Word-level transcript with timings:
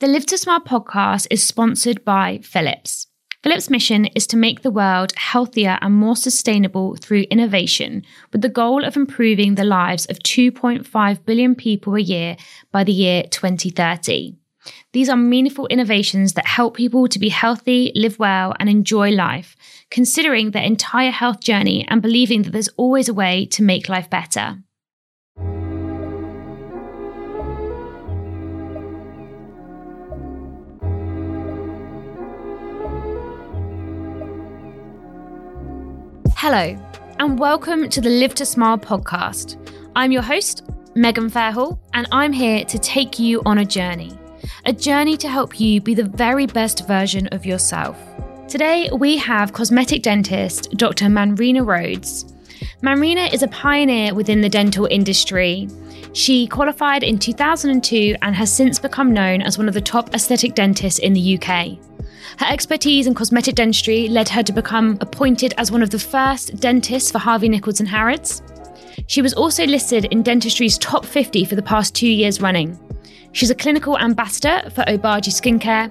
The 0.00 0.06
Live 0.06 0.24
to 0.26 0.38
Smile 0.38 0.60
podcast 0.60 1.26
is 1.30 1.46
sponsored 1.46 2.06
by 2.06 2.40
Philips. 2.42 3.08
Philips' 3.42 3.68
mission 3.68 4.06
is 4.06 4.26
to 4.28 4.38
make 4.38 4.62
the 4.62 4.70
world 4.70 5.12
healthier 5.14 5.78
and 5.82 5.94
more 5.94 6.16
sustainable 6.16 6.96
through 6.96 7.26
innovation, 7.30 8.02
with 8.32 8.40
the 8.40 8.48
goal 8.48 8.82
of 8.82 8.96
improving 8.96 9.56
the 9.56 9.64
lives 9.64 10.06
of 10.06 10.18
2.5 10.20 11.24
billion 11.26 11.54
people 11.54 11.96
a 11.96 12.00
year 12.00 12.38
by 12.72 12.82
the 12.82 12.94
year 12.94 13.24
2030. 13.24 14.38
These 14.94 15.10
are 15.10 15.18
meaningful 15.18 15.66
innovations 15.66 16.32
that 16.32 16.46
help 16.46 16.78
people 16.78 17.06
to 17.06 17.18
be 17.18 17.28
healthy, 17.28 17.92
live 17.94 18.18
well, 18.18 18.54
and 18.58 18.70
enjoy 18.70 19.10
life, 19.10 19.54
considering 19.90 20.52
their 20.52 20.62
entire 20.62 21.10
health 21.10 21.42
journey 21.42 21.86
and 21.88 22.00
believing 22.00 22.40
that 22.44 22.52
there's 22.52 22.68
always 22.78 23.10
a 23.10 23.14
way 23.14 23.44
to 23.52 23.62
make 23.62 23.90
life 23.90 24.08
better. 24.08 24.62
Hello, 36.42 36.74
and 37.18 37.38
welcome 37.38 37.90
to 37.90 38.00
the 38.00 38.08
Live 38.08 38.34
to 38.36 38.46
Smile 38.46 38.78
podcast. 38.78 39.58
I'm 39.94 40.10
your 40.10 40.22
host, 40.22 40.62
Megan 40.94 41.28
Fairhall, 41.28 41.78
and 41.92 42.08
I'm 42.12 42.32
here 42.32 42.64
to 42.64 42.78
take 42.78 43.18
you 43.18 43.42
on 43.44 43.58
a 43.58 43.64
journey. 43.66 44.18
A 44.64 44.72
journey 44.72 45.18
to 45.18 45.28
help 45.28 45.60
you 45.60 45.82
be 45.82 45.92
the 45.92 46.04
very 46.08 46.46
best 46.46 46.86
version 46.86 47.26
of 47.26 47.44
yourself. 47.44 47.98
Today, 48.48 48.88
we 48.90 49.18
have 49.18 49.52
cosmetic 49.52 50.02
dentist 50.02 50.70
Dr. 50.78 51.08
Manrina 51.08 51.62
Rhodes. 51.62 52.24
Manrina 52.82 53.30
is 53.34 53.42
a 53.42 53.48
pioneer 53.48 54.14
within 54.14 54.40
the 54.40 54.48
dental 54.48 54.86
industry. 54.90 55.68
She 56.12 56.46
qualified 56.46 57.04
in 57.04 57.18
2002 57.18 58.16
and 58.22 58.34
has 58.34 58.52
since 58.52 58.78
become 58.78 59.12
known 59.12 59.42
as 59.42 59.58
one 59.58 59.68
of 59.68 59.74
the 59.74 59.80
top 59.80 60.12
aesthetic 60.14 60.54
dentists 60.54 60.98
in 60.98 61.12
the 61.12 61.38
UK. 61.38 61.78
Her 62.38 62.46
expertise 62.46 63.06
in 63.06 63.14
cosmetic 63.14 63.54
dentistry 63.54 64.08
led 64.08 64.28
her 64.28 64.42
to 64.42 64.52
become 64.52 64.98
appointed 65.00 65.54
as 65.56 65.70
one 65.70 65.82
of 65.82 65.90
the 65.90 65.98
first 65.98 66.58
dentists 66.60 67.10
for 67.10 67.18
Harvey 67.18 67.48
Nichols 67.48 67.80
and 67.80 67.88
Harrods. 67.88 68.42
She 69.06 69.22
was 69.22 69.34
also 69.34 69.66
listed 69.66 70.06
in 70.06 70.22
dentistry's 70.22 70.78
top 70.78 71.04
50 71.04 71.44
for 71.44 71.54
the 71.54 71.62
past 71.62 71.94
two 71.94 72.08
years 72.08 72.40
running. 72.40 72.78
She's 73.32 73.50
a 73.50 73.54
clinical 73.54 73.96
ambassador 73.98 74.68
for 74.70 74.82
Obagi 74.84 75.30
Skincare 75.30 75.90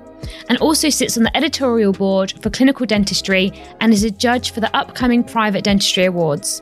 and 0.49 0.57
also 0.57 0.89
sits 0.89 1.17
on 1.17 1.23
the 1.23 1.35
editorial 1.35 1.93
board 1.93 2.33
for 2.41 2.49
clinical 2.49 2.85
dentistry 2.85 3.53
and 3.79 3.93
is 3.93 4.03
a 4.03 4.11
judge 4.11 4.51
for 4.51 4.59
the 4.59 4.75
upcoming 4.75 5.23
Private 5.23 5.63
Dentistry 5.63 6.05
Awards. 6.05 6.61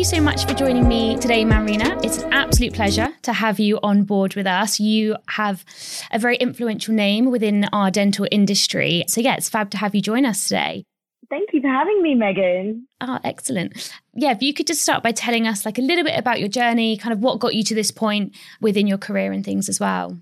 You 0.00 0.04
so 0.04 0.18
much 0.18 0.46
for 0.46 0.54
joining 0.54 0.88
me 0.88 1.18
today, 1.18 1.44
Manrina. 1.44 2.02
It's 2.02 2.22
an 2.22 2.32
absolute 2.32 2.72
pleasure 2.72 3.08
to 3.20 3.34
have 3.34 3.60
you 3.60 3.78
on 3.82 4.04
board 4.04 4.34
with 4.34 4.46
us. 4.46 4.80
You 4.80 5.14
have 5.28 5.62
a 6.10 6.18
very 6.18 6.38
influential 6.38 6.94
name 6.94 7.30
within 7.30 7.66
our 7.70 7.90
dental 7.90 8.26
industry. 8.30 9.04
So, 9.08 9.20
yeah, 9.20 9.34
it's 9.34 9.50
fab 9.50 9.68
to 9.72 9.76
have 9.76 9.94
you 9.94 10.00
join 10.00 10.24
us 10.24 10.48
today. 10.48 10.84
Thank 11.28 11.50
you 11.52 11.60
for 11.60 11.68
having 11.68 12.00
me, 12.00 12.14
Megan. 12.14 12.86
Oh, 13.02 13.18
excellent. 13.22 13.92
Yeah, 14.14 14.30
if 14.30 14.40
you 14.40 14.54
could 14.54 14.66
just 14.66 14.80
start 14.80 15.02
by 15.02 15.12
telling 15.12 15.46
us 15.46 15.66
like 15.66 15.76
a 15.76 15.82
little 15.82 16.04
bit 16.04 16.18
about 16.18 16.40
your 16.40 16.48
journey, 16.48 16.96
kind 16.96 17.12
of 17.12 17.18
what 17.20 17.38
got 17.38 17.54
you 17.54 17.62
to 17.64 17.74
this 17.74 17.90
point 17.90 18.34
within 18.58 18.86
your 18.86 18.96
career 18.96 19.32
and 19.32 19.44
things 19.44 19.68
as 19.68 19.78
well. 19.78 20.16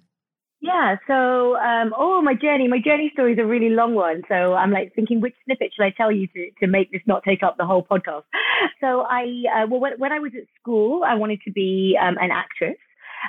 Yeah, 0.69 0.97
so 1.06 1.56
um, 1.56 1.94
oh 1.97 2.20
my 2.20 2.34
journey, 2.34 2.69
my 2.69 2.78
journey 2.78 3.08
story 3.14 3.33
is 3.33 3.38
a 3.38 3.47
really 3.47 3.70
long 3.70 3.94
one. 3.94 4.20
So 4.28 4.52
I'm 4.52 4.70
like 4.70 4.94
thinking, 4.94 5.22
which 5.22 5.34
snippet 5.47 5.72
should 5.75 5.83
I 5.83 5.94
tell 5.97 6.12
you 6.12 6.27
to 6.34 6.50
to 6.60 6.66
make 6.66 6.92
this 6.92 7.00
not 7.06 7.22
take 7.25 7.42
up 7.42 7.56
the 7.56 7.64
whole 7.64 7.83
podcast? 7.83 8.25
So 8.83 9.00
I 9.08 9.22
uh, 9.55 9.66
well, 9.70 9.80
when, 9.80 9.92
when 9.98 10.12
I 10.12 10.19
was 10.19 10.33
at 10.36 10.47
school, 10.60 11.05
I 11.06 11.14
wanted 11.14 11.41
to 11.47 11.52
be 11.52 11.97
um, 11.98 12.16
an 12.20 12.30
actress. 12.30 12.77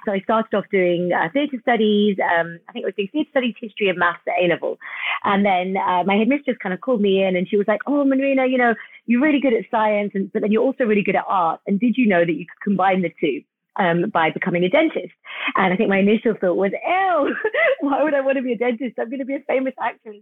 So 0.05 0.11
I 0.11 0.19
started 0.19 0.53
off 0.55 0.65
doing 0.69 1.11
uh, 1.13 1.29
theatre 1.31 1.57
studies. 1.61 2.17
Um, 2.19 2.59
I 2.67 2.73
think 2.73 2.83
I 2.83 2.89
was 2.89 2.95
doing 2.97 3.09
theatre 3.13 3.29
studies, 3.31 3.55
history, 3.61 3.87
and 3.87 3.97
maths 3.97 4.19
at 4.27 4.43
A 4.43 4.47
level. 4.47 4.77
And 5.23 5.45
then 5.45 5.77
uh, 5.77 6.03
my 6.03 6.15
headmistress 6.15 6.57
kind 6.61 6.73
of 6.73 6.81
called 6.81 7.01
me 7.01 7.23
in, 7.23 7.37
and 7.37 7.47
she 7.47 7.55
was 7.55 7.67
like, 7.69 7.81
"Oh, 7.87 8.03
Manrina, 8.03 8.51
you 8.51 8.57
know, 8.57 8.75
you're 9.05 9.21
really 9.21 9.39
good 9.39 9.53
at 9.53 9.63
science, 9.71 10.11
and 10.13 10.29
but 10.33 10.41
then 10.41 10.51
you're 10.51 10.67
also 10.69 10.83
really 10.83 11.03
good 11.03 11.15
at 11.15 11.23
art. 11.25 11.61
And 11.67 11.79
did 11.79 11.95
you 11.95 12.05
know 12.05 12.25
that 12.25 12.33
you 12.33 12.45
could 12.45 12.61
combine 12.69 13.01
the 13.01 13.13
two?" 13.21 13.41
Um, 13.79 14.09
by 14.13 14.29
becoming 14.29 14.63
a 14.63 14.69
dentist. 14.69 15.13
And 15.55 15.73
I 15.73 15.77
think 15.77 15.89
my 15.89 15.99
initial 15.99 16.33
thought 16.39 16.57
was, 16.57 16.71
ew, 16.71 17.35
why 17.81 18.03
would 18.03 18.13
I 18.13 18.21
want 18.21 18.37
to 18.37 18.43
be 18.43 18.53
a 18.53 18.57
dentist? 18.57 18.99
I'm 18.99 19.09
going 19.09 19.19
to 19.19 19.25
be 19.25 19.35
a 19.35 19.43
famous 19.47 19.73
actress. 19.81 20.21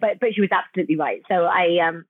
But, 0.00 0.20
but 0.20 0.34
she 0.34 0.40
was 0.40 0.50
absolutely 0.50 0.96
right. 0.96 1.22
So 1.28 1.44
I, 1.44 1.86
um, 1.86 2.04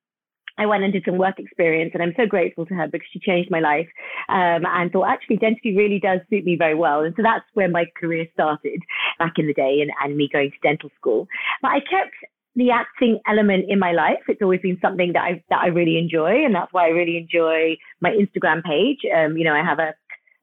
I 0.56 0.66
went 0.66 0.84
and 0.84 0.93
did 0.93 1.04
some 1.04 1.19
work 1.19 1.38
experience, 1.38 1.91
and 1.94 2.03
I'm 2.03 2.15
so 2.16 2.27
grateful 2.27 2.65
to 2.66 2.75
her 2.75 2.87
because 2.87 3.09
she 3.12 3.19
changed 3.19 3.50
my 3.50 3.60
life. 3.60 3.88
Um, 4.28 4.65
and 4.65 4.91
thought 4.93 5.09
actually 5.09 5.37
dentistry 5.37 5.77
really 5.77 5.99
does 5.99 6.21
suit 6.31 6.44
me 6.44 6.56
very 6.56 6.75
well. 6.75 7.00
And 7.00 7.15
so 7.16 7.22
that's 7.22 7.44
where 7.54 7.69
my 7.69 7.87
career 7.99 8.27
started 8.33 8.81
back 9.19 9.34
in 9.37 9.47
the 9.47 9.54
day, 9.54 9.81
and, 9.81 9.91
and 10.03 10.16
me 10.16 10.28
going 10.33 10.50
to 10.50 10.56
dental 10.62 10.91
school. 10.97 11.27
But 11.60 11.72
I 11.72 11.81
kept 11.81 12.15
the 12.56 12.71
acting 12.71 13.21
element 13.27 13.65
in 13.69 13.78
my 13.78 13.93
life. 13.93 14.21
It's 14.28 14.43
always 14.43 14.60
been 14.60 14.78
something 14.81 15.12
that 15.15 15.22
I 15.22 15.43
that 15.50 15.60
I 15.62 15.66
really 15.69 15.99
enjoy, 15.99 16.44
and 16.44 16.54
that's 16.54 16.72
why 16.72 16.87
I 16.87 16.91
really 16.91 17.16
enjoy 17.16 17.77
my 18.00 18.10
Instagram 18.10 18.62
page. 18.62 19.00
Um, 19.15 19.37
you 19.37 19.44
know, 19.44 19.54
I 19.54 19.65
have 19.65 19.81
a 19.81 19.94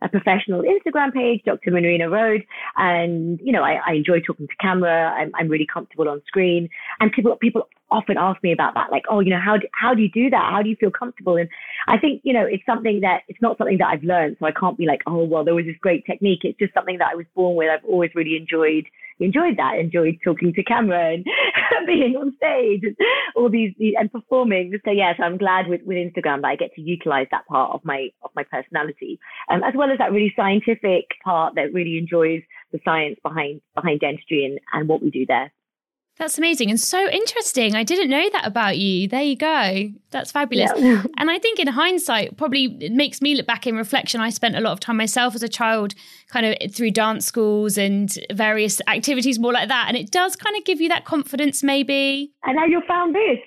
a 0.02 0.10
professional 0.10 0.64
Instagram 0.64 1.14
page, 1.14 1.42
Dr. 1.46 1.72
Manrina 1.72 2.10
Rhode. 2.10 2.44
And, 2.78 3.40
you 3.44 3.52
know, 3.52 3.64
I, 3.64 3.80
I 3.86 3.94
enjoy 3.94 4.20
talking 4.20 4.48
to 4.48 4.56
camera. 4.60 5.12
I'm, 5.12 5.32
I'm 5.36 5.48
really 5.48 5.68
comfortable 5.72 6.10
on 6.10 6.22
screen. 6.28 6.70
And 7.00 7.12
people, 7.12 7.36
people 7.38 7.68
often 7.92 8.18
ask 8.18 8.42
me 8.42 8.52
about 8.52 8.74
that, 8.74 8.92
like, 8.92 9.04
oh, 9.10 9.20
you 9.20 9.30
know, 9.30 9.40
how 9.40 9.58
do, 9.58 9.68
how 9.74 9.94
do 9.94 10.02
you 10.02 10.10
do 10.10 10.30
that? 10.30 10.52
How 10.52 10.62
do 10.62 10.70
you 10.70 10.76
feel 10.76 10.92
comfortable? 10.92 11.38
And 11.38 11.50
I 11.88 11.98
think, 11.98 12.22
you 12.24 12.34
know, 12.34 12.46
it's 12.46 12.66
something 12.66 13.02
that 13.02 13.22
it's 13.28 13.42
not 13.42 13.58
something 13.58 13.78
that 13.78 13.88
I've 13.88 14.04
learned. 14.04 14.38
So 14.40 14.46
I 14.46 14.52
can't 14.52 14.78
be 14.78 14.86
like, 14.86 15.02
oh, 15.08 15.24
well, 15.24 15.44
there 15.44 15.56
was 15.56 15.66
this 15.66 15.76
great 15.82 16.06
technique. 16.06 16.40
It's 16.44 16.58
just 16.58 16.74
something 16.74 16.98
that 16.98 17.10
I 17.12 17.16
was 17.16 17.26
born 17.36 17.56
with. 17.56 17.70
I've 17.70 17.86
always 17.86 18.12
really 18.16 18.38
enjoyed 18.38 18.86
enjoyed 19.20 19.58
that, 19.58 19.78
enjoyed 19.78 20.18
talking 20.24 20.54
to 20.54 20.64
camera 20.64 21.14
and 21.14 21.26
being 21.88 22.16
on 22.16 22.34
stage 22.38 22.82
and 22.84 22.96
all 23.36 23.50
these, 23.50 23.74
and 23.98 24.12
performing. 24.12 24.74
So 24.86 24.92
yes, 24.92 25.16
I'm 25.22 25.38
glad 25.38 25.68
with, 25.68 25.82
with 25.86 25.98
Instagram 25.98 26.42
that 26.42 26.48
I 26.48 26.56
get 26.56 26.74
to 26.76 26.82
utilize 26.82 27.28
that 27.32 27.48
part 27.48 27.72
of 27.74 27.82
my 27.84 28.10
of 28.24 28.32
my 28.36 28.44
personality, 28.44 29.20
um, 29.50 29.64
as 29.64 29.74
well 29.76 29.92
as 29.92 29.98
that 29.98 30.12
really 30.12 30.34
scientific 30.36 31.06
part 31.24 31.56
that 31.56 31.74
really 31.74 31.98
enjoys 31.98 32.42
the 32.72 32.80
science 32.84 33.18
behind 33.24 33.62
behind 33.76 34.00
dentistry 34.00 34.46
and, 34.46 34.60
and 34.74 34.88
what 34.88 35.02
we 35.02 35.10
do 35.10 35.26
there. 35.26 35.52
That's 36.22 36.38
amazing 36.38 36.70
and 36.70 36.80
so 36.80 37.10
interesting. 37.10 37.74
I 37.74 37.84
didn't 37.84 38.08
know 38.08 38.30
that 38.34 38.46
about 38.46 38.78
you. 38.78 39.08
There 39.08 39.24
you 39.24 39.36
go. 39.36 39.90
That's 40.12 40.32
fabulous. 40.32 40.70
Yeah. 40.78 41.02
and 41.18 41.32
I 41.32 41.40
think 41.40 41.58
in 41.58 41.66
hindsight, 41.66 42.38
probably 42.38 42.78
it 42.80 42.92
makes 42.92 43.24
me 43.24 43.34
look 43.34 43.48
back 43.48 43.66
in 43.66 43.76
reflection. 43.76 44.22
I 44.22 44.30
spent 44.30 44.56
a 44.56 44.60
lot 44.60 44.72
of 44.72 44.80
time 44.80 44.98
myself 44.98 45.34
as 45.34 45.42
a 45.42 45.50
child, 45.50 45.96
kind 46.28 46.46
of 46.46 46.76
through 46.76 46.92
dance 46.92 47.26
schools 47.26 47.76
and 47.76 48.16
various 48.32 48.82
activities 48.88 49.40
more 49.40 49.52
like 49.52 49.70
that. 49.70 49.86
And 49.88 49.98
it 49.98 50.12
does 50.12 50.36
kind 50.36 50.56
of 50.56 50.64
give 50.64 50.80
you 50.80 50.90
that 50.90 51.06
confidence, 51.06 51.64
maybe. 51.64 52.32
And 52.44 52.56
now 52.56 52.66
you 52.66 52.84
found 52.88 53.16
this. 53.16 53.40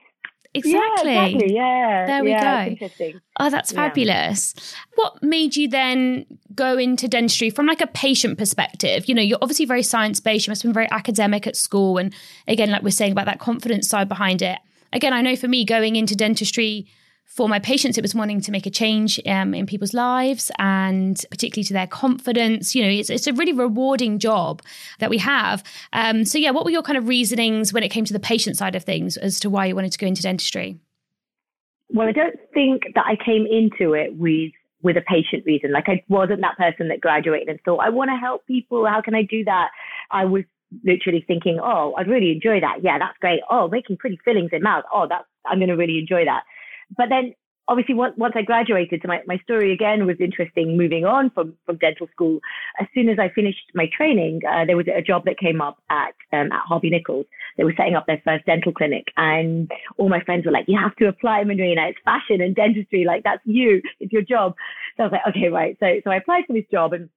Exactly. 0.54 1.12
Yeah, 1.12 1.25
exactly. 1.26 1.54
Yeah. 1.54 2.06
There 2.06 2.25
we 2.25 2.31
yeah, 2.31 2.65
go. 2.65 2.70
Interesting. 2.70 3.20
Oh, 3.41 3.50
that's 3.50 3.72
fabulous. 3.72 4.54
Yeah. 4.56 4.62
What 4.94 5.22
made 5.22 5.56
you 5.56 5.69
then 5.69 6.26
go 6.54 6.78
into 6.78 7.09
dentistry 7.09 7.50
from 7.50 7.66
like 7.66 7.81
a 7.81 7.88
patient 7.88 8.38
perspective? 8.38 9.06
You 9.09 9.16
know, 9.16 9.22
you're 9.22 9.38
obviously 9.43 9.64
very 9.64 9.82
science 9.82 10.20
based. 10.20 10.47
You 10.47 10.53
must 10.53 10.62
have 10.62 10.69
been 10.69 10.75
very 10.75 10.91
academic 10.93 11.48
at 11.48 11.56
school. 11.56 11.98
And 11.98 12.14
again, 12.47 12.70
like 12.70 12.82
we're 12.82 12.91
saying 12.91 13.12
about 13.12 13.26
that 13.26 13.41
confidence 13.41 13.88
side 13.88 14.09
behind 14.09 14.43
it. 14.43 14.59
Again, 14.93 15.12
I 15.12 15.22
know 15.22 15.34
for 15.34 15.48
me 15.48 15.64
going 15.64 15.97
into 15.97 16.14
dentistry 16.14 16.87
for 17.25 17.49
my 17.49 17.59
patients, 17.59 17.99
it 17.99 18.03
was 18.03 18.15
wanting 18.15 18.41
to 18.43 18.53
make 18.53 18.65
a 18.65 18.71
change 18.71 19.21
um, 19.27 19.55
in 19.55 19.67
people's 19.67 19.93
lives 19.93 20.51
and 20.59 21.25
particularly 21.31 21.65
to 21.65 21.73
their 21.73 21.87
confidence. 21.87 22.75
You 22.75 22.83
know, 22.83 22.89
it's, 22.89 23.11
it's 23.11 23.27
a 23.27 23.33
really 23.33 23.53
rewarding 23.53 24.19
job 24.19 24.62
that 25.01 25.11
we 25.11 25.19
have. 25.19 25.65
Um, 25.93 26.25
so, 26.25 26.39
yeah, 26.39 26.51
what 26.51 26.65
were 26.65 26.71
your 26.71 26.83
kind 26.83 26.97
of 26.97 27.09
reasonings 27.09 27.73
when 27.73 27.83
it 27.83 27.89
came 27.89 28.05
to 28.05 28.12
the 28.12 28.21
patient 28.21 28.57
side 28.57 28.77
of 28.77 28.85
things 28.85 29.17
as 29.17 29.41
to 29.41 29.51
why 29.51 29.67
you 29.67 29.75
wanted 29.75 29.93
to 29.93 29.99
go 29.99 30.07
into 30.07 30.23
dentistry? 30.23 30.79
Well, 31.89 32.09
I 32.09 32.12
don't 32.12 32.37
think 32.53 32.83
that 32.95 33.05
I 33.07 33.17
came 33.17 33.47
into 33.47 33.95
it 33.95 34.17
with 34.17 34.53
with 34.82 34.97
a 34.99 35.00
patient 35.00 35.44
reason. 35.47 35.73
Like 35.73 35.88
I 35.88 36.05
wasn't 36.09 36.43
that 36.43 36.59
person 36.59 36.88
that 36.88 37.00
graduated 37.00 37.49
and 37.49 37.59
thought, 37.65 37.79
I 37.79 37.88
want 37.88 38.11
to 38.11 38.17
help 38.17 38.47
people. 38.47 38.87
How 38.87 39.00
can 39.00 39.15
I 39.15 39.23
do 39.23 39.43
that? 39.44 39.70
I 40.11 40.27
was 40.27 40.44
literally 40.85 41.25
thinking, 41.27 41.59
oh, 41.62 41.94
I'd 41.97 42.06
really 42.06 42.32
enjoy 42.32 42.61
that. 42.61 42.82
Yeah, 42.82 42.99
that's 42.99 43.17
great. 43.19 43.41
Oh, 43.50 43.67
making 43.69 43.97
pretty 43.97 44.19
fillings 44.25 44.50
in 44.53 44.62
mouth. 44.62 44.85
Oh, 44.93 45.06
that's 45.09 45.25
I'm 45.47 45.59
going 45.59 45.69
to 45.69 45.77
really 45.77 45.99
enjoy 45.99 46.25
that. 46.27 46.43
But 46.96 47.08
then 47.08 47.34
obviously 47.69 47.94
once, 47.94 48.14
once 48.16 48.34
I 48.36 48.42
graduated, 48.42 49.00
so 49.02 49.08
my, 49.08 49.20
my 49.26 49.38
story 49.38 49.72
again 49.72 50.06
was 50.06 50.16
interesting 50.20 50.76
moving 50.76 51.04
on 51.04 51.31
from, 51.31 51.54
from 51.64 51.76
dental 51.78 52.08
school. 52.12 52.40
As 52.81 52.86
soon 52.94 53.08
as 53.08 53.19
I 53.19 53.31
finished 53.31 53.70
my 53.75 53.88
training, 53.96 54.40
uh, 54.48 54.64
there 54.64 54.76
was 54.76 54.86
a 54.94 55.02
job 55.02 55.25
that 55.25 55.38
came 55.38 55.60
up 55.60 55.78
at, 55.90 56.14
um, 56.32 56.52
at 56.52 56.60
Harvey 56.66 56.90
Nichols. 56.90 57.26
They 57.56 57.64
were 57.64 57.75
setting 57.76 57.94
up 57.94 58.06
their 58.06 58.20
first 58.25 58.44
dental 58.46 58.72
clinic 58.72 59.06
and 59.16 59.70
all 59.96 60.08
my 60.08 60.20
friends 60.20 60.44
were 60.44 60.52
like, 60.52 60.66
you 60.69 60.78
have 60.78 60.96
to 60.96 61.08
apply, 61.08 61.44
Manrina. 61.44 61.90
It's 61.90 61.98
fashion 62.04 62.40
and 62.40 62.54
dentistry. 62.54 63.04
Like 63.04 63.22
that's 63.25 63.42
you. 63.44 63.81
It's 64.00 64.12
your 64.12 64.22
job. 64.22 64.54
So 64.96 65.04
I 65.04 65.06
was 65.06 65.12
like, 65.12 65.34
okay, 65.34 65.48
right. 65.48 65.76
So, 65.81 65.86
so 66.04 66.10
I 66.10 66.16
applied 66.16 66.44
for 66.46 66.52
this 66.52 66.66
job 66.70 66.92
and 66.92 67.08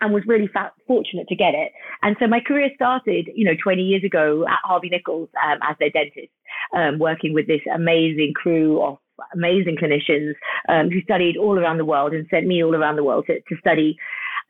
and 0.00 0.12
was 0.12 0.22
really 0.26 0.48
fortunate 0.86 1.28
to 1.28 1.36
get 1.36 1.54
it. 1.54 1.72
And 2.02 2.16
so 2.20 2.26
my 2.26 2.40
career 2.40 2.70
started, 2.74 3.30
you 3.34 3.44
know, 3.44 3.54
20 3.62 3.82
years 3.82 4.04
ago 4.04 4.44
at 4.46 4.58
Harvey 4.62 4.90
Nichols 4.90 5.28
um, 5.42 5.58
as 5.62 5.76
their 5.78 5.90
dentist, 5.90 6.32
um, 6.74 6.98
working 6.98 7.34
with 7.34 7.46
this 7.46 7.60
amazing 7.74 8.32
crew 8.34 8.82
of 8.82 8.98
amazing 9.34 9.76
clinicians 9.82 10.34
um, 10.68 10.90
who 10.90 11.00
studied 11.02 11.36
all 11.36 11.58
around 11.58 11.78
the 11.78 11.84
world 11.84 12.12
and 12.12 12.26
sent 12.30 12.46
me 12.46 12.62
all 12.62 12.74
around 12.74 12.96
the 12.96 13.04
world 13.04 13.24
to, 13.26 13.40
to 13.48 13.60
study. 13.60 13.96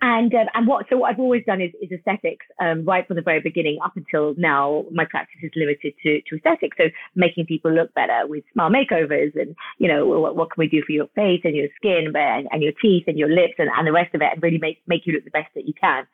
And 0.03 0.35
um, 0.35 0.47
and 0.53 0.67
what 0.67 0.85
so 0.91 0.99
what 0.99 1.11
I've 1.11 1.19
always 1.19 1.43
done 1.47 1.63
is, 1.63 1.71
is 1.81 1.91
aesthetics 1.91 2.45
um, 2.61 2.85
right 2.85 3.07
from 3.07 3.17
the 3.17 3.23
very 3.23 3.41
beginning 3.41 3.79
up 3.83 3.97
until 3.97 4.35
now. 4.37 4.85
My 4.93 5.07
practice 5.09 5.41
is 5.43 5.51
limited 5.57 5.95
to, 6.03 6.21
to 6.21 6.37
aesthetics, 6.37 6.77
so 6.77 6.85
making 7.15 7.47
people 7.47 7.73
look 7.73 7.95
better 7.95 8.27
with 8.27 8.45
smile 8.53 8.69
makeovers, 8.69 9.33
and 9.35 9.57
you 9.79 9.89
know 9.89 10.05
what, 10.07 10.37
what 10.37 10.51
can 10.51 10.61
we 10.61 10.69
do 10.69 10.83
for 10.85 10.93
your 10.93 11.07
face 11.15 11.41
and 11.45 11.57
your 11.57 11.69
skin, 11.77 12.13
and, 12.15 12.47
and 12.53 12.63
your 12.63 12.73
teeth 12.83 13.05
and 13.07 13.19
your 13.19 13.31
lips 13.31 13.55
and, 13.57 13.71
and 13.75 13.87
the 13.87 13.93
rest 13.93 14.15
of 14.15 14.21
it, 14.21 14.29
and 14.35 14.43
really 14.43 14.59
make 14.59 14.83
make 14.87 15.07
you 15.07 15.15
look 15.15 15.25
the 15.25 15.31
best 15.31 15.49
that 15.55 15.67
you 15.67 15.73
can. 15.81 16.07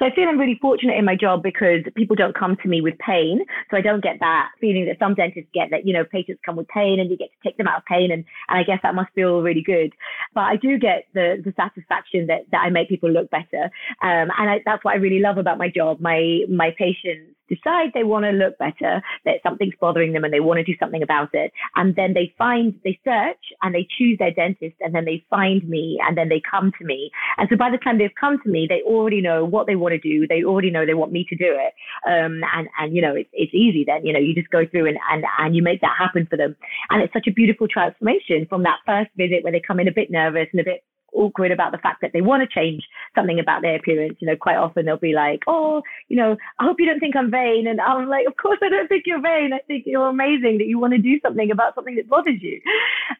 So 0.00 0.06
I 0.06 0.14
feel 0.14 0.28
I'm 0.28 0.38
really 0.38 0.58
fortunate 0.62 0.96
in 0.96 1.04
my 1.04 1.14
job 1.14 1.42
because 1.42 1.82
people 1.94 2.16
don't 2.16 2.34
come 2.34 2.56
to 2.62 2.68
me 2.68 2.80
with 2.80 2.96
pain. 2.98 3.44
So 3.70 3.76
I 3.76 3.82
don't 3.82 4.02
get 4.02 4.16
that 4.20 4.48
feeling 4.58 4.86
that 4.86 4.98
some 4.98 5.14
dentists 5.14 5.50
get 5.52 5.68
that, 5.72 5.86
you 5.86 5.92
know, 5.92 6.04
patients 6.04 6.40
come 6.44 6.56
with 6.56 6.68
pain 6.68 6.98
and 6.98 7.10
you 7.10 7.18
get 7.18 7.28
to 7.28 7.48
take 7.48 7.58
them 7.58 7.68
out 7.68 7.78
of 7.78 7.84
pain. 7.84 8.10
And, 8.10 8.24
and 8.48 8.58
I 8.58 8.62
guess 8.62 8.78
that 8.82 8.94
must 8.94 9.12
feel 9.14 9.42
really 9.42 9.62
good. 9.62 9.92
But 10.34 10.44
I 10.44 10.56
do 10.56 10.78
get 10.78 11.04
the, 11.12 11.42
the 11.44 11.52
satisfaction 11.54 12.28
that, 12.28 12.46
that 12.50 12.62
I 12.64 12.70
make 12.70 12.88
people 12.88 13.10
look 13.10 13.30
better. 13.30 13.64
Um, 14.00 14.32
and 14.38 14.50
I, 14.50 14.60
that's 14.64 14.82
what 14.84 14.94
I 14.94 14.96
really 14.96 15.20
love 15.20 15.36
about 15.36 15.58
my 15.58 15.68
job. 15.68 16.00
My, 16.00 16.44
my 16.48 16.70
patients 16.78 17.36
decide 17.50 17.90
they 17.92 18.04
want 18.04 18.24
to 18.24 18.30
look 18.30 18.56
better, 18.58 19.02
that 19.24 19.42
something's 19.42 19.74
bothering 19.80 20.12
them 20.12 20.24
and 20.24 20.32
they 20.32 20.40
want 20.40 20.58
to 20.58 20.64
do 20.64 20.78
something 20.78 21.02
about 21.02 21.30
it. 21.34 21.52
And 21.76 21.94
then 21.96 22.14
they 22.14 22.32
find, 22.38 22.74
they 22.84 22.98
search 23.04 23.52
and 23.62 23.74
they 23.74 23.86
choose 23.98 24.16
their 24.18 24.32
dentist 24.32 24.76
and 24.80 24.94
then 24.94 25.04
they 25.04 25.24
find 25.28 25.68
me 25.68 25.98
and 26.06 26.16
then 26.16 26.28
they 26.28 26.40
come 26.48 26.72
to 26.78 26.84
me. 26.84 27.10
And 27.36 27.48
so 27.50 27.56
by 27.56 27.70
the 27.70 27.78
time 27.78 27.98
they've 27.98 28.10
come 28.18 28.38
to 28.42 28.48
me, 28.48 28.66
they 28.68 28.82
already 28.82 29.20
know 29.20 29.44
what 29.44 29.66
they 29.66 29.76
want 29.76 29.92
to 29.92 29.98
do. 29.98 30.26
They 30.26 30.44
already 30.44 30.70
know 30.70 30.86
they 30.86 30.94
want 30.94 31.12
me 31.12 31.26
to 31.28 31.36
do 31.36 31.50
it. 31.50 31.74
Um, 32.06 32.40
and, 32.54 32.68
and, 32.78 32.94
you 32.94 33.02
know, 33.02 33.14
it's, 33.14 33.30
it's 33.32 33.54
easy 33.54 33.84
then, 33.86 34.06
you 34.06 34.12
know, 34.12 34.20
you 34.20 34.34
just 34.34 34.50
go 34.50 34.64
through 34.70 34.88
and, 34.88 34.98
and, 35.10 35.24
and 35.38 35.56
you 35.56 35.62
make 35.62 35.80
that 35.80 35.96
happen 35.98 36.26
for 36.30 36.36
them. 36.36 36.56
And 36.90 37.02
it's 37.02 37.12
such 37.12 37.26
a 37.26 37.32
beautiful 37.32 37.68
transformation 37.68 38.46
from 38.48 38.62
that 38.62 38.78
first 38.86 39.10
visit 39.16 39.42
where 39.42 39.52
they 39.52 39.60
come 39.60 39.80
in 39.80 39.88
a 39.88 39.92
bit 39.92 40.10
nervous 40.10 40.46
and 40.52 40.60
a 40.60 40.64
bit 40.64 40.84
awkward 41.12 41.50
about 41.50 41.72
the 41.72 41.78
fact 41.78 42.00
that 42.02 42.12
they 42.12 42.20
want 42.20 42.42
to 42.42 42.54
change 42.54 42.82
something 43.14 43.38
about 43.38 43.62
their 43.62 43.76
appearance. 43.76 44.16
You 44.20 44.28
know, 44.28 44.36
quite 44.36 44.56
often 44.56 44.86
they'll 44.86 44.96
be 44.96 45.14
like, 45.14 45.42
"Oh, 45.46 45.82
you 46.08 46.16
know, 46.16 46.36
I 46.58 46.64
hope 46.64 46.80
you 46.80 46.86
don't 46.86 47.00
think 47.00 47.16
I'm 47.16 47.30
vain," 47.30 47.66
and 47.66 47.80
I'm 47.80 48.08
like, 48.08 48.26
"Of 48.26 48.36
course 48.36 48.58
I 48.62 48.68
don't 48.68 48.88
think 48.88 49.04
you're 49.06 49.20
vain. 49.20 49.52
I 49.52 49.60
think 49.66 49.84
you're 49.86 50.08
amazing 50.08 50.58
that 50.58 50.66
you 50.66 50.78
want 50.78 50.92
to 50.94 50.98
do 50.98 51.20
something 51.20 51.50
about 51.50 51.74
something 51.74 51.96
that 51.96 52.08
bothers 52.08 52.42
you." 52.42 52.60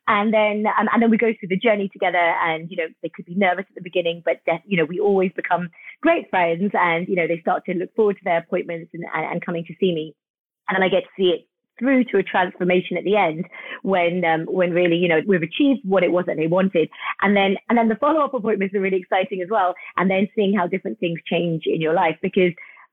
And 0.08 0.32
then, 0.34 0.66
um, 0.78 0.88
and 0.92 1.02
then 1.02 1.10
we 1.10 1.16
go 1.16 1.32
through 1.38 1.48
the 1.48 1.56
journey 1.56 1.88
together, 1.88 2.18
and 2.18 2.70
you 2.70 2.76
know, 2.76 2.88
they 3.02 3.08
could 3.08 3.26
be 3.26 3.34
nervous 3.34 3.66
at 3.68 3.74
the 3.74 3.80
beginning, 3.80 4.22
but 4.24 4.40
you 4.66 4.76
know, 4.76 4.84
we 4.84 5.00
always 5.00 5.32
become 5.32 5.70
great 6.00 6.28
friends, 6.30 6.70
and 6.74 7.08
you 7.08 7.16
know, 7.16 7.26
they 7.26 7.40
start 7.40 7.64
to 7.66 7.74
look 7.74 7.94
forward 7.94 8.16
to 8.16 8.24
their 8.24 8.38
appointments 8.38 8.90
and, 8.94 9.04
and, 9.14 9.24
and 9.32 9.44
coming 9.44 9.64
to 9.66 9.74
see 9.80 9.94
me. 9.94 10.14
And 10.68 10.76
then 10.76 10.82
I 10.82 10.88
get 10.88 11.02
to 11.02 11.10
see 11.16 11.30
it 11.30 11.49
through 11.80 12.04
to 12.04 12.18
a 12.18 12.22
transformation 12.22 12.96
at 12.96 13.02
the 13.02 13.16
end 13.16 13.46
when 13.82 14.24
um, 14.24 14.46
when 14.46 14.70
really 14.70 14.96
you 14.96 15.08
know 15.08 15.20
we've 15.26 15.42
achieved 15.42 15.80
what 15.84 16.04
it 16.04 16.12
was 16.12 16.26
that 16.26 16.36
they 16.36 16.46
wanted 16.46 16.88
and 17.22 17.36
then 17.36 17.56
and 17.68 17.76
then 17.76 17.88
the 17.88 17.96
follow-up 17.96 18.34
appointments 18.34 18.74
are 18.74 18.80
really 18.80 18.98
exciting 18.98 19.42
as 19.42 19.48
well 19.50 19.74
and 19.96 20.08
then 20.08 20.28
seeing 20.36 20.54
how 20.56 20.66
different 20.68 21.00
things 21.00 21.18
change 21.26 21.64
in 21.66 21.80
your 21.80 21.94
life 21.94 22.16
because 22.22 22.52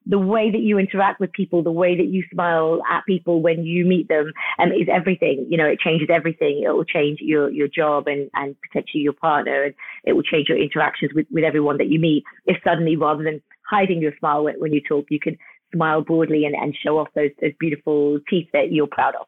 the 0.10 0.18
way 0.18 0.50
that 0.50 0.60
you 0.60 0.78
interact 0.78 1.19
with 1.19 1.31
people, 1.34 1.62
the 1.62 1.72
way 1.72 1.95
that 1.98 2.06
you 2.06 2.24
smile 2.31 2.81
at 2.89 3.06
people 3.06 3.42
when 3.42 3.66
you 3.66 3.86
meet 3.86 4.07
them, 4.07 4.31
um, 4.57 4.72
is 4.72 4.88
everything. 4.89 5.45
You 5.50 5.57
know, 5.57 5.66
it 5.66 5.80
changes 5.80 6.07
everything. 6.10 6.63
It 6.66 6.69
will 6.69 6.86
change 6.86 7.19
your, 7.19 7.51
your 7.51 7.68
job 7.68 8.07
and, 8.07 8.30
and 8.34 8.56
potentially 8.62 9.04
your 9.04 9.13
partner, 9.13 9.63
and 9.63 9.74
it 10.06 10.13
will 10.13 10.24
change 10.24 10.48
your 10.48 10.57
interactions 10.57 11.12
with, 11.13 11.28
with 11.30 11.44
everyone 11.44 11.78
that 11.80 11.89
you 11.89 12.00
meet. 12.00 12.24
If 12.45 12.57
suddenly, 12.63 12.95
rather 12.95 13.24
than 13.24 13.42
hiding 13.69 14.01
your 14.01 14.13
smile 14.18 14.45
when, 14.45 14.56
when 14.60 14.72
you 14.72 14.81
talk, 14.81 15.07
you 15.10 15.19
can 15.19 15.38
smile 15.73 16.01
broadly 16.01 16.45
and, 16.45 16.55
and 16.55 16.75
show 16.75 16.97
off 16.97 17.09
those, 17.15 17.31
those 17.41 17.51
beautiful 17.59 18.19
teeth 18.29 18.47
that 18.53 18.71
you're 18.71 18.87
proud 18.87 19.15
of. 19.15 19.27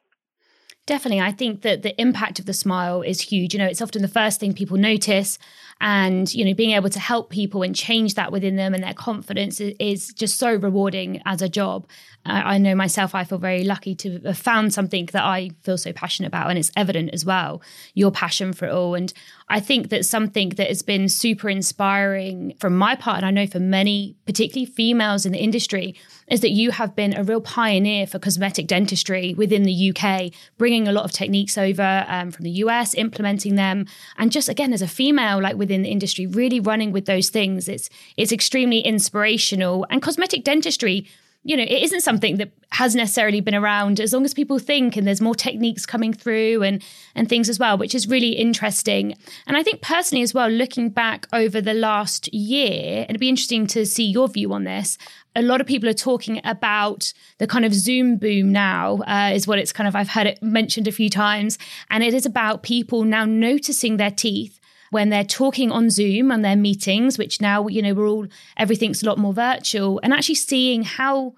Definitely. 0.85 1.21
I 1.21 1.31
think 1.31 1.61
that 1.61 1.83
the 1.83 1.99
impact 2.01 2.39
of 2.39 2.47
the 2.47 2.53
smile 2.53 3.03
is 3.03 3.21
huge. 3.21 3.53
You 3.53 3.59
know, 3.59 3.67
it's 3.67 3.81
often 3.81 4.01
the 4.01 4.07
first 4.07 4.39
thing 4.39 4.53
people 4.53 4.75
notice. 4.75 5.37
And, 5.81 6.33
you 6.33 6.43
know, 6.43 6.55
being 6.55 6.71
able 6.71 6.89
to 6.89 6.99
help 6.99 7.29
people 7.29 7.61
and 7.61 7.75
change 7.75 8.15
that 8.15 8.31
within 8.31 8.55
them 8.55 8.73
and 8.73 8.83
their 8.83 8.95
confidence 8.95 9.61
is, 9.61 10.11
just 10.13 10.39
so 10.39 10.55
rewarding 10.55 11.21
as 11.27 11.43
a 11.43 11.47
job. 11.47 11.87
I, 12.25 12.55
I 12.55 12.57
know 12.57 12.73
myself, 12.73 13.13
I 13.13 13.23
feel 13.23 13.37
very 13.37 13.63
lucky 13.63 13.93
to 13.95 14.19
have 14.25 14.39
found 14.39 14.73
something 14.73 15.05
that 15.13 15.23
I 15.23 15.51
feel 15.61 15.77
so 15.77 15.93
passionate 15.93 16.29
about. 16.29 16.49
And 16.49 16.57
it's 16.57 16.71
evident 16.75 17.11
as 17.13 17.23
well, 17.23 17.61
your 17.93 18.09
passion 18.09 18.51
for 18.51 18.65
it 18.65 18.71
all. 18.71 18.95
And 18.95 19.13
I 19.51 19.59
think 19.59 19.89
that 19.89 20.05
something 20.05 20.49
that 20.49 20.67
has 20.67 20.83
been 20.83 21.09
super 21.09 21.49
inspiring 21.49 22.53
from 22.59 22.77
my 22.77 22.95
part, 22.95 23.17
and 23.17 23.25
I 23.25 23.31
know 23.31 23.47
for 23.47 23.59
many, 23.59 24.15
particularly 24.25 24.67
females 24.67 25.25
in 25.25 25.31
the 25.31 25.39
industry, 25.39 25.95
is 26.27 26.41
that 26.41 26.51
you 26.51 26.69
have 26.69 26.95
been 26.95 27.17
a 27.17 27.23
real 27.23 27.41
pioneer 27.41 28.05
for 28.05 28.19
cosmetic 28.19 28.67
dentistry 28.67 29.33
within 29.33 29.63
the 29.63 29.91
UK, 29.91 30.31
bringing 30.59 30.87
a 30.87 30.91
lot 30.91 31.03
of 31.03 31.11
techniques 31.11 31.57
over 31.57 32.05
um, 32.07 32.29
from 32.29 32.43
the 32.43 32.51
US, 32.51 32.93
implementing 32.93 33.55
them, 33.55 33.87
and 34.17 34.31
just 34.31 34.49
again 34.49 34.71
as 34.71 34.83
a 34.83 34.87
female, 34.87 35.41
like 35.41 35.55
within 35.55 35.81
the 35.81 35.89
industry, 35.89 36.27
really 36.27 36.59
running 36.59 36.91
with 36.91 37.05
those 37.05 37.29
things. 37.29 37.67
It's 37.67 37.89
it's 38.17 38.31
extremely 38.31 38.79
inspirational, 38.79 39.87
and 39.89 40.01
cosmetic 40.01 40.43
dentistry 40.43 41.07
you 41.43 41.55
know, 41.55 41.63
it 41.63 41.83
isn't 41.83 42.01
something 42.01 42.37
that 42.37 42.51
has 42.71 42.95
necessarily 42.95 43.39
been 43.39 43.55
around 43.55 43.99
as 43.99 44.13
long 44.13 44.25
as 44.25 44.33
people 44.33 44.59
think 44.59 44.95
and 44.95 45.07
there's 45.07 45.21
more 45.21 45.33
techniques 45.33 45.85
coming 45.85 46.13
through 46.13 46.61
and 46.63 46.83
and 47.15 47.29
things 47.29 47.49
as 47.49 47.57
well, 47.57 47.77
which 47.77 47.95
is 47.95 48.07
really 48.07 48.31
interesting. 48.31 49.15
And 49.47 49.55
I 49.55 49.63
think 49.63 49.81
personally 49.81 50.21
as 50.21 50.33
well, 50.33 50.49
looking 50.49 50.89
back 50.89 51.27
over 51.31 51.61
the 51.61 51.73
last 51.73 52.31
year, 52.33 53.05
it'd 53.07 53.19
be 53.19 53.29
interesting 53.29 53.67
to 53.67 53.85
see 53.85 54.05
your 54.05 54.27
view 54.27 54.51
on 54.53 54.65
this. 54.65 54.97
A 55.35 55.41
lot 55.41 55.61
of 55.61 55.67
people 55.67 55.87
are 55.87 55.93
talking 55.93 56.41
about 56.43 57.13
the 57.37 57.47
kind 57.47 57.63
of 57.63 57.73
Zoom 57.73 58.17
boom 58.17 58.51
now, 58.51 58.97
uh, 59.07 59.31
is 59.33 59.47
what 59.47 59.59
it's 59.59 59.71
kind 59.71 59.87
of, 59.87 59.95
I've 59.95 60.09
heard 60.09 60.27
it 60.27 60.43
mentioned 60.43 60.87
a 60.87 60.91
few 60.91 61.09
times. 61.09 61.57
And 61.89 62.03
it 62.03 62.13
is 62.13 62.25
about 62.25 62.63
people 62.63 63.03
now 63.03 63.25
noticing 63.25 63.97
their 63.97 64.11
teeth 64.11 64.58
when 64.91 65.09
they're 65.09 65.23
talking 65.23 65.71
on 65.71 65.89
Zoom 65.89 66.31
and 66.31 66.43
their 66.43 66.55
meetings, 66.55 67.17
which 67.17 67.41
now, 67.41 67.67
you 67.67 67.81
know, 67.81 67.93
we're 67.93 68.07
all, 68.07 68.27
everything's 68.57 69.03
a 69.03 69.05
lot 69.05 69.17
more 69.17 69.33
virtual, 69.33 69.99
and 70.03 70.13
actually 70.13 70.35
seeing 70.35 70.83
how 70.83 71.33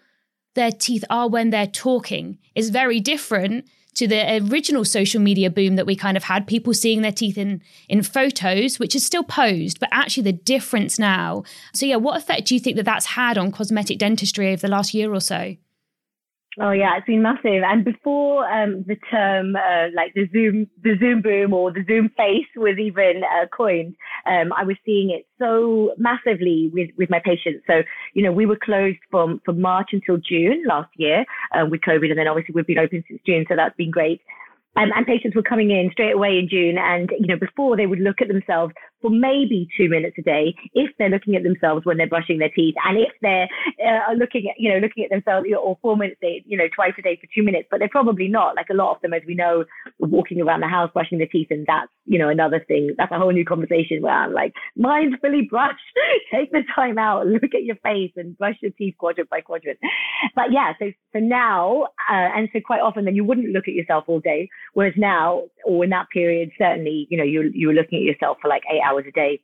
their 0.53 0.71
teeth 0.71 1.05
are 1.09 1.29
when 1.29 1.49
they're 1.49 1.67
talking 1.67 2.37
is 2.55 2.69
very 2.69 2.99
different 2.99 3.65
to 3.93 4.07
the 4.07 4.41
original 4.49 4.85
social 4.85 5.21
media 5.21 5.49
boom 5.49 5.75
that 5.75 5.85
we 5.85 5.95
kind 5.95 6.15
of 6.15 6.23
had 6.23 6.47
people 6.47 6.73
seeing 6.73 7.01
their 7.01 7.11
teeth 7.11 7.37
in 7.37 7.61
in 7.89 8.01
photos 8.01 8.79
which 8.79 8.95
is 8.95 9.05
still 9.05 9.23
posed 9.23 9.79
but 9.79 9.89
actually 9.91 10.23
the 10.23 10.31
difference 10.31 10.97
now. 10.97 11.43
So 11.73 11.85
yeah 11.85 11.97
what 11.97 12.17
effect 12.17 12.47
do 12.47 12.53
you 12.53 12.59
think 12.59 12.77
that 12.77 12.85
that's 12.85 13.05
had 13.05 13.37
on 13.37 13.51
cosmetic 13.51 13.97
dentistry 13.97 14.49
over 14.49 14.61
the 14.61 14.67
last 14.69 14.93
year 14.93 15.13
or 15.13 15.19
so 15.19 15.55
Oh 16.59 16.71
yeah, 16.71 16.97
it's 16.97 17.07
been 17.07 17.21
massive. 17.21 17.63
And 17.65 17.85
before 17.85 18.45
um, 18.51 18.83
the 18.85 18.97
term 19.09 19.55
uh, 19.55 19.87
like 19.95 20.13
the 20.15 20.27
Zoom, 20.33 20.67
the 20.83 20.97
Zoom 20.99 21.21
boom 21.21 21.53
or 21.53 21.71
the 21.71 21.85
Zoom 21.87 22.09
face 22.17 22.47
was 22.57 22.77
even 22.77 23.21
uh, 23.23 23.47
coined, 23.55 23.95
um, 24.25 24.51
I 24.51 24.65
was 24.65 24.75
seeing 24.85 25.11
it 25.11 25.25
so 25.39 25.93
massively 25.97 26.69
with, 26.73 26.89
with 26.97 27.09
my 27.09 27.21
patients. 27.23 27.63
So 27.67 27.83
you 28.13 28.21
know, 28.21 28.33
we 28.33 28.45
were 28.45 28.59
closed 28.61 28.99
from 29.09 29.39
from 29.45 29.61
March 29.61 29.91
until 29.93 30.17
June 30.17 30.65
last 30.67 30.89
year 30.97 31.23
uh, 31.55 31.65
with 31.69 31.81
COVID, 31.81 32.09
and 32.09 32.19
then 32.19 32.27
obviously 32.27 32.53
we've 32.53 32.67
been 32.67 32.79
open 32.79 33.01
since 33.07 33.21
June, 33.25 33.45
so 33.47 33.55
that's 33.55 33.75
been 33.77 33.91
great. 33.91 34.21
Um, 34.77 34.89
and 34.95 35.05
patients 35.05 35.35
were 35.35 35.43
coming 35.43 35.69
in 35.71 35.89
straight 35.91 36.13
away 36.13 36.39
in 36.39 36.47
June. 36.49 36.77
And, 36.77 37.09
you 37.19 37.27
know, 37.27 37.35
before 37.35 37.75
they 37.75 37.87
would 37.87 37.99
look 37.99 38.21
at 38.21 38.29
themselves 38.29 38.73
for 39.01 39.09
maybe 39.09 39.67
two 39.77 39.89
minutes 39.89 40.15
a 40.19 40.21
day 40.21 40.55
if 40.73 40.89
they're 40.97 41.09
looking 41.09 41.35
at 41.35 41.43
themselves 41.43 41.85
when 41.85 41.97
they're 41.97 42.07
brushing 42.07 42.39
their 42.39 42.49
teeth. 42.49 42.75
And 42.85 42.97
if 42.97 43.11
they're 43.21 43.47
uh, 43.85 44.13
looking 44.13 44.49
at, 44.49 44.55
you 44.57 44.71
know, 44.71 44.79
looking 44.79 45.03
at 45.03 45.09
themselves 45.09 45.47
or 45.57 45.77
four 45.81 45.97
minutes, 45.97 46.19
a 46.21 46.25
day, 46.25 46.43
you 46.45 46.57
know, 46.57 46.67
twice 46.75 46.93
a 46.97 47.01
day 47.01 47.17
for 47.19 47.27
two 47.33 47.43
minutes, 47.43 47.67
but 47.71 47.79
they're 47.79 47.89
probably 47.89 48.27
not. 48.27 48.55
Like 48.55 48.67
a 48.69 48.75
lot 48.75 48.95
of 48.95 49.01
them, 49.01 49.13
as 49.13 49.21
we 49.25 49.35
know, 49.35 49.65
walking 49.99 50.41
around 50.41 50.61
the 50.61 50.67
house, 50.67 50.89
brushing 50.93 51.17
their 51.17 51.27
teeth. 51.27 51.47
And 51.49 51.65
that's, 51.67 51.89
you 52.05 52.19
know, 52.19 52.29
another 52.29 52.63
thing. 52.67 52.93
That's 52.97 53.11
a 53.11 53.19
whole 53.19 53.31
new 53.31 53.45
conversation 53.45 54.01
where 54.01 54.13
I'm 54.13 54.33
like, 54.33 54.53
mindfully 54.77 55.49
brush, 55.49 55.79
take 56.33 56.51
the 56.51 56.63
time 56.75 56.97
out, 56.97 57.27
look 57.27 57.43
at 57.43 57.63
your 57.63 57.77
face 57.77 58.11
and 58.15 58.37
brush 58.37 58.55
your 58.61 58.71
teeth 58.71 58.95
quadrant 58.97 59.29
by 59.29 59.41
quadrant. 59.41 59.79
But 60.35 60.51
yeah, 60.51 60.73
so, 60.79 60.91
so 61.13 61.19
now, 61.19 61.83
uh, 62.09 62.29
and 62.35 62.49
so 62.53 62.59
quite 62.65 62.81
often 62.81 63.05
then 63.05 63.15
you 63.15 63.23
wouldn't 63.23 63.49
look 63.49 63.67
at 63.67 63.73
yourself 63.73 64.05
all 64.07 64.19
day 64.19 64.49
Whereas 64.73 64.93
now, 64.97 65.43
or 65.65 65.83
in 65.83 65.89
that 65.89 66.09
period, 66.09 66.51
certainly, 66.57 67.07
you 67.09 67.17
know, 67.17 67.23
you 67.23 67.51
you 67.53 67.67
were 67.67 67.73
looking 67.73 67.99
at 67.99 68.05
yourself 68.05 68.37
for 68.41 68.47
like 68.47 68.63
eight 68.71 68.81
hours 68.85 68.90
a 69.07 69.11
day. 69.11 69.41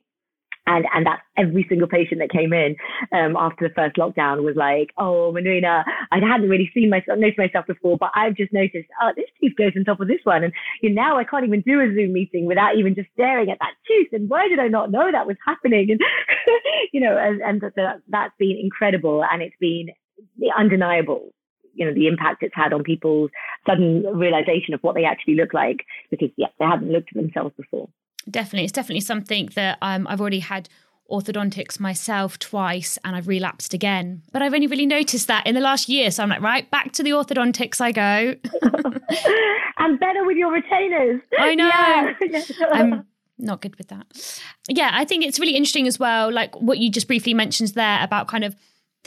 And, 0.66 0.84
and 0.94 1.06
that's 1.06 1.22
every 1.38 1.64
single 1.66 1.88
patient 1.88 2.20
that 2.20 2.28
came 2.28 2.52
in 2.52 2.76
um, 3.10 3.36
after 3.38 3.66
the 3.66 3.74
first 3.74 3.96
lockdown 3.96 4.44
was 4.44 4.54
like, 4.54 4.90
oh, 4.98 5.32
Manrina, 5.34 5.82
I 6.12 6.18
hadn't 6.20 6.50
really 6.50 6.70
seen 6.74 6.90
myself, 6.90 7.18
noticed 7.18 7.38
myself 7.38 7.66
before, 7.66 7.96
but 7.96 8.10
I've 8.14 8.36
just 8.36 8.52
noticed, 8.52 8.86
oh, 9.00 9.12
this 9.16 9.30
tooth 9.40 9.56
goes 9.56 9.72
on 9.74 9.84
top 9.84 10.00
of 10.00 10.08
this 10.08 10.20
one. 10.24 10.44
And 10.44 10.52
you 10.82 10.90
know, 10.90 11.02
now 11.02 11.18
I 11.18 11.24
can't 11.24 11.46
even 11.46 11.62
do 11.62 11.80
a 11.80 11.88
Zoom 11.94 12.12
meeting 12.12 12.44
without 12.44 12.76
even 12.76 12.94
just 12.94 13.08
staring 13.14 13.50
at 13.50 13.58
that 13.60 13.72
tooth. 13.86 14.08
And 14.12 14.28
why 14.28 14.46
did 14.48 14.58
I 14.58 14.68
not 14.68 14.90
know 14.90 15.10
that 15.10 15.26
was 15.26 15.38
happening? 15.46 15.90
And, 15.90 16.00
you 16.92 17.00
know, 17.00 17.16
and, 17.16 17.40
and 17.40 17.62
that, 17.62 18.02
that's 18.06 18.34
been 18.38 18.58
incredible. 18.62 19.24
And 19.24 19.40
it's 19.40 19.56
been 19.58 19.88
undeniable 20.54 21.32
you 21.78 21.86
know, 21.86 21.94
the 21.94 22.08
impact 22.08 22.42
it's 22.42 22.54
had 22.54 22.72
on 22.72 22.82
people's 22.82 23.30
sudden 23.64 24.02
realization 24.12 24.74
of 24.74 24.80
what 24.80 24.96
they 24.96 25.04
actually 25.04 25.36
look 25.36 25.54
like 25.54 25.86
because, 26.10 26.28
yeah, 26.36 26.48
they 26.58 26.64
haven't 26.64 26.90
looked 26.90 27.10
at 27.14 27.22
themselves 27.22 27.54
before. 27.56 27.88
Definitely. 28.30 28.64
It's 28.64 28.72
definitely 28.72 29.00
something 29.00 29.50
that 29.54 29.78
um, 29.82 30.06
I've 30.08 30.20
already 30.20 30.40
had 30.40 30.68
orthodontics 31.10 31.80
myself 31.80 32.38
twice 32.38 32.98
and 33.02 33.16
I've 33.16 33.28
relapsed 33.28 33.72
again. 33.72 34.22
But 34.32 34.42
I've 34.42 34.52
only 34.52 34.66
really 34.66 34.86
noticed 34.86 35.26
that 35.28 35.46
in 35.46 35.54
the 35.54 35.60
last 35.60 35.88
year. 35.88 36.10
So 36.10 36.22
I'm 36.22 36.28
like, 36.28 36.42
right, 36.42 36.70
back 36.70 36.92
to 36.92 37.02
the 37.02 37.10
orthodontics 37.10 37.80
I 37.80 37.92
go. 37.92 38.34
and 39.78 39.98
better 39.98 40.24
with 40.24 40.36
your 40.36 40.52
retainers. 40.52 41.22
I 41.38 41.54
know. 41.54 41.68
Yeah. 41.68 42.42
I'm 42.72 43.06
not 43.38 43.62
good 43.62 43.76
with 43.76 43.88
that. 43.88 44.06
Yeah, 44.68 44.90
I 44.92 45.04
think 45.04 45.24
it's 45.24 45.38
really 45.38 45.56
interesting 45.56 45.86
as 45.86 45.98
well, 45.98 46.30
like 46.30 46.54
what 46.60 46.78
you 46.78 46.90
just 46.90 47.06
briefly 47.06 47.32
mentioned 47.32 47.68
there 47.68 48.02
about 48.02 48.28
kind 48.28 48.44
of 48.44 48.54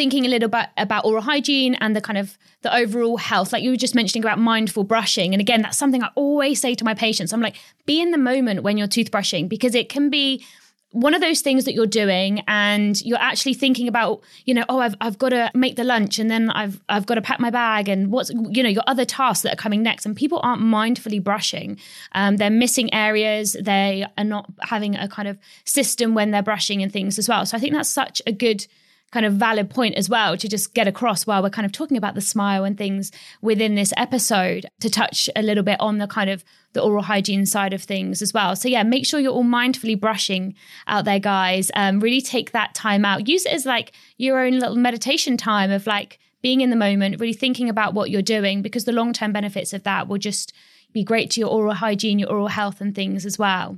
thinking 0.01 0.25
a 0.25 0.29
little 0.29 0.50
bit 0.50 0.65
about 0.77 1.05
oral 1.05 1.22
hygiene 1.22 1.75
and 1.75 1.96
the 1.96 2.01
kind 2.01 2.17
of 2.17 2.36
the 2.63 2.75
overall 2.75 3.17
health. 3.17 3.53
Like 3.53 3.62
you 3.62 3.70
were 3.70 3.77
just 3.77 3.93
mentioning 3.93 4.24
about 4.24 4.39
mindful 4.39 4.84
brushing. 4.84 5.31
And 5.31 5.39
again 5.39 5.62
that's 5.62 5.77
something 5.77 6.01
i 6.01 6.10
always 6.15 6.60
say 6.60 6.74
to 6.74 6.84
my 6.84 6.96
patients. 6.96 7.31
I'm 7.31 7.39
like 7.39 7.58
be 7.86 8.01
in 8.01 8.10
the 8.10 8.17
moment 8.17 8.63
when 8.63 8.79
you're 8.79 8.88
toothbrushing 8.88 9.48
because 9.48 9.75
it 9.75 9.89
can 9.89 10.10
be 10.10 10.43
one 10.89 11.13
of 11.13 11.22
those 11.22 11.41
things 11.41 11.65
that 11.65 11.75
you're 11.75 11.86
doing 11.86 12.41
and 12.48 13.00
you're 13.03 13.20
actually 13.20 13.53
thinking 13.53 13.88
about 13.88 14.22
you 14.46 14.55
know 14.55 14.65
oh 14.70 14.79
I've, 14.79 14.96
I've 15.00 15.20
got 15.20 15.29
to 15.29 15.51
make 15.53 15.75
the 15.75 15.84
lunch 15.84 16.17
and 16.17 16.31
then 16.31 16.50
I've 16.50 16.81
I've 16.89 17.05
got 17.05 17.15
to 17.15 17.22
pack 17.22 17.39
my 17.39 17.51
bag 17.51 17.88
and 17.88 18.12
what's 18.12 18.31
you 18.31 18.63
know 18.63 18.70
your 18.70 18.84
other 18.88 19.05
tasks 19.05 19.43
that 19.43 19.53
are 19.53 19.63
coming 19.65 19.84
next. 19.84 20.08
And 20.08 20.15
people 20.15 20.39
aren't 20.41 20.63
mindfully 20.63 21.24
brushing. 21.24 21.77
Um, 22.13 22.38
they're 22.38 22.50
missing 22.50 22.91
areas. 22.91 23.55
They 23.62 24.03
are 24.17 24.24
not 24.24 24.48
having 24.62 24.96
a 24.96 25.08
kind 25.08 25.27
of 25.27 25.38
system 25.63 26.15
when 26.15 26.31
they're 26.31 26.50
brushing 26.51 26.81
and 26.81 26.91
things 26.91 27.20
as 27.20 27.29
well. 27.29 27.46
So 27.46 27.55
I 27.55 27.60
think 27.60 27.74
that's 27.75 27.88
such 28.03 28.20
a 28.25 28.31
good 28.31 28.65
kind 29.12 29.25
of 29.25 29.34
valid 29.34 29.70
point 29.70 29.96
as 29.96 30.10
well 30.10 30.38
to 30.38 30.48
just 30.48 30.74
get 30.74 30.88
across 30.88 31.27
while 31.27 31.44
we're 31.44 31.50
kind 31.50 31.65
of 31.65 31.72
talking 31.72 31.98
about 31.98 32.15
the 32.15 32.22
smile 32.22 32.63
and 32.63 32.77
things 32.77 33.12
within 33.41 33.75
this 33.75 33.94
episode 33.98 34.65
to 34.80 34.89
touch 34.89 35.30
a 35.36 35.41
little 35.41 35.63
bit 35.63 35.80
on 35.80 35.98
the 35.98 36.08
kind 36.08 36.30
of 36.30 36.44
the 36.74 36.82
oral 36.82 37.03
hygiene 37.03 37.46
side 37.46 37.74
of 37.74 37.84
things 37.84 38.22
as 38.22 38.34
well. 38.34 38.56
So 38.56 38.70
yeah, 38.70 38.84
make 38.84 39.06
sure 39.06 39.20
you're 39.20 39.34
all 39.34 39.44
mindfully 39.44 40.00
brushing 40.00 40.56
out 40.88 41.06
there, 41.06 41.20
guys. 41.20 41.70
Um, 41.75 42.00
really 42.00 42.22
take 42.22 42.51
that 42.51 42.74
time 42.74 43.03
out. 43.03 43.27
Use 43.27 43.46
it 43.46 43.51
as 43.51 43.65
like 43.65 43.91
your 44.18 44.39
own 44.39 44.60
little 44.60 44.77
meditation 44.77 45.36
time 45.36 45.72
of 45.72 45.86
like 45.86 46.20
being 46.41 46.62
in 46.62 46.70
the 46.70 46.75
moment, 46.75 47.20
really 47.20 47.34
thinking 47.34 47.70
about 47.70 47.94
what 47.94 48.10
you're 48.10 48.22
doing, 48.22 48.62
because 48.62 48.86
the 48.86 48.91
long 48.91 49.13
term 49.13 49.34
benefits 49.34 49.74
of 49.74 49.84
that 49.84 50.08
will 50.08 50.18
just 50.18 50.53
be 50.94 51.03
great 51.03 51.30
to 51.32 51.39
your 51.39 51.50
oral 51.50 51.74
hygiene, 51.74 52.20
your 52.20 52.30
oral 52.30 52.48
health, 52.48 52.82
and 52.82 52.96
things 52.96 53.25
as 53.25 53.38
well. 53.38 53.77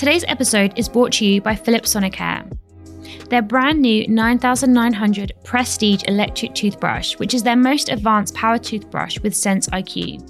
Today's 0.00 0.24
episode 0.28 0.72
is 0.78 0.88
brought 0.88 1.12
to 1.12 1.26
you 1.26 1.42
by 1.42 1.54
Philips 1.54 1.94
Sonicare. 1.94 2.50
Their 3.28 3.42
brand 3.42 3.82
new 3.82 4.08
9900 4.08 5.34
Prestige 5.44 6.04
electric 6.04 6.54
toothbrush, 6.54 7.18
which 7.18 7.34
is 7.34 7.42
their 7.42 7.54
most 7.54 7.90
advanced 7.90 8.34
power 8.34 8.56
toothbrush 8.56 9.20
with 9.20 9.36
Sense 9.36 9.68
IQ. 9.68 10.26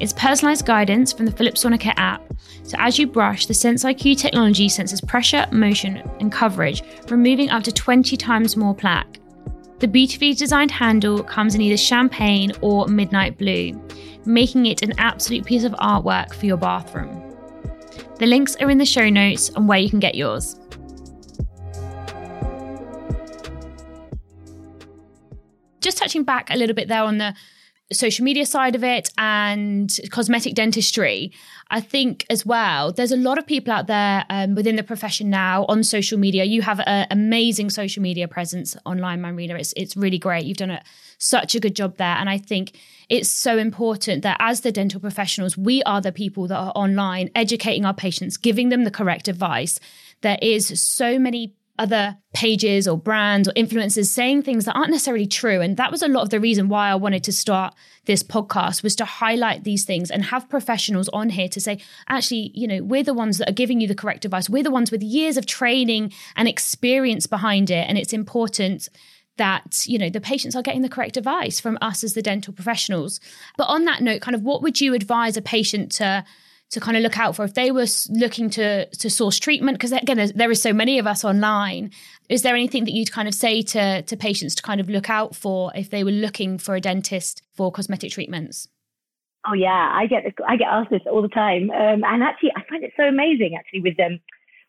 It's 0.00 0.14
personalized 0.14 0.64
guidance 0.64 1.12
from 1.12 1.26
the 1.26 1.32
Philips 1.32 1.64
Sonicare 1.64 1.92
app, 1.98 2.22
so 2.62 2.78
as 2.78 2.98
you 2.98 3.06
brush, 3.06 3.44
the 3.44 3.52
Sense 3.52 3.84
IQ 3.84 4.16
technology 4.16 4.70
senses 4.70 5.02
pressure, 5.02 5.44
motion, 5.52 5.98
and 6.20 6.32
coverage, 6.32 6.82
removing 7.10 7.50
up 7.50 7.64
to 7.64 7.72
20 7.72 8.16
times 8.16 8.56
more 8.56 8.74
plaque. 8.74 9.20
The 9.80 9.88
beautifully 9.88 10.32
designed 10.32 10.70
handle 10.70 11.22
comes 11.22 11.54
in 11.54 11.60
either 11.60 11.76
champagne 11.76 12.52
or 12.62 12.86
midnight 12.86 13.36
blue, 13.36 13.78
making 14.24 14.64
it 14.64 14.80
an 14.80 14.94
absolute 14.96 15.44
piece 15.44 15.64
of 15.64 15.72
artwork 15.72 16.32
for 16.32 16.46
your 16.46 16.56
bathroom. 16.56 17.27
The 18.18 18.26
links 18.26 18.56
are 18.56 18.68
in 18.68 18.78
the 18.78 18.84
show 18.84 19.08
notes 19.08 19.50
on 19.50 19.68
where 19.68 19.78
you 19.78 19.88
can 19.88 20.00
get 20.00 20.16
yours. 20.16 20.56
Just 25.80 25.98
touching 25.98 26.24
back 26.24 26.50
a 26.50 26.56
little 26.56 26.74
bit 26.74 26.88
there 26.88 27.04
on 27.04 27.18
the 27.18 27.34
social 27.92 28.24
media 28.24 28.44
side 28.44 28.74
of 28.74 28.84
it 28.84 29.10
and 29.16 29.96
cosmetic 30.10 30.54
dentistry, 30.54 31.32
I 31.70 31.80
think 31.80 32.26
as 32.28 32.44
well, 32.44 32.92
there's 32.92 33.12
a 33.12 33.16
lot 33.16 33.38
of 33.38 33.46
people 33.46 33.72
out 33.72 33.86
there 33.86 34.24
um, 34.28 34.54
within 34.54 34.76
the 34.76 34.82
profession 34.82 35.30
now 35.30 35.64
on 35.66 35.82
social 35.84 36.18
media. 36.18 36.44
You 36.44 36.62
have 36.62 36.80
an 36.86 37.06
amazing 37.10 37.70
social 37.70 38.02
media 38.02 38.28
presence 38.28 38.76
online, 38.84 39.20
Manrina. 39.20 39.58
It's, 39.58 39.72
it's 39.76 39.96
really 39.96 40.18
great. 40.18 40.44
You've 40.44 40.58
done 40.58 40.70
a, 40.70 40.82
such 41.18 41.54
a 41.54 41.60
good 41.60 41.76
job 41.76 41.96
there. 41.96 42.16
And 42.16 42.30
I 42.30 42.38
think 42.38 42.78
it's 43.08 43.30
so 43.30 43.58
important 43.58 44.22
that 44.22 44.36
as 44.40 44.60
the 44.62 44.72
dental 44.72 45.00
professionals, 45.00 45.58
we 45.58 45.82
are 45.82 46.00
the 46.00 46.12
people 46.12 46.46
that 46.48 46.56
are 46.56 46.72
online 46.74 47.30
educating 47.34 47.84
our 47.84 47.94
patients, 47.94 48.36
giving 48.36 48.68
them 48.68 48.84
the 48.84 48.90
correct 48.90 49.28
advice. 49.28 49.78
There 50.22 50.38
is 50.40 50.80
so 50.80 51.18
many 51.18 51.54
other 51.78 52.16
pages 52.34 52.88
or 52.88 52.98
brands 52.98 53.48
or 53.48 53.52
influencers 53.52 54.06
saying 54.06 54.42
things 54.42 54.64
that 54.64 54.74
aren't 54.74 54.90
necessarily 54.90 55.26
true 55.26 55.60
and 55.60 55.76
that 55.76 55.92
was 55.92 56.02
a 56.02 56.08
lot 56.08 56.22
of 56.22 56.30
the 56.30 56.40
reason 56.40 56.68
why 56.68 56.88
I 56.88 56.96
wanted 56.96 57.22
to 57.24 57.32
start 57.32 57.74
this 58.06 58.22
podcast 58.22 58.82
was 58.82 58.96
to 58.96 59.04
highlight 59.04 59.62
these 59.62 59.84
things 59.84 60.10
and 60.10 60.24
have 60.24 60.48
professionals 60.48 61.08
on 61.10 61.30
here 61.30 61.48
to 61.48 61.60
say 61.60 61.78
actually 62.08 62.50
you 62.52 62.66
know 62.66 62.82
we're 62.82 63.04
the 63.04 63.14
ones 63.14 63.38
that 63.38 63.48
are 63.48 63.52
giving 63.52 63.80
you 63.80 63.86
the 63.86 63.94
correct 63.94 64.24
advice 64.24 64.50
we're 64.50 64.64
the 64.64 64.72
ones 64.72 64.90
with 64.90 65.02
years 65.02 65.36
of 65.36 65.46
training 65.46 66.12
and 66.34 66.48
experience 66.48 67.26
behind 67.26 67.70
it 67.70 67.86
and 67.88 67.96
it's 67.96 68.12
important 68.12 68.88
that 69.38 69.84
you 69.86 69.98
know 69.98 70.10
the 70.10 70.20
patients 70.20 70.54
are 70.54 70.62
getting 70.62 70.82
the 70.82 70.88
correct 70.88 71.16
advice 71.16 71.58
from 71.58 71.78
us 71.80 72.04
as 72.04 72.14
the 72.14 72.22
dental 72.22 72.52
professionals. 72.52 73.20
But 73.56 73.64
on 73.64 73.84
that 73.84 74.02
note 74.02 74.20
kind 74.20 74.34
of 74.34 74.42
what 74.42 74.62
would 74.62 74.80
you 74.80 74.94
advise 74.94 75.36
a 75.36 75.42
patient 75.42 75.92
to 75.92 76.24
to 76.70 76.80
kind 76.80 76.98
of 76.98 77.02
look 77.02 77.18
out 77.18 77.34
for 77.34 77.44
if 77.44 77.54
they 77.54 77.70
were 77.70 77.86
looking 78.10 78.50
to 78.50 78.86
to 78.86 79.10
source 79.10 79.38
treatment? 79.38 79.78
Because 79.78 79.92
again 79.92 80.30
there 80.34 80.50
is 80.50 80.60
so 80.60 80.72
many 80.72 80.98
of 80.98 81.06
us 81.06 81.24
online. 81.24 81.90
Is 82.28 82.42
there 82.42 82.54
anything 82.54 82.84
that 82.84 82.92
you'd 82.92 83.12
kind 83.12 83.26
of 83.26 83.34
say 83.34 83.62
to 83.62 84.02
to 84.02 84.16
patients 84.16 84.54
to 84.56 84.62
kind 84.62 84.80
of 84.80 84.88
look 84.88 85.08
out 85.08 85.34
for 85.34 85.72
if 85.74 85.90
they 85.90 86.04
were 86.04 86.10
looking 86.10 86.58
for 86.58 86.74
a 86.74 86.80
dentist 86.80 87.42
for 87.54 87.72
cosmetic 87.72 88.12
treatments? 88.12 88.68
Oh 89.46 89.54
yeah. 89.54 89.92
I 89.94 90.06
get 90.06 90.24
i 90.46 90.56
get 90.56 90.68
asked 90.68 90.90
this 90.90 91.02
all 91.10 91.22
the 91.22 91.28
time. 91.28 91.70
Um, 91.70 92.04
and 92.04 92.22
actually 92.22 92.52
i 92.56 92.62
find 92.68 92.84
it 92.84 92.92
so 92.96 93.04
amazing 93.04 93.56
actually 93.58 93.80
with 93.80 93.96
them 93.96 94.20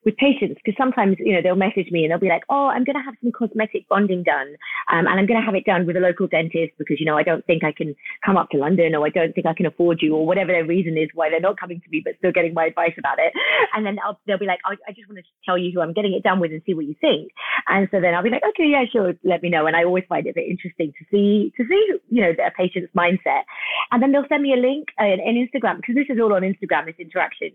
with 0.05 0.15
patients 0.17 0.55
because 0.63 0.77
sometimes 0.77 1.17
you 1.19 1.33
know 1.33 1.41
they'll 1.41 1.55
message 1.55 1.91
me 1.91 2.03
and 2.03 2.11
they'll 2.11 2.19
be 2.19 2.29
like 2.29 2.43
oh 2.49 2.67
i'm 2.67 2.83
going 2.83 2.95
to 2.95 3.03
have 3.03 3.15
some 3.21 3.31
cosmetic 3.31 3.87
bonding 3.89 4.23
done 4.23 4.55
um, 4.91 5.07
and 5.07 5.19
i'm 5.19 5.25
going 5.25 5.39
to 5.39 5.45
have 5.45 5.55
it 5.55 5.65
done 5.65 5.85
with 5.85 5.97
a 5.97 5.99
local 5.99 6.27
dentist 6.27 6.71
because 6.77 6.99
you 6.99 7.05
know 7.05 7.17
i 7.17 7.23
don't 7.23 7.45
think 7.45 7.63
i 7.63 7.71
can 7.71 7.95
come 8.25 8.37
up 8.37 8.49
to 8.49 8.57
london 8.57 8.95
or 8.95 9.05
i 9.05 9.09
don't 9.09 9.33
think 9.33 9.45
i 9.45 9.53
can 9.53 9.65
afford 9.65 9.99
you 10.01 10.15
or 10.15 10.25
whatever 10.25 10.51
their 10.51 10.65
reason 10.65 10.97
is 10.97 11.09
why 11.13 11.29
they're 11.29 11.39
not 11.39 11.59
coming 11.59 11.81
to 11.81 11.89
me 11.89 12.01
but 12.03 12.13
still 12.17 12.31
getting 12.31 12.53
my 12.53 12.65
advice 12.65 12.93
about 12.97 13.19
it. 13.19 13.33
And 13.75 13.85
then 13.85 13.97
I'll, 14.03 14.19
they'll 14.25 14.39
be 14.39 14.45
like 14.45 14.59
I, 14.65 14.75
I 14.87 14.91
just 14.93 15.07
want 15.09 15.19
to 15.19 15.27
tell 15.45 15.57
you 15.57 15.71
who 15.73 15.81
i'm 15.81 15.93
getting 15.93 16.13
it 16.13 16.23
done 16.23 16.39
with 16.39 16.51
and 16.51 16.61
see 16.65 16.73
what 16.73 16.85
you 16.85 16.95
think. 16.99 17.31
And 17.67 17.87
so 17.91 17.99
then 17.99 18.13
i'll 18.15 18.23
be 18.23 18.29
like 18.29 18.43
okay 18.55 18.67
yeah 18.67 18.83
sure 18.91 19.13
let 19.23 19.43
me 19.43 19.49
know. 19.49 19.67
And 19.67 19.75
i 19.75 19.83
always 19.83 20.05
find 20.07 20.25
it 20.25 20.37
interesting 20.37 20.93
to 20.97 21.05
see 21.11 21.51
to 21.57 21.63
see 21.67 21.81
you 22.09 22.21
know 22.21 22.33
their 22.35 22.51
patient's 22.51 22.93
mindset. 22.95 23.43
And 23.91 24.01
then 24.01 24.11
they'll 24.11 24.27
send 24.29 24.43
me 24.43 24.53
a 24.53 24.57
link 24.57 24.89
uh, 24.99 25.05
in 25.05 25.35
instagram 25.35 25.77
because 25.77 25.95
this 25.95 26.09
is 26.09 26.19
all 26.21 26.33
on 26.33 26.41
instagram 26.41 26.85
this 26.85 26.95
interaction 26.99 27.51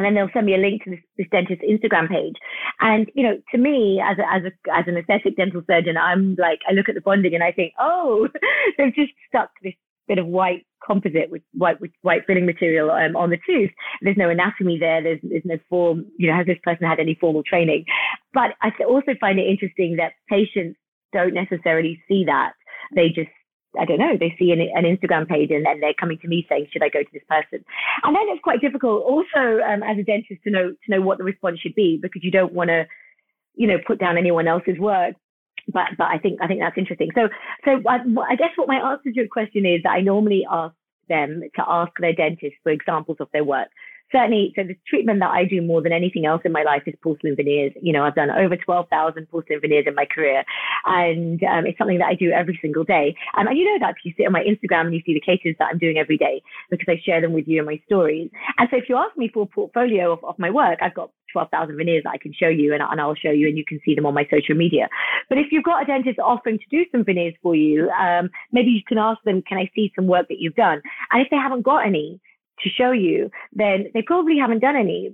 and 0.00 0.06
then 0.06 0.14
they'll 0.14 0.32
send 0.32 0.46
me 0.46 0.54
a 0.54 0.58
link 0.58 0.82
to 0.84 0.90
this, 0.90 1.00
this 1.18 1.26
dentist's 1.30 1.62
Instagram 1.62 2.08
page. 2.08 2.36
And 2.80 3.10
you 3.14 3.22
know, 3.22 3.38
to 3.52 3.58
me, 3.58 4.00
as 4.02 4.16
a, 4.16 4.24
as 4.32 4.42
a 4.44 4.72
as 4.72 4.84
an 4.86 4.96
aesthetic 4.96 5.36
dental 5.36 5.60
surgeon, 5.66 5.98
I'm 5.98 6.36
like, 6.38 6.60
I 6.66 6.72
look 6.72 6.88
at 6.88 6.94
the 6.94 7.02
bonding 7.02 7.34
and 7.34 7.44
I 7.44 7.52
think, 7.52 7.74
oh, 7.78 8.28
they've 8.78 8.94
just 8.94 9.12
stuck 9.28 9.50
this 9.62 9.74
bit 10.08 10.16
of 10.16 10.26
white 10.26 10.66
composite 10.82 11.30
with 11.30 11.42
white 11.52 11.82
with 11.82 11.90
white 12.00 12.22
filling 12.26 12.46
material 12.46 12.90
um, 12.90 13.14
on 13.14 13.28
the 13.28 13.36
tooth. 13.46 13.70
There's 14.00 14.16
no 14.16 14.30
anatomy 14.30 14.78
there. 14.78 15.02
There's 15.02 15.20
there's 15.22 15.44
no 15.44 15.58
form. 15.68 16.06
You 16.16 16.30
know, 16.30 16.36
has 16.36 16.46
this 16.46 16.56
person 16.62 16.86
had 16.86 16.98
any 16.98 17.18
formal 17.20 17.42
training? 17.42 17.84
But 18.32 18.52
I 18.62 18.70
also 18.88 19.12
find 19.20 19.38
it 19.38 19.48
interesting 19.48 19.96
that 19.96 20.12
patients 20.30 20.78
don't 21.12 21.34
necessarily 21.34 22.00
see 22.08 22.24
that. 22.24 22.52
They 22.94 23.08
just 23.08 23.28
I 23.78 23.84
don't 23.84 23.98
know, 23.98 24.16
they 24.18 24.34
see 24.38 24.50
an, 24.50 24.60
an 24.60 24.84
Instagram 24.84 25.28
page 25.28 25.50
and 25.50 25.64
then 25.64 25.80
they're 25.80 25.94
coming 25.94 26.18
to 26.18 26.28
me 26.28 26.44
saying, 26.48 26.66
should 26.72 26.82
I 26.82 26.88
go 26.88 27.02
to 27.02 27.12
this 27.12 27.22
person? 27.28 27.64
And 28.02 28.16
then 28.16 28.22
it's 28.28 28.42
quite 28.42 28.60
difficult 28.60 29.04
also 29.04 29.60
um, 29.62 29.82
as 29.82 29.98
a 29.98 30.02
dentist 30.02 30.42
to 30.44 30.50
know, 30.50 30.70
to 30.70 30.90
know 30.90 31.00
what 31.00 31.18
the 31.18 31.24
response 31.24 31.60
should 31.60 31.74
be 31.74 31.98
because 32.00 32.24
you 32.24 32.30
don't 32.30 32.52
want 32.52 32.68
to, 32.68 32.86
you 33.54 33.68
know, 33.68 33.78
put 33.86 34.00
down 34.00 34.18
anyone 34.18 34.48
else's 34.48 34.78
work. 34.78 35.14
But, 35.72 35.90
but 35.96 36.08
I 36.08 36.18
think, 36.18 36.40
I 36.42 36.48
think 36.48 36.60
that's 36.60 36.78
interesting. 36.78 37.10
So, 37.14 37.28
so 37.64 37.82
I, 37.88 37.98
I 38.28 38.34
guess 38.34 38.50
what 38.56 38.66
my 38.66 38.76
answer 38.76 39.10
to 39.10 39.14
your 39.14 39.28
question 39.28 39.64
is 39.64 39.82
that 39.84 39.90
I 39.90 40.00
normally 40.00 40.44
ask 40.50 40.74
them 41.08 41.42
to 41.54 41.62
ask 41.66 41.92
their 42.00 42.14
dentist 42.14 42.56
for 42.62 42.72
examples 42.72 43.18
of 43.20 43.28
their 43.32 43.44
work 43.44 43.68
certainly, 44.12 44.52
so 44.56 44.62
the 44.62 44.76
treatment 44.86 45.20
that 45.20 45.30
I 45.30 45.44
do 45.44 45.62
more 45.62 45.82
than 45.82 45.92
anything 45.92 46.26
else 46.26 46.42
in 46.44 46.52
my 46.52 46.62
life 46.62 46.82
is 46.86 46.94
porcelain 47.02 47.36
veneers. 47.36 47.72
You 47.80 47.92
know, 47.92 48.04
I've 48.04 48.14
done 48.14 48.30
over 48.30 48.56
12,000 48.56 49.26
porcelain 49.30 49.60
veneers 49.60 49.84
in 49.86 49.94
my 49.94 50.04
career, 50.04 50.44
and 50.84 51.42
um, 51.44 51.66
it's 51.66 51.78
something 51.78 51.98
that 51.98 52.08
I 52.08 52.14
do 52.14 52.30
every 52.30 52.58
single 52.60 52.84
day. 52.84 53.14
Um, 53.36 53.46
and 53.46 53.58
you 53.58 53.64
know 53.64 53.78
that 53.86 53.94
because 53.94 54.04
you 54.04 54.14
see 54.16 54.26
on 54.26 54.32
my 54.32 54.44
Instagram 54.44 54.86
and 54.86 54.94
you 54.94 55.02
see 55.06 55.14
the 55.14 55.20
cases 55.20 55.56
that 55.58 55.68
I'm 55.70 55.78
doing 55.78 55.98
every 55.98 56.16
day 56.16 56.42
because 56.70 56.86
I 56.88 57.00
share 57.04 57.20
them 57.20 57.32
with 57.32 57.46
you 57.46 57.60
in 57.60 57.66
my 57.66 57.80
stories. 57.86 58.30
And 58.58 58.68
so 58.70 58.76
if 58.76 58.88
you 58.88 58.96
ask 58.96 59.16
me 59.16 59.30
for 59.32 59.44
a 59.44 59.46
portfolio 59.46 60.12
of, 60.12 60.24
of 60.24 60.38
my 60.38 60.50
work, 60.50 60.78
I've 60.82 60.94
got 60.94 61.10
12,000 61.32 61.76
veneers 61.76 62.02
that 62.04 62.10
I 62.10 62.18
can 62.18 62.32
show 62.32 62.48
you 62.48 62.72
and, 62.74 62.82
and, 62.82 63.00
I'll 63.00 63.14
show 63.14 63.30
you 63.30 63.48
and 63.48 63.56
you 63.56 63.64
can 63.64 63.80
see 63.84 63.94
them 63.94 64.06
on 64.06 64.14
my 64.14 64.26
social 64.30 64.54
media. 64.54 64.88
But 65.28 65.38
if 65.38 65.46
you've 65.50 65.64
got 65.64 65.82
a 65.82 65.86
dentist 65.86 66.18
offering 66.18 66.58
to 66.58 66.64
do 66.70 66.84
some 66.92 67.04
veneers 67.04 67.34
for 67.42 67.54
you, 67.54 67.88
um, 67.90 68.30
maybe 68.52 68.70
you 68.70 68.82
can 68.86 68.98
ask 68.98 69.22
them, 69.24 69.42
can 69.42 69.58
I 69.58 69.70
see 69.74 69.92
some 69.94 70.06
work 70.06 70.28
that 70.28 70.38
you've 70.40 70.56
done? 70.56 70.82
And 71.10 71.22
if 71.22 71.28
they 71.30 71.36
haven't 71.36 71.62
got 71.62 71.86
any, 71.86 72.20
to 72.62 72.70
show 72.70 72.92
you, 72.92 73.30
then 73.52 73.86
they 73.94 74.02
probably 74.02 74.38
haven't 74.38 74.60
done 74.60 74.76
any. 74.76 75.10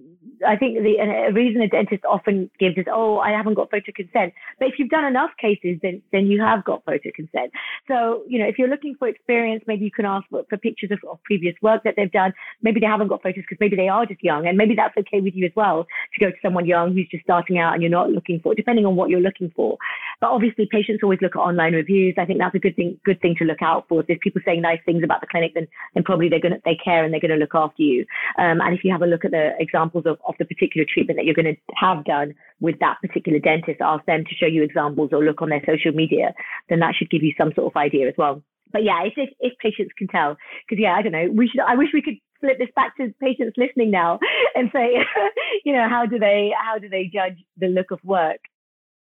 I 0.46 0.56
think 0.56 0.78
the 0.82 0.96
a 0.98 1.32
reason 1.32 1.62
a 1.62 1.68
dentist 1.68 2.04
often 2.04 2.50
gives 2.58 2.76
is, 2.76 2.86
oh, 2.90 3.18
I 3.18 3.30
haven't 3.30 3.54
got 3.54 3.70
photo 3.70 3.92
consent. 3.94 4.34
But 4.58 4.68
if 4.68 4.74
you've 4.78 4.90
done 4.90 5.04
enough 5.04 5.30
cases, 5.40 5.78
then 5.82 6.02
then 6.12 6.26
you 6.26 6.40
have 6.40 6.64
got 6.64 6.84
photo 6.84 7.10
consent. 7.14 7.52
So 7.88 8.22
you 8.28 8.38
know, 8.38 8.46
if 8.46 8.58
you're 8.58 8.68
looking 8.68 8.94
for 8.98 9.08
experience, 9.08 9.64
maybe 9.66 9.84
you 9.84 9.90
can 9.90 10.04
ask 10.04 10.26
for, 10.30 10.44
for 10.48 10.56
pictures 10.56 10.90
of, 10.90 10.98
of, 11.08 11.22
previous 11.24 11.54
work 11.62 11.82
that 11.84 11.94
they've 11.96 12.10
done. 12.10 12.32
Maybe 12.62 12.80
they 12.80 12.86
haven't 12.86 13.08
got 13.08 13.22
photos 13.22 13.42
because 13.42 13.58
maybe 13.60 13.76
they 13.76 13.88
are 13.88 14.06
just 14.06 14.22
young, 14.22 14.46
and 14.46 14.56
maybe 14.56 14.74
that's 14.74 14.96
okay 14.98 15.20
with 15.20 15.34
you 15.34 15.46
as 15.46 15.52
well 15.56 15.86
to 16.14 16.20
go 16.24 16.30
to 16.30 16.36
someone 16.42 16.66
young 16.66 16.94
who's 16.94 17.08
just 17.10 17.24
starting 17.24 17.58
out 17.58 17.74
and 17.74 17.82
you're 17.82 17.90
not 17.90 18.10
looking 18.10 18.40
for, 18.40 18.54
depending 18.54 18.86
on 18.86 18.96
what 18.96 19.10
you're 19.10 19.20
looking 19.20 19.52
for. 19.54 19.78
But 20.20 20.30
obviously, 20.30 20.68
patients 20.70 21.02
always 21.02 21.20
look 21.20 21.36
at 21.36 21.40
online 21.40 21.74
reviews. 21.74 22.14
I 22.18 22.24
think 22.24 22.38
that's 22.38 22.54
a 22.54 22.58
good 22.58 22.76
thing 22.76 22.98
good 23.04 23.20
thing 23.20 23.34
to 23.38 23.44
look 23.44 23.62
out 23.62 23.86
for. 23.88 24.00
If 24.00 24.06
there's 24.06 24.18
people 24.22 24.42
saying 24.44 24.62
nice 24.62 24.80
things 24.84 25.04
about 25.04 25.20
the 25.20 25.26
clinic, 25.26 25.52
then 25.54 25.68
then 25.94 26.04
probably 26.04 26.28
they're 26.28 26.40
gonna 26.40 26.60
they 26.64 26.76
care 26.82 27.04
and 27.04 27.12
they're 27.12 27.20
gonna 27.20 27.36
look 27.36 27.54
after 27.54 27.82
you. 27.82 28.06
Um, 28.38 28.60
and 28.60 28.74
if 28.74 28.84
you 28.84 28.92
have 28.92 29.02
a 29.02 29.06
look 29.06 29.24
at 29.24 29.30
the 29.30 29.50
examples 29.58 30.04
of, 30.06 30.15
of 30.26 30.34
the 30.38 30.44
particular 30.44 30.86
treatment 30.88 31.18
that 31.18 31.24
you're 31.24 31.34
going 31.34 31.54
to 31.54 31.60
have 31.74 32.04
done 32.04 32.34
with 32.60 32.78
that 32.80 32.96
particular 33.00 33.38
dentist, 33.38 33.80
ask 33.80 34.04
them 34.06 34.24
to 34.24 34.34
show 34.34 34.46
you 34.46 34.62
examples 34.62 35.10
or 35.12 35.24
look 35.24 35.42
on 35.42 35.50
their 35.50 35.62
social 35.66 35.92
media, 35.92 36.34
then 36.68 36.80
that 36.80 36.94
should 36.94 37.10
give 37.10 37.22
you 37.22 37.32
some 37.38 37.52
sort 37.54 37.72
of 37.72 37.76
idea 37.76 38.08
as 38.08 38.14
well. 38.16 38.42
But 38.72 38.84
yeah, 38.84 39.04
if, 39.04 39.14
if, 39.16 39.30
if 39.40 39.58
patients 39.58 39.92
can 39.96 40.08
tell, 40.08 40.36
because 40.68 40.80
yeah, 40.80 40.94
I 40.94 41.02
don't 41.02 41.12
know, 41.12 41.28
we 41.32 41.48
should, 41.48 41.60
I 41.60 41.76
wish 41.76 41.88
we 41.94 42.02
could 42.02 42.16
flip 42.40 42.58
this 42.58 42.68
back 42.74 42.96
to 42.96 43.14
patients 43.20 43.56
listening 43.56 43.90
now 43.90 44.18
and 44.54 44.70
say, 44.72 44.96
you 45.64 45.72
know, 45.72 45.88
how 45.88 46.06
do 46.06 46.18
they, 46.18 46.52
how 46.58 46.78
do 46.78 46.88
they 46.88 47.10
judge 47.12 47.38
the 47.56 47.68
look 47.68 47.90
of 47.90 48.00
work? 48.04 48.40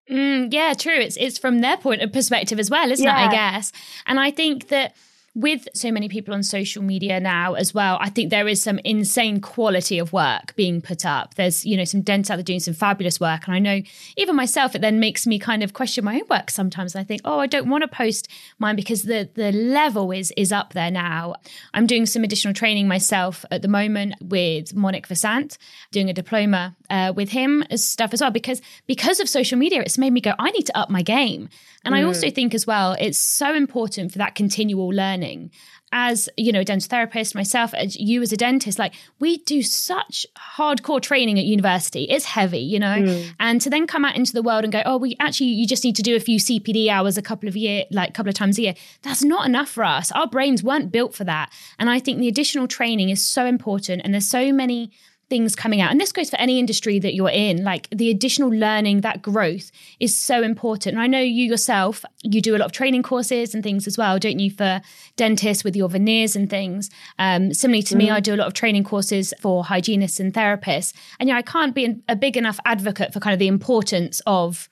Mm, 0.10 0.52
yeah, 0.52 0.74
true. 0.74 0.96
It's 0.96 1.16
it's 1.18 1.38
from 1.38 1.60
their 1.60 1.78
point 1.78 2.02
of 2.02 2.12
perspective 2.12 2.60
as 2.60 2.72
well, 2.72 2.92
isn't 2.92 3.06
yeah. 3.06 3.24
it? 3.24 3.28
I 3.28 3.32
guess, 3.32 3.72
and 4.08 4.20
I 4.20 4.32
think 4.32 4.70
that 4.70 4.96
with 5.34 5.68
so 5.74 5.92
many 5.92 6.10
people 6.10 6.34
on 6.34 6.44
social 6.44 6.84
media 6.84 7.20
now 7.20 7.54
as 7.54 7.74
well, 7.74 7.98
I 8.02 8.10
think 8.10 8.30
there 8.30 8.50
is 8.50 8.62
some 8.62 8.80
insane 8.80 9.40
quality 9.40 9.98
of 9.98 10.12
work 10.12 10.54
being 10.56 10.82
put 10.82 11.06
up. 11.06 11.36
There's, 11.36 11.66
you 11.66 11.78
know, 11.78 11.86
some 11.86 12.02
dentists 12.02 12.30
out 12.30 12.36
there 12.36 12.44
doing 12.44 12.60
some 12.60 12.74
fabulous 12.74 13.20
work. 13.20 13.48
And 13.48 13.56
I 13.56 13.60
know 13.60 13.82
even 14.18 14.36
myself, 14.36 14.76
it 14.76 14.82
then 14.82 15.00
makes 15.00 15.26
me 15.26 15.40
kind 15.40 15.64
of 15.64 15.72
question 15.72 16.04
my 16.04 16.16
own 16.16 16.28
work 16.30 16.50
sometimes. 16.50 16.96
And 16.96 17.02
I 17.02 17.06
think, 17.06 17.22
oh, 17.24 17.40
I 17.40 17.48
don't 17.48 17.70
want 17.70 17.84
to 17.84 17.88
post 17.88 18.28
mine 18.60 18.76
because 18.76 19.04
the 19.04 19.30
the 19.34 19.54
level 19.54 20.12
is 20.12 20.34
is 20.36 20.52
up 20.52 20.74
there 20.74 20.92
now. 20.92 21.36
I'm 21.74 21.88
doing 21.88 22.06
some 22.06 22.26
additional 22.26 22.54
training 22.54 22.90
myself 22.90 23.46
at 23.52 23.62
the 23.62 23.70
moment 23.70 24.16
with 24.20 24.76
Monik 24.76 25.08
Vasant, 25.08 25.58
doing 25.92 26.10
a 26.10 26.14
diploma 26.14 26.76
uh, 26.90 27.14
with 27.16 27.30
him 27.30 27.64
as 27.70 27.88
stuff 27.88 28.14
as 28.14 28.20
well, 28.20 28.32
because 28.32 28.62
because 28.86 29.22
of 29.22 29.30
social 29.30 29.58
media, 29.58 29.82
it's 29.82 29.98
made 29.98 30.12
me 30.12 30.20
go, 30.20 30.34
I 30.38 30.52
need 30.52 30.66
to 30.66 30.78
up 30.78 30.90
my 30.90 31.04
game. 31.04 31.48
And 31.84 31.96
mm. 31.96 32.00
I 32.00 32.04
also 32.04 32.30
think 32.30 32.54
as 32.54 32.68
well, 32.68 32.96
it's 33.00 33.18
so 33.18 33.54
important 33.54 34.12
for 34.12 34.18
that 34.20 34.36
continual 34.36 34.90
learning. 34.90 35.52
As 35.94 36.30
you 36.38 36.54
know, 36.54 36.62
a 36.62 36.64
dental 36.64 36.88
therapist, 36.88 37.36
myself, 37.36 37.74
as 37.74 37.98
you 37.98 38.22
as 38.22 38.32
a 38.32 38.38
dentist, 38.38 38.80
like 38.80 38.94
we 39.20 39.40
do 39.40 39.62
such 39.62 40.26
hardcore 40.38 41.02
training 41.02 41.38
at 41.38 41.44
university. 41.44 42.04
It's 42.06 42.24
heavy, 42.24 42.60
you 42.60 42.80
know, 42.80 42.96
mm. 42.96 43.34
and 43.42 43.60
to 43.60 43.70
then 43.70 43.88
come 43.88 44.06
out 44.06 44.16
into 44.16 44.32
the 44.32 44.42
world 44.42 44.64
and 44.64 44.72
go, 44.72 44.82
oh, 44.86 44.96
we 44.96 45.18
actually 45.20 45.48
you 45.48 45.68
just 45.68 45.84
need 45.84 45.98
to 45.98 46.02
do 46.02 46.16
a 46.16 46.22
few 46.22 46.40
CPD 46.40 46.88
hours 46.88 47.18
a 47.18 47.22
couple 47.22 47.50
of 47.50 47.58
year, 47.58 47.84
like 47.92 48.12
a 48.12 48.14
couple 48.14 48.30
of 48.30 48.36
times 48.36 48.58
a 48.58 48.62
year. 48.62 48.76
That's 49.02 49.22
not 49.22 49.46
enough 49.46 49.68
for 49.68 49.84
us. 49.84 50.14
Our 50.14 50.28
brains 50.28 50.64
weren't 50.64 50.94
built 50.94 51.14
for 51.14 51.26
that, 51.26 51.52
and 51.78 51.90
I 51.90 52.00
think 52.00 52.20
the 52.20 52.30
additional 52.30 52.70
training 52.70 53.10
is 53.10 53.22
so 53.22 53.46
important. 53.46 54.02
And 54.06 54.14
there's 54.14 54.30
so 54.30 54.54
many 54.54 54.92
things 55.32 55.56
coming 55.56 55.80
out. 55.80 55.92
And 55.92 56.00
this 56.02 56.12
goes 56.12 56.30
for 56.30 56.36
any 56.36 56.60
industry 56.60 57.00
that 57.00 57.14
you're 57.14 57.30
in. 57.30 57.64
Like 57.64 57.88
the 57.90 58.10
additional 58.10 58.50
learning, 58.50 59.00
that 59.02 59.22
growth 59.22 59.72
is 60.02 60.16
so 60.16 60.44
important. 60.44 60.96
And 60.96 61.02
I 61.02 61.08
know 61.08 61.22
you 61.22 61.46
yourself, 61.46 62.04
you 62.22 62.42
do 62.42 62.54
a 62.54 62.58
lot 62.58 62.66
of 62.66 62.74
training 62.74 63.02
courses 63.02 63.56
and 63.56 63.64
things 63.64 63.88
as 63.88 63.98
well, 63.98 64.20
don't 64.20 64.40
you, 64.40 64.52
for 64.52 64.82
dentists 65.16 65.64
with 65.64 65.74
your 65.74 65.88
veneers 65.88 66.36
and 66.36 66.50
things. 66.50 66.90
Um, 67.18 67.54
similarly 67.54 67.84
to 67.84 67.96
mm. 67.96 68.00
me, 68.00 68.12
I 68.12 68.20
do 68.20 68.36
a 68.36 68.40
lot 68.42 68.48
of 68.48 68.54
training 68.54 68.84
courses 68.84 69.34
for 69.40 69.64
hygienists 69.64 70.20
and 70.20 70.34
therapists. 70.34 70.94
And 71.18 71.30
yeah, 71.30 71.38
I 71.38 71.42
can't 71.42 71.74
be 71.74 71.96
a 72.10 72.16
big 72.18 72.36
enough 72.36 72.60
advocate 72.66 73.14
for 73.14 73.22
kind 73.22 73.34
of 73.34 73.40
the 73.40 73.48
importance 73.48 74.22
of 74.28 74.68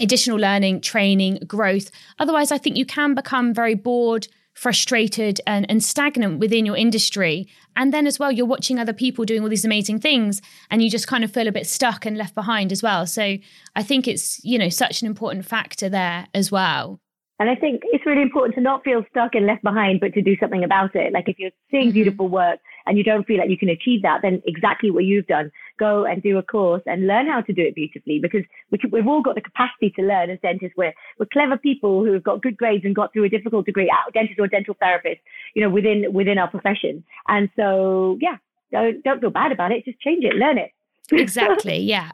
additional 0.00 0.38
learning, 0.38 0.80
training, 0.80 1.40
growth. 1.44 1.90
Otherwise, 2.20 2.52
I 2.52 2.58
think 2.58 2.76
you 2.76 2.86
can 2.86 3.14
become 3.14 3.52
very 3.52 3.74
bored 3.74 4.28
frustrated 4.54 5.40
and, 5.46 5.68
and 5.68 5.82
stagnant 5.82 6.38
within 6.38 6.64
your 6.64 6.76
industry. 6.76 7.46
And 7.76 7.92
then 7.92 8.06
as 8.06 8.18
well, 8.18 8.32
you're 8.32 8.46
watching 8.46 8.78
other 8.78 8.92
people 8.92 9.24
doing 9.24 9.42
all 9.42 9.48
these 9.48 9.64
amazing 9.64 10.00
things 10.00 10.40
and 10.70 10.82
you 10.82 10.88
just 10.88 11.08
kind 11.08 11.24
of 11.24 11.32
feel 11.32 11.48
a 11.48 11.52
bit 11.52 11.66
stuck 11.66 12.06
and 12.06 12.16
left 12.16 12.34
behind 12.34 12.72
as 12.72 12.82
well. 12.82 13.06
So 13.06 13.36
I 13.76 13.82
think 13.82 14.08
it's, 14.08 14.42
you 14.44 14.58
know, 14.58 14.68
such 14.68 15.02
an 15.02 15.06
important 15.06 15.44
factor 15.44 15.88
there 15.88 16.26
as 16.34 16.50
well. 16.50 17.00
And 17.40 17.50
I 17.50 17.56
think 17.56 17.82
it's 17.86 18.06
really 18.06 18.22
important 18.22 18.54
to 18.54 18.60
not 18.60 18.84
feel 18.84 19.04
stuck 19.10 19.34
and 19.34 19.44
left 19.44 19.64
behind, 19.64 19.98
but 19.98 20.14
to 20.14 20.22
do 20.22 20.36
something 20.38 20.62
about 20.62 20.94
it. 20.94 21.12
Like 21.12 21.28
if 21.28 21.36
you're 21.38 21.50
seeing 21.70 21.88
mm-hmm. 21.88 21.94
beautiful 21.94 22.28
work 22.28 22.60
and 22.86 22.96
you 22.96 23.02
don't 23.02 23.26
feel 23.26 23.38
like 23.38 23.50
you 23.50 23.58
can 23.58 23.68
achieve 23.68 24.02
that, 24.02 24.20
then 24.22 24.40
exactly 24.46 24.92
what 24.92 25.04
you've 25.04 25.26
done, 25.26 25.50
go 25.78 26.04
and 26.04 26.22
do 26.22 26.38
a 26.38 26.42
course 26.42 26.82
and 26.86 27.06
learn 27.06 27.26
how 27.26 27.40
to 27.40 27.52
do 27.52 27.62
it 27.62 27.74
beautifully 27.74 28.18
because 28.20 28.42
we've 28.90 29.06
all 29.06 29.22
got 29.22 29.34
the 29.34 29.40
capacity 29.40 29.90
to 29.96 30.02
learn 30.02 30.30
as 30.30 30.38
dentists. 30.40 30.76
We're, 30.76 30.94
we're 31.18 31.26
clever 31.32 31.56
people 31.56 32.04
who 32.04 32.12
have 32.12 32.22
got 32.22 32.42
good 32.42 32.56
grades 32.56 32.84
and 32.84 32.94
got 32.94 33.12
through 33.12 33.24
a 33.24 33.28
difficult 33.28 33.66
degree, 33.66 33.92
dentist 34.12 34.38
or 34.38 34.46
dental 34.46 34.76
therapist, 34.78 35.20
you 35.54 35.62
know, 35.62 35.70
within, 35.70 36.12
within 36.12 36.38
our 36.38 36.48
profession. 36.48 37.04
And 37.28 37.50
so, 37.56 38.18
yeah, 38.20 38.36
don't, 38.72 39.02
don't 39.02 39.20
feel 39.20 39.30
bad 39.30 39.52
about 39.52 39.72
it. 39.72 39.84
Just 39.84 40.00
change 40.00 40.24
it, 40.24 40.34
learn 40.34 40.58
it. 40.58 40.70
exactly. 41.12 41.78
Yeah. 41.78 42.12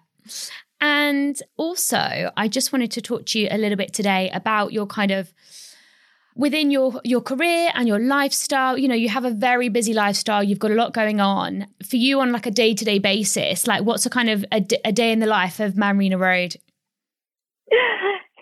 And 0.81 1.41
also, 1.57 2.33
I 2.37 2.49
just 2.49 2.73
wanted 2.73 2.91
to 2.93 3.03
talk 3.03 3.27
to 3.27 3.39
you 3.39 3.49
a 3.51 3.59
little 3.59 3.77
bit 3.77 3.93
today 3.93 4.31
about 4.33 4.73
your 4.73 4.87
kind 4.87 5.11
of 5.11 5.33
within 6.41 6.71
your 6.71 7.01
your 7.05 7.21
career 7.21 7.71
and 7.75 7.87
your 7.87 7.99
lifestyle 7.99 8.79
you 8.79 8.89
know 8.89 8.95
you 8.95 9.11
have 9.11 9.27
a 9.27 9.31
very 9.31 9.69
busy 9.69 9.93
lifestyle. 9.93 10.43
You've 10.43 10.59
got 10.59 10.71
a 10.71 10.75
lot 10.75 10.95
going 10.95 11.21
on. 11.21 11.67
For 11.89 11.97
you 11.97 12.21
on 12.21 12.33
like 12.33 12.47
a 12.47 12.51
day-to-day 12.51 12.99
basis 12.99 13.67
like 13.67 13.85
what's 13.85 14.07
a 14.07 14.11
kind 14.11 14.31
of 14.31 14.45
a, 14.51 14.65
a 14.85 14.93
day 14.93 15.13
in 15.13 15.21
the 15.21 15.27
life 15.27 15.61
of 15.61 15.75
Manrina 15.75 16.19
Rhode? 16.19 16.57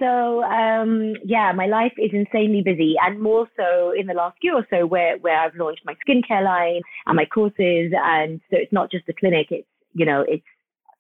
So 0.01 0.45
um, 0.45 1.15
yeah 1.25 1.51
my 1.51 1.67
life 1.67 1.95
is 1.99 2.11
insanely 2.13 2.63
busy 2.65 2.95
and 3.05 3.21
more 3.21 3.49
so 3.57 3.93
in 3.99 4.07
the 4.07 4.15
last 4.15 4.37
year 4.43 4.55
or 4.55 4.65
so 4.71 4.87
where 4.87 5.19
where 5.19 5.37
I've 5.41 5.57
launched 5.57 5.83
my 5.85 5.97
skincare 6.07 6.45
line 6.45 6.83
and 7.07 7.17
my 7.17 7.25
courses. 7.25 7.93
And 7.93 8.41
so 8.49 8.59
it's 8.63 8.73
not 8.73 8.93
just 8.93 9.07
the 9.07 9.13
clinic 9.13 9.49
it's 9.51 9.67
you 9.95 10.07
know 10.07 10.25
it's 10.29 10.47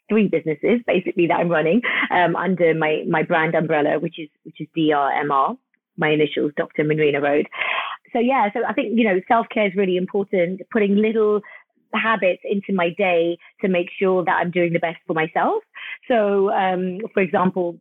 three 0.09 0.27
businesses 0.27 0.81
basically 0.85 1.29
that 1.29 1.39
I'm 1.39 1.49
running 1.49 1.81
um, 2.11 2.35
under 2.35 2.75
my 2.75 3.05
my 3.09 3.23
brand 3.23 3.55
umbrella, 3.55 4.01
which 4.01 4.19
is 4.19 4.31
which 4.43 4.61
is 4.61 4.67
DRMR, 4.77 5.57
my 5.99 6.11
initials, 6.11 6.53
Dr. 6.57 6.85
Manrina 6.85 7.21
Rhode. 7.21 7.49
So 8.13 8.21
yeah, 8.21 8.49
so 8.55 8.61
I 8.67 8.73
think 8.73 8.99
you 8.99 9.05
know 9.05 9.21
self 9.29 9.47
care 9.53 9.67
is 9.67 9.75
really 9.77 9.97
important. 9.97 10.63
Putting 10.73 10.97
little 10.97 11.43
habits 11.95 12.43
into 12.45 12.73
my 12.73 12.91
day 12.97 13.39
to 13.61 13.69
make 13.69 13.89
sure 13.99 14.25
that 14.25 14.37
I'm 14.41 14.51
doing 14.51 14.73
the 14.73 14.79
best 14.79 14.99
for 15.07 15.15
myself. 15.15 15.63
So, 16.07 16.51
um, 16.53 16.99
for 17.15 17.21
example, 17.23 17.79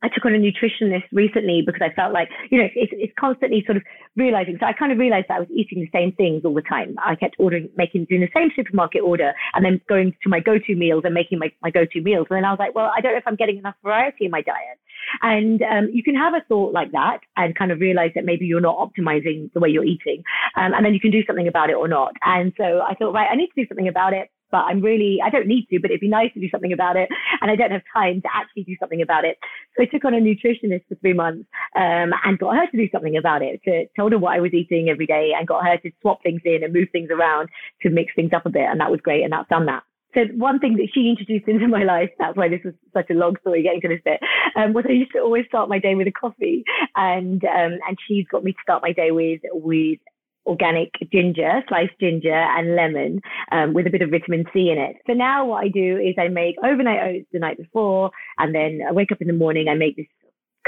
I 0.00 0.08
took 0.08 0.24
on 0.26 0.34
a 0.34 0.38
nutritionist 0.38 1.04
recently 1.10 1.62
because 1.66 1.82
I 1.82 1.92
felt 1.92 2.12
like, 2.12 2.28
you 2.50 2.58
know, 2.58 2.68
it's, 2.74 2.92
it's 2.94 3.12
constantly 3.18 3.64
sort 3.66 3.78
of 3.78 3.82
realizing. 4.14 4.56
So 4.60 4.66
I 4.66 4.72
kind 4.72 4.92
of 4.92 4.98
realized 4.98 5.26
that 5.28 5.34
I 5.34 5.40
was 5.40 5.48
eating 5.50 5.80
the 5.80 5.90
same 5.92 6.12
things 6.12 6.42
all 6.44 6.54
the 6.54 6.62
time. 6.62 6.94
I 7.04 7.16
kept 7.16 7.34
ordering, 7.38 7.68
making, 7.76 8.04
doing 8.04 8.20
the 8.20 8.28
same 8.32 8.50
supermarket 8.54 9.02
order 9.02 9.32
and 9.54 9.64
then 9.64 9.80
going 9.88 10.14
to 10.22 10.28
my 10.28 10.38
go-to 10.38 10.76
meals 10.76 11.02
and 11.04 11.14
making 11.14 11.40
my, 11.40 11.50
my 11.62 11.70
go-to 11.70 12.00
meals. 12.00 12.28
And 12.30 12.36
then 12.36 12.44
I 12.44 12.50
was 12.50 12.60
like, 12.60 12.76
well, 12.76 12.92
I 12.96 13.00
don't 13.00 13.12
know 13.12 13.18
if 13.18 13.26
I'm 13.26 13.34
getting 13.34 13.58
enough 13.58 13.74
variety 13.82 14.26
in 14.26 14.30
my 14.30 14.42
diet. 14.42 14.77
And 15.22 15.62
um, 15.62 15.88
you 15.92 16.02
can 16.02 16.14
have 16.14 16.34
a 16.34 16.42
thought 16.48 16.72
like 16.72 16.92
that 16.92 17.20
and 17.36 17.56
kind 17.56 17.72
of 17.72 17.80
realize 17.80 18.12
that 18.14 18.24
maybe 18.24 18.46
you're 18.46 18.60
not 18.60 18.76
optimizing 18.76 19.52
the 19.52 19.60
way 19.60 19.68
you're 19.68 19.84
eating. 19.84 20.22
Um, 20.56 20.72
and 20.74 20.84
then 20.84 20.94
you 20.94 21.00
can 21.00 21.10
do 21.10 21.22
something 21.26 21.48
about 21.48 21.70
it 21.70 21.76
or 21.76 21.88
not. 21.88 22.12
And 22.24 22.52
so 22.56 22.80
I 22.80 22.94
thought, 22.94 23.12
right, 23.12 23.28
I 23.30 23.36
need 23.36 23.48
to 23.48 23.62
do 23.62 23.68
something 23.68 23.88
about 23.88 24.12
it 24.12 24.30
but 24.50 24.58
I'm 24.58 24.80
really, 24.80 25.18
I 25.22 25.30
don't 25.30 25.46
need 25.46 25.66
to, 25.70 25.78
but 25.80 25.90
it'd 25.90 26.00
be 26.00 26.08
nice 26.08 26.32
to 26.34 26.40
do 26.40 26.48
something 26.50 26.72
about 26.72 26.96
it. 26.96 27.08
And 27.40 27.50
I 27.50 27.56
don't 27.56 27.70
have 27.70 27.82
time 27.94 28.22
to 28.22 28.28
actually 28.34 28.64
do 28.64 28.76
something 28.80 29.02
about 29.02 29.24
it. 29.24 29.38
So 29.76 29.82
I 29.82 29.86
took 29.86 30.04
on 30.04 30.14
a 30.14 30.18
nutritionist 30.20 30.88
for 30.88 30.94
three 30.96 31.12
months 31.12 31.46
um, 31.76 32.12
and 32.24 32.38
got 32.38 32.56
her 32.56 32.66
to 32.66 32.76
do 32.76 32.88
something 32.90 33.16
about 33.16 33.42
it, 33.42 33.60
to 33.64 33.86
told 33.96 34.12
her 34.12 34.18
what 34.18 34.34
I 34.34 34.40
was 34.40 34.54
eating 34.54 34.88
every 34.88 35.06
day 35.06 35.32
and 35.36 35.46
got 35.46 35.64
her 35.64 35.76
to 35.78 35.90
swap 36.00 36.22
things 36.22 36.40
in 36.44 36.64
and 36.64 36.72
move 36.72 36.88
things 36.92 37.10
around 37.10 37.48
to 37.82 37.90
mix 37.90 38.12
things 38.14 38.32
up 38.32 38.46
a 38.46 38.50
bit. 38.50 38.68
And 38.68 38.80
that 38.80 38.90
was 38.90 39.00
great. 39.00 39.22
And 39.22 39.32
that's 39.32 39.48
done 39.48 39.66
that. 39.66 39.82
So 40.14 40.24
one 40.36 40.58
thing 40.58 40.76
that 40.76 40.88
she 40.92 41.08
introduced 41.08 41.48
into 41.48 41.68
my 41.68 41.84
life, 41.84 42.10
that's 42.18 42.36
why 42.36 42.48
this 42.48 42.60
was 42.64 42.74
such 42.94 43.10
a 43.10 43.14
long 43.14 43.36
story 43.40 43.62
getting 43.62 43.80
to 43.82 43.88
this 43.88 44.00
bit, 44.04 44.20
um, 44.56 44.72
was 44.72 44.84
I 44.88 44.92
used 44.92 45.12
to 45.12 45.20
always 45.20 45.44
start 45.46 45.68
my 45.68 45.78
day 45.78 45.94
with 45.94 46.06
a 46.06 46.12
coffee. 46.12 46.64
And, 46.96 47.44
um, 47.44 47.78
and 47.86 47.98
she's 48.06 48.26
got 48.30 48.42
me 48.42 48.52
to 48.52 48.58
start 48.62 48.82
my 48.82 48.92
day 48.92 49.10
with, 49.10 49.40
with 49.52 49.98
organic 50.46 50.90
ginger, 51.12 51.62
sliced 51.68 51.92
ginger 52.00 52.32
and 52.32 52.74
lemon 52.74 53.20
um, 53.52 53.74
with 53.74 53.86
a 53.86 53.90
bit 53.90 54.02
of 54.02 54.10
vitamin 54.10 54.46
C 54.52 54.70
in 54.70 54.78
it. 54.78 54.96
So 55.06 55.12
now 55.12 55.44
what 55.44 55.62
I 55.62 55.68
do 55.68 55.98
is 55.98 56.14
I 56.18 56.28
make 56.28 56.56
overnight 56.64 57.02
oats 57.02 57.26
the 57.32 57.38
night 57.38 57.58
before 57.58 58.10
and 58.38 58.54
then 58.54 58.80
I 58.88 58.92
wake 58.92 59.12
up 59.12 59.20
in 59.20 59.26
the 59.26 59.34
morning, 59.34 59.68
I 59.68 59.74
make 59.74 59.96
this 59.96 60.06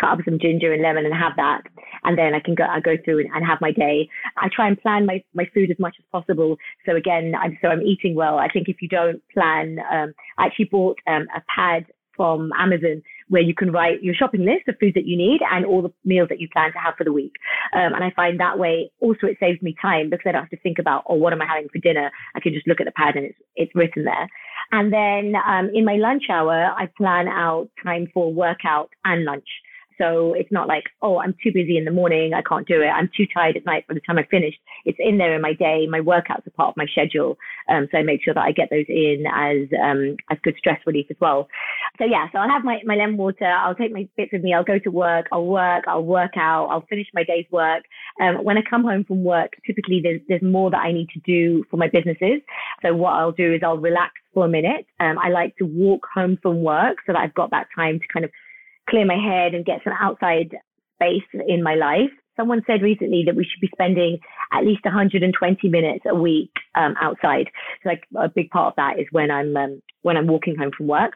cut 0.01 0.11
up 0.11 0.19
some 0.25 0.39
ginger 0.41 0.73
and 0.73 0.83
lemon 0.83 1.05
and 1.05 1.15
have 1.15 1.33
that. 1.37 1.63
And 2.05 2.17
then 2.17 2.35
I 2.35 2.41
can 2.41 2.55
go, 2.55 2.65
I 2.65 2.81
go 2.81 2.97
through 3.05 3.21
and, 3.21 3.29
and 3.35 3.47
have 3.47 3.61
my 3.61 3.73
day. 3.73 4.09
I 4.37 4.49
try 4.55 4.67
and 4.69 4.81
plan 4.81 5.07
my, 5.07 5.23
my 5.35 5.45
food 5.53 5.71
as 5.71 5.79
much 5.79 5.97
as 5.99 6.05
possible. 6.11 6.57
So 6.87 6.97
again, 6.97 7.35
I'm, 7.41 7.59
so 7.61 7.69
I'm 7.69 7.83
eating 7.83 8.15
well. 8.15 8.39
I 8.39 8.49
think 8.49 8.69
if 8.69 8.81
you 8.81 8.89
don't 8.89 9.23
plan, 9.35 9.79
um, 9.93 10.15
I 10.39 10.47
actually 10.47 10.71
bought 10.73 10.99
um, 11.07 11.27
a 11.37 11.43
pad 11.55 11.87
from 12.17 12.51
Amazon 12.59 13.03
where 13.29 13.41
you 13.41 13.55
can 13.55 13.71
write 13.71 14.03
your 14.03 14.15
shopping 14.15 14.45
list 14.45 14.69
of 14.69 14.75
foods 14.81 14.95
that 14.95 15.07
you 15.07 15.17
need 15.17 15.41
and 15.53 15.65
all 15.65 15.81
the 15.81 15.93
meals 16.05 16.29
that 16.29 16.41
you 16.41 16.49
plan 16.53 16.73
to 16.73 16.79
have 16.79 16.95
for 16.99 17.05
the 17.05 17.13
week. 17.13 17.33
Um, 17.73 17.95
and 17.95 18.03
I 18.03 18.11
find 18.15 18.41
that 18.41 18.59
way 18.59 18.91
also 19.01 19.27
it 19.27 19.39
saves 19.39 19.63
me 19.63 19.75
time 19.81 20.11
because 20.11 20.27
I 20.27 20.33
don't 20.33 20.43
have 20.43 20.51
to 20.51 20.59
think 20.59 20.79
about, 20.79 21.05
oh, 21.09 21.15
what 21.15 21.33
am 21.33 21.41
I 21.41 21.47
having 21.47 21.69
for 21.73 21.79
dinner? 21.79 22.11
I 22.35 22.41
can 22.41 22.53
just 22.53 22.67
look 22.67 22.81
at 22.81 22.87
the 22.87 22.93
pad 22.93 23.15
and 23.15 23.25
it's, 23.25 23.39
it's 23.55 23.75
written 23.75 24.05
there. 24.05 24.29
And 24.73 24.93
then 24.93 25.41
um, 25.47 25.71
in 25.73 25.85
my 25.85 25.95
lunch 25.95 26.25
hour, 26.29 26.53
I 26.53 26.89
plan 26.99 27.29
out 27.29 27.69
time 27.83 28.09
for 28.13 28.33
workout 28.33 28.91
and 29.05 29.25
lunch. 29.25 29.49
So 30.01 30.35
it's 30.35 30.51
not 30.51 30.67
like, 30.67 30.85
oh, 31.03 31.19
I'm 31.19 31.35
too 31.43 31.53
busy 31.53 31.77
in 31.77 31.85
the 31.85 31.91
morning. 31.91 32.33
I 32.33 32.43
can't 32.43 32.67
do 32.67 32.81
it. 32.81 32.89
I'm 32.89 33.11
too 33.15 33.27
tired 33.33 33.57
at 33.57 33.67
night 33.67 33.87
by 33.87 33.95
the 33.95 34.01
time 34.01 34.19
I 34.19 34.25
finish. 34.31 34.55
It's 34.87 34.99
in 34.99 35.19
there 35.19 35.35
in 35.35 35.43
my 35.43 35.53
day. 35.53 35.87
My 35.89 36.01
workouts 36.01 36.47
are 36.47 36.57
part 36.57 36.71
of 36.71 36.77
my 36.77 36.87
schedule. 36.87 37.37
Um, 37.69 37.89
so 37.93 37.99
I 37.99 38.03
make 38.03 38.25
sure 38.25 38.33
that 38.33 38.41
I 38.41 38.53
get 38.53 38.71
those 38.71 38.87
in 38.89 39.25
as, 39.33 39.69
um, 39.83 40.17
as 40.31 40.39
good 40.43 40.55
stress 40.59 40.81
relief 40.87 41.07
as 41.11 41.17
well. 41.21 41.49
So 41.99 42.05
yeah, 42.05 42.27
so 42.33 42.39
I'll 42.39 42.49
have 42.49 42.65
my, 42.65 42.79
my 42.85 42.95
lemon 42.95 43.19
water. 43.19 43.45
I'll 43.45 43.75
take 43.75 43.93
my 43.93 44.09
bits 44.17 44.33
with 44.33 44.43
me. 44.43 44.55
I'll 44.55 44.65
go 44.65 44.79
to 44.79 44.91
work. 44.91 45.27
I'll 45.33 45.47
work. 45.47 45.85
I'll 45.87 46.05
work 46.05 46.33
out. 46.37 46.69
I'll 46.69 46.87
finish 46.89 47.07
my 47.13 47.25
day's 47.25 47.47
work. 47.51 47.85
Um, 48.21 48.43
when 48.43 48.57
I 48.57 48.63
come 48.69 48.83
home 48.83 49.05
from 49.05 49.23
work, 49.23 49.53
typically 49.67 50.01
there's, 50.03 50.21
there's 50.29 50.43
more 50.43 50.71
that 50.71 50.81
I 50.81 50.93
need 50.93 51.09
to 51.11 51.21
do 51.21 51.65
for 51.71 51.77
my 51.77 51.89
businesses. 51.89 52.41
So 52.83 52.95
what 52.95 53.13
I'll 53.13 53.33
do 53.33 53.53
is 53.53 53.61
I'll 53.63 53.77
relax 53.77 54.15
for 54.33 54.47
a 54.47 54.49
minute. 54.49 54.87
Um, 54.99 55.19
I 55.19 55.29
like 55.29 55.57
to 55.57 55.65
walk 55.65 56.07
home 56.15 56.39
from 56.41 56.63
work 56.63 56.99
so 57.07 57.13
that 57.13 57.19
I've 57.19 57.35
got 57.35 57.51
that 57.51 57.67
time 57.75 57.99
to 57.99 58.07
kind 58.13 58.25
of 58.25 58.31
clear 58.91 59.07
my 59.07 59.17
head 59.17 59.55
and 59.55 59.65
get 59.65 59.81
some 59.85 59.95
outside 59.99 60.57
space 60.97 61.25
in 61.47 61.63
my 61.63 61.75
life. 61.75 62.11
Someone 62.37 62.63
said 62.67 62.83
recently 62.83 63.23
that 63.27 63.37
we 63.37 63.45
should 63.45 63.61
be 63.61 63.71
spending 63.73 64.19
at 64.53 64.65
least 64.65 64.85
120 64.85 65.69
minutes 65.69 66.05
a 66.09 66.15
week 66.15 66.53
um, 66.75 66.95
outside. 67.01 67.51
So 67.83 67.91
like 67.91 68.05
a 68.17 68.29
big 68.29 68.51
part 68.51 68.73
of 68.73 68.77
that 68.77 68.99
is 68.99 69.07
when 69.11 69.31
I'm 69.31 69.57
um, 69.57 69.83
when 70.03 70.17
I'm 70.17 70.27
walking 70.27 70.57
home 70.57 70.71
from 70.77 70.87
work. 70.87 71.13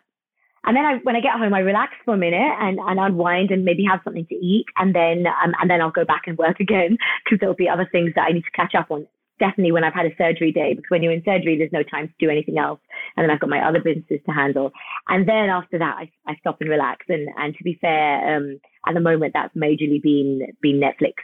And 0.67 0.77
then 0.77 0.85
I, 0.85 0.95
when 1.03 1.15
I 1.15 1.21
get 1.21 1.33
home, 1.33 1.53
I 1.53 1.59
relax 1.59 1.93
for 2.05 2.15
a 2.15 2.17
minute 2.17 2.41
and, 2.59 2.79
and 2.81 2.99
unwind 2.99 3.51
and 3.51 3.65
maybe 3.65 3.85
have 3.85 4.01
something 4.03 4.27
to 4.27 4.35
eat. 4.35 4.65
And 4.79 4.95
then, 4.95 5.27
um, 5.27 5.53
and 5.61 5.69
then 5.69 5.83
I'll 5.83 5.91
go 5.91 6.07
back 6.07 6.23
and 6.27 6.39
work 6.39 6.59
again 6.59 6.97
because 7.25 7.39
there'll 7.39 7.55
be 7.55 7.69
other 7.69 7.89
things 7.91 8.13
that 8.17 8.27
I 8.29 8.33
need 8.33 8.45
to 8.45 8.51
catch 8.51 8.75
up 8.75 8.91
on 8.91 9.07
definitely 9.39 9.73
when 9.73 9.85
I've 9.85 9.95
had 9.95 10.07
a 10.07 10.17
surgery 10.17 10.53
day, 10.53 10.75
because 10.75 10.91
when 10.91 11.03
you're 11.03 11.13
in 11.13 11.25
surgery, 11.25 11.59
there's 11.59 11.73
no 11.73 11.83
time 11.83 12.09
to 12.09 12.15
do 12.19 12.31
anything 12.31 12.59
else. 12.59 12.81
And 13.17 13.25
then 13.25 13.31
I've 13.31 13.41
got 13.41 13.51
my 13.51 13.67
other 13.67 13.81
businesses 13.81 14.21
to 14.27 14.33
handle. 14.33 14.73
And 15.09 15.29
then 15.29 15.51
after 15.51 15.79
that, 15.79 15.97
I, 15.99 16.11
I 16.27 16.37
stop 16.41 16.61
and 16.61 16.71
relax. 16.71 17.07
And, 17.09 17.29
and 17.37 17.55
to 17.57 17.65
be 17.65 17.79
fair, 17.81 18.37
um, 18.37 18.61
at 18.87 18.95
the 18.95 19.01
moment, 19.01 19.33
that's 19.35 19.55
majorly 19.57 20.03
been, 20.03 20.47
been 20.61 20.81
Netflix 20.81 21.15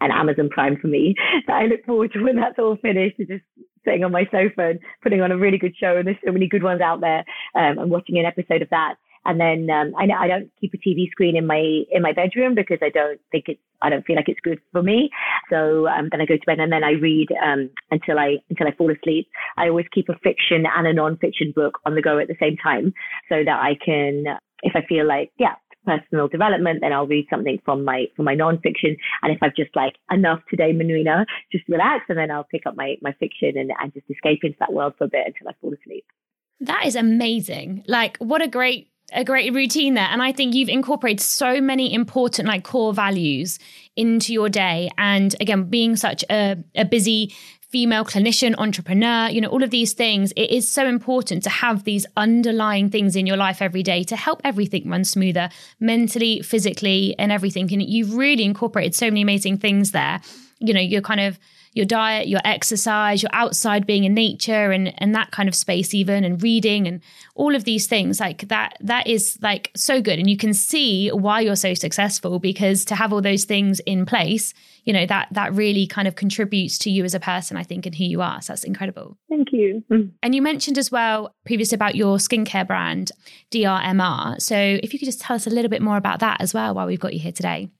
and 0.00 0.12
Amazon 0.12 0.48
Prime 0.48 0.76
for 0.80 0.88
me. 0.88 1.14
That 1.46 1.56
I 1.56 1.66
look 1.66 1.84
forward 1.84 2.12
to 2.12 2.22
when 2.22 2.36
that's 2.36 2.58
all 2.58 2.76
finished, 2.76 3.16
to 3.18 3.26
just 3.26 3.44
sitting 3.84 4.04
on 4.04 4.12
my 4.12 4.24
sofa 4.24 4.70
and 4.70 4.80
putting 5.02 5.20
on 5.20 5.32
a 5.32 5.38
really 5.38 5.58
good 5.58 5.74
show. 5.76 5.96
And 5.96 6.06
there's 6.06 6.16
so 6.24 6.32
many 6.32 6.48
good 6.48 6.62
ones 6.62 6.80
out 6.80 7.00
there. 7.00 7.24
Um, 7.54 7.78
and 7.78 7.90
watching 7.90 8.18
an 8.18 8.26
episode 8.26 8.62
of 8.62 8.70
that. 8.70 8.94
And 9.30 9.38
then 9.38 9.70
um, 9.70 9.94
I, 9.96 10.24
I 10.24 10.26
don't 10.26 10.50
keep 10.60 10.74
a 10.74 10.76
TV 10.76 11.08
screen 11.08 11.36
in 11.36 11.46
my 11.46 11.82
in 11.88 12.02
my 12.02 12.12
bedroom 12.12 12.56
because 12.56 12.78
I 12.82 12.88
don't 12.88 13.20
think 13.30 13.44
it's 13.46 13.60
I 13.80 13.88
don't 13.88 14.04
feel 14.04 14.16
like 14.16 14.28
it's 14.28 14.40
good 14.40 14.58
for 14.72 14.82
me. 14.82 15.10
So 15.50 15.86
um, 15.86 16.08
then 16.10 16.20
I 16.20 16.26
go 16.26 16.36
to 16.36 16.46
bed 16.46 16.58
and 16.58 16.72
then 16.72 16.82
I 16.82 16.92
read 16.92 17.28
um, 17.40 17.70
until 17.92 18.18
I 18.18 18.38
until 18.50 18.66
I 18.66 18.74
fall 18.74 18.90
asleep. 18.90 19.28
I 19.56 19.68
always 19.68 19.86
keep 19.94 20.08
a 20.08 20.18
fiction 20.18 20.64
and 20.66 20.86
a 20.86 20.92
non-fiction 20.92 21.52
book 21.54 21.78
on 21.86 21.94
the 21.94 22.02
go 22.02 22.18
at 22.18 22.26
the 22.26 22.34
same 22.40 22.56
time 22.56 22.92
so 23.28 23.44
that 23.44 23.60
I 23.60 23.76
can, 23.84 24.24
if 24.62 24.74
I 24.74 24.84
feel 24.88 25.06
like 25.06 25.30
yeah 25.38 25.54
personal 25.86 26.28
development, 26.28 26.80
then 26.82 26.92
I'll 26.92 27.06
read 27.06 27.26
something 27.30 27.58
from 27.64 27.84
my 27.84 28.06
from 28.16 28.24
my 28.24 28.34
non-fiction. 28.34 28.96
And 29.22 29.32
if 29.32 29.38
I've 29.42 29.54
just 29.54 29.74
like 29.76 29.94
enough 30.10 30.40
today, 30.50 30.72
Manrina, 30.72 31.24
just 31.52 31.68
relax, 31.68 32.06
and 32.08 32.18
then 32.18 32.32
I'll 32.32 32.48
pick 32.50 32.66
up 32.66 32.74
my 32.76 32.96
my 33.00 33.12
fiction 33.12 33.52
and, 33.56 33.70
and 33.80 33.94
just 33.94 34.10
escape 34.10 34.40
into 34.42 34.56
that 34.58 34.72
world 34.72 34.94
for 34.98 35.04
a 35.04 35.08
bit 35.08 35.26
until 35.26 35.48
I 35.48 35.52
fall 35.60 35.72
asleep. 35.72 36.04
That 36.60 36.84
is 36.84 36.94
amazing. 36.94 37.84
Like, 37.86 38.18
what 38.18 38.42
a 38.42 38.48
great 38.48 38.89
a 39.12 39.24
great 39.24 39.52
routine 39.52 39.94
there. 39.94 40.08
And 40.10 40.22
i 40.22 40.32
think 40.32 40.54
you've 40.54 40.68
incorporated 40.68 41.20
so 41.20 41.60
many 41.60 41.92
important 41.92 42.48
like 42.48 42.64
core 42.64 42.92
values 42.92 43.58
into 43.96 44.32
your 44.32 44.48
day. 44.48 44.90
And 44.98 45.34
again 45.40 45.64
being 45.64 45.96
such 45.96 46.24
a, 46.30 46.56
a 46.74 46.84
busy 46.84 47.34
female 47.70 48.04
clinician 48.04 48.52
entrepreneur 48.58 49.28
you 49.28 49.40
know 49.40 49.48
all 49.48 49.62
of 49.62 49.70
these 49.70 49.92
things 49.92 50.32
it 50.32 50.50
is 50.50 50.68
so 50.68 50.88
important 50.88 51.40
to 51.44 51.48
have 51.48 51.84
these 51.84 52.04
underlying 52.16 52.90
things 52.90 53.14
in 53.14 53.28
your 53.28 53.36
life 53.36 53.62
every 53.62 53.84
day 53.84 54.02
to 54.02 54.16
help 54.16 54.40
everything 54.42 54.90
run 54.90 55.04
smoother 55.04 55.48
mentally 55.78 56.42
physically 56.42 57.14
and 57.18 57.30
everything. 57.30 57.72
And 57.72 57.82
you've 57.82 58.16
really 58.16 58.44
incorporated 58.44 58.96
so 58.96 59.06
many 59.06 59.22
amazing 59.22 59.58
things 59.58 59.92
there. 59.92 60.20
You 60.58 60.74
know 60.74 60.80
you're 60.80 61.00
kind 61.00 61.20
of 61.20 61.38
your 61.72 61.86
diet, 61.86 62.26
your 62.28 62.40
exercise, 62.44 63.22
your 63.22 63.30
outside 63.32 63.86
being 63.86 64.04
in 64.04 64.14
nature 64.14 64.70
and 64.72 64.92
and 65.00 65.14
that 65.14 65.30
kind 65.30 65.48
of 65.48 65.54
space 65.54 65.94
even 65.94 66.24
and 66.24 66.42
reading 66.42 66.86
and 66.86 67.00
all 67.34 67.54
of 67.54 67.64
these 67.64 67.86
things 67.86 68.18
like 68.18 68.48
that 68.48 68.76
that 68.80 69.06
is 69.06 69.38
like 69.40 69.70
so 69.76 70.02
good 70.02 70.18
and 70.18 70.28
you 70.28 70.36
can 70.36 70.52
see 70.52 71.08
why 71.10 71.40
you're 71.40 71.56
so 71.56 71.74
successful 71.74 72.38
because 72.38 72.84
to 72.84 72.94
have 72.94 73.12
all 73.12 73.22
those 73.22 73.44
things 73.44 73.80
in 73.80 74.04
place, 74.04 74.52
you 74.84 74.92
know, 74.92 75.06
that 75.06 75.28
that 75.30 75.54
really 75.54 75.86
kind 75.86 76.08
of 76.08 76.16
contributes 76.16 76.76
to 76.78 76.90
you 76.90 77.04
as 77.04 77.14
a 77.14 77.20
person 77.20 77.56
I 77.56 77.62
think 77.62 77.86
and 77.86 77.94
who 77.94 78.04
you 78.04 78.20
are. 78.20 78.42
So 78.42 78.52
that's 78.52 78.64
incredible. 78.64 79.16
Thank 79.28 79.48
you. 79.52 79.84
And 80.22 80.34
you 80.34 80.42
mentioned 80.42 80.76
as 80.76 80.90
well 80.90 81.34
previously 81.44 81.76
about 81.76 81.94
your 81.94 82.16
skincare 82.16 82.66
brand 82.66 83.12
DRMR. 83.52 84.40
So 84.40 84.56
if 84.56 84.92
you 84.92 84.98
could 84.98 85.06
just 85.06 85.20
tell 85.20 85.36
us 85.36 85.46
a 85.46 85.50
little 85.50 85.70
bit 85.70 85.82
more 85.82 85.96
about 85.96 86.18
that 86.20 86.40
as 86.40 86.52
well 86.52 86.74
while 86.74 86.86
we've 86.86 87.00
got 87.00 87.14
you 87.14 87.20
here 87.20 87.32
today. 87.32 87.70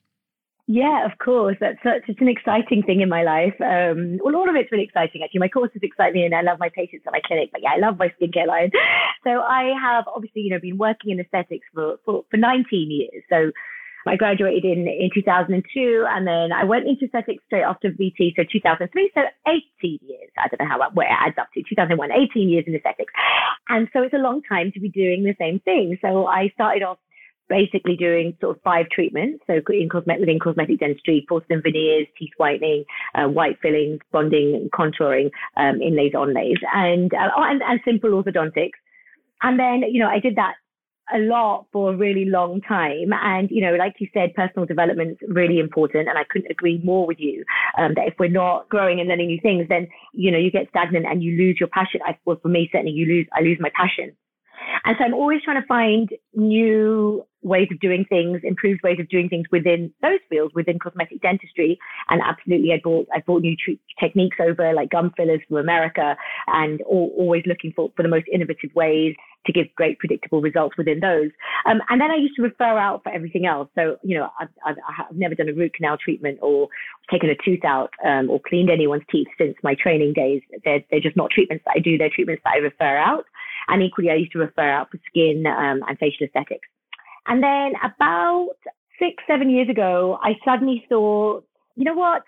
Yeah, 0.67 1.05
of 1.05 1.19
course. 1.19 1.57
That's 1.61 1.79
such 1.83 2.03
it's 2.09 2.21
an 2.21 2.29
exciting 2.29 2.83
thing 2.83 3.01
in 3.01 3.09
my 3.09 3.23
life. 3.23 3.55
Um, 3.61 4.19
well, 4.23 4.37
all 4.37 4.49
of 4.49 4.55
it's 4.55 4.71
really 4.71 4.85
exciting 4.85 5.23
actually. 5.23 5.41
My 5.41 5.49
courses 5.49 5.81
excite 5.83 6.13
me, 6.13 6.25
and 6.25 6.35
I 6.35 6.43
love 6.43 6.59
my 6.61 6.69
patients 6.69 7.05
at 7.07 7.13
my 7.13 7.21
clinic. 7.27 7.51
But 7.53 7.63
yeah, 7.63 7.73
I 7.75 7.79
love 7.79 7.99
my 7.99 8.13
skincare 8.21 8.47
line. 8.47 8.71
So 9.23 9.43
I 9.43 9.75
have 9.79 10.07
obviously, 10.09 10.41
you 10.41 10.51
know, 10.51 10.59
been 10.59 10.79
working 10.79 11.11
in 11.11 11.21
aesthetics 11.21 11.67
for 11.75 11.97
for, 12.07 12.25
for 12.31 12.39
19 12.39 12.91
years. 12.91 13.23
So 13.29 13.51
I 14.07 14.17
graduated 14.17 14.65
in 14.65 14.89
in 14.89 15.11
2002, 15.13 16.07
and 16.09 16.27
then 16.27 16.53
I 16.53 16.65
went 16.65 16.87
into 16.87 17.05
aesthetics 17.05 17.45
straight 17.47 17.63
after 17.65 17.91
VT, 17.91 18.35
so 18.37 18.45
2003. 18.51 19.11
So 19.15 19.21
18 19.47 19.99
years. 20.03 20.31
I 20.39 20.49
don't 20.49 20.61
know 20.61 20.69
how 20.73 20.91
where 20.95 21.07
it 21.07 21.17
adds 21.21 21.37
up 21.39 21.49
to. 21.55 21.63
2001, 21.63 22.11
18 22.13 22.49
years 22.49 22.65
in 22.67 22.75
aesthetics, 22.75 23.13
and 23.69 23.89
so 23.93 24.03
it's 24.03 24.15
a 24.15 24.19
long 24.19 24.41
time 24.49 24.73
to 24.73 24.81
be 24.81 24.89
doing 24.89 25.25
the 25.25 25.35
same 25.39 25.61
thing. 25.61 25.99
So 26.01 26.27
I 26.27 26.51
started 26.55 26.83
off 26.83 26.99
basically 27.51 27.97
doing 27.97 28.35
sort 28.41 28.57
of 28.57 28.63
five 28.63 28.87
treatments. 28.89 29.45
So 29.47 29.61
in 29.69 29.91
cosmetic, 29.91 30.21
within 30.21 30.39
cosmetic 30.39 30.79
dentistry, 30.79 31.27
porcelain 31.29 31.61
veneers, 31.63 32.07
teeth 32.19 32.31
whitening, 32.39 32.85
uh, 33.15 33.27
white 33.27 33.59
fillings, 33.61 33.99
bonding, 34.13 34.71
contouring, 34.73 35.31
um, 35.59 35.83
inlays, 35.83 36.15
onlays, 36.15 36.61
and, 36.73 37.13
uh, 37.13 37.29
and, 37.37 37.61
and 37.63 37.81
simple 37.85 38.11
orthodontics. 38.11 38.79
And 39.43 39.59
then, 39.59 39.83
you 39.91 40.01
know, 40.01 40.09
I 40.09 40.21
did 40.21 40.37
that 40.37 40.55
a 41.13 41.19
lot 41.19 41.67
for 41.73 41.93
a 41.93 41.97
really 41.97 42.25
long 42.25 42.61
time. 42.61 43.13
And, 43.13 43.51
you 43.51 43.61
know, 43.61 43.75
like 43.75 43.95
you 43.99 44.09
said, 44.15 44.33
personal 44.35 44.65
development 44.65 45.19
is 45.21 45.29
really 45.29 45.59
important. 45.59 46.09
And 46.09 46.17
I 46.17 46.25
couldn't 46.31 46.51
agree 46.51 46.81
more 46.85 47.07
with 47.07 47.19
you 47.19 47.45
um, 47.77 47.95
that 47.97 48.07
if 48.07 48.15
we're 48.19 48.29
not 48.29 48.69
growing 48.69 49.01
and 49.01 49.09
learning 49.09 49.27
new 49.27 49.41
things, 49.41 49.67
then, 49.69 49.89
you 50.13 50.31
know, 50.31 50.39
you 50.39 50.51
get 50.51 50.69
stagnant 50.69 51.07
and 51.07 51.23
you 51.23 51.37
lose 51.37 51.57
your 51.59 51.69
passion. 51.69 52.01
I, 52.07 52.17
well, 52.25 52.39
for 52.41 52.49
me, 52.49 52.69
certainly 52.71 52.93
you 52.93 53.07
lose, 53.07 53.27
I 53.33 53.41
lose 53.41 53.59
my 53.61 53.71
passion. 53.75 54.15
And 54.85 54.97
so 54.99 55.05
I'm 55.05 55.15
always 55.15 55.43
trying 55.43 55.61
to 55.61 55.67
find 55.67 56.11
new 56.35 57.25
ways 57.43 57.69
of 57.71 57.81
doing 57.81 58.05
things, 58.09 58.41
improved 58.45 58.81
ways 58.83 58.99
of 59.01 59.09
doing 59.09 59.29
things 59.29 59.47
within 59.51 59.93
those 60.03 60.21
fields, 60.29 60.55
within 60.55 60.79
cosmetic 60.79 61.23
dentistry. 61.23 61.79
And 62.09 62.21
absolutely, 62.23 62.73
I 62.73 62.81
bought 62.83 63.09
I 63.15 63.21
bought 63.27 63.43
new 63.43 63.57
techniques 63.99 64.37
over 64.41 64.73
like 64.75 64.91
gum 64.91 65.13
fillers 65.17 65.41
from 65.49 65.57
America, 65.59 66.17
and 66.49 66.83
all, 66.83 67.13
always 67.17 67.45
looking 67.47 67.73
for 67.75 67.91
for 67.97 68.03
the 68.03 68.09
most 68.09 68.27
innovative 68.33 68.71
ways 68.75 69.15
to 69.47 69.53
give 69.53 69.67
great 69.75 69.99
predictable 69.99 70.43
results 70.43 70.77
within 70.77 71.01
those. 71.01 71.31
Um, 71.65 71.81
and 71.89 72.01
then 72.01 72.11
I 72.11 72.17
used 72.17 72.37
to 72.37 72.43
refer 72.43 72.79
out 72.79 73.03
for 73.03 73.11
everything 73.11 73.47
else. 73.47 73.69
So 73.75 73.97
you 74.03 74.19
know, 74.19 74.29
I've, 74.39 74.49
I've, 74.67 74.77
I've 74.87 75.17
never 75.17 75.35
done 75.35 75.49
a 75.49 75.55
root 75.55 75.75
canal 75.75 75.97
treatment 75.97 76.39
or 76.43 76.69
taken 77.11 77.31
a 77.31 77.35
tooth 77.43 77.65
out 77.65 77.91
um, 78.05 78.29
or 78.31 78.41
cleaned 78.47 78.71
anyone's 78.71 79.05
teeth 79.11 79.29
since 79.39 79.55
my 79.63 79.75
training 79.75 80.13
days. 80.13 80.43
They're 80.65 80.85
they're 80.91 81.01
just 81.01 81.17
not 81.17 81.31
treatments 81.31 81.65
that 81.67 81.75
I 81.77 81.81
do. 81.81 81.97
They're 81.97 82.11
treatments 82.15 82.43
that 82.45 82.55
I 82.55 82.59
refer 82.59 82.97
out. 82.97 83.25
And 83.71 83.83
equally, 83.83 84.11
I 84.11 84.15
used 84.15 84.33
to 84.33 84.39
refer 84.39 84.69
out 84.69 84.91
for 84.91 84.99
skin 85.07 85.47
um, 85.47 85.81
and 85.89 85.99
facial 85.99 86.27
aesthetics. 86.27 86.69
And 87.27 87.43
then 87.43 87.73
about 87.83 88.57
six, 88.99 89.23
seven 89.27 89.49
years 89.51 89.69
ago, 89.69 90.19
I 90.23 90.33
suddenly 90.45 90.85
thought, 90.89 91.45
you 91.77 91.85
know 91.85 91.95
what? 91.95 92.23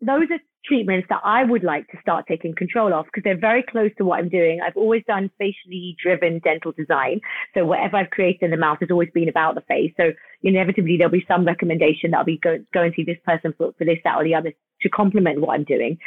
Those 0.00 0.30
are 0.30 0.38
treatments 0.64 1.06
that 1.08 1.20
I 1.24 1.42
would 1.44 1.64
like 1.64 1.88
to 1.88 1.98
start 2.00 2.26
taking 2.28 2.54
control 2.54 2.94
of 2.94 3.06
because 3.06 3.24
they're 3.24 3.38
very 3.38 3.62
close 3.62 3.90
to 3.98 4.04
what 4.04 4.20
I'm 4.20 4.28
doing. 4.28 4.60
I've 4.64 4.76
always 4.76 5.02
done 5.06 5.30
facially 5.38 5.96
driven 6.00 6.38
dental 6.38 6.72
design. 6.72 7.20
So 7.54 7.64
whatever 7.64 7.96
I've 7.96 8.10
created 8.10 8.42
in 8.42 8.50
the 8.50 8.56
mouth 8.56 8.78
has 8.80 8.90
always 8.90 9.10
been 9.12 9.28
about 9.28 9.54
the 9.54 9.60
face. 9.62 9.92
So 9.96 10.12
inevitably 10.42 10.96
there'll 10.96 11.10
be 11.10 11.24
some 11.26 11.44
recommendation 11.44 12.10
that 12.10 12.18
I'll 12.18 12.24
be 12.24 12.38
go, 12.38 12.58
going 12.72 12.92
to 12.94 13.04
this 13.04 13.18
person 13.24 13.54
for, 13.58 13.72
for 13.76 13.84
this, 13.84 13.98
that 14.04 14.16
or 14.16 14.24
the 14.24 14.34
other 14.34 14.52
to 14.82 14.88
complement 14.88 15.40
what 15.40 15.54
I'm 15.54 15.64
doing. 15.64 15.98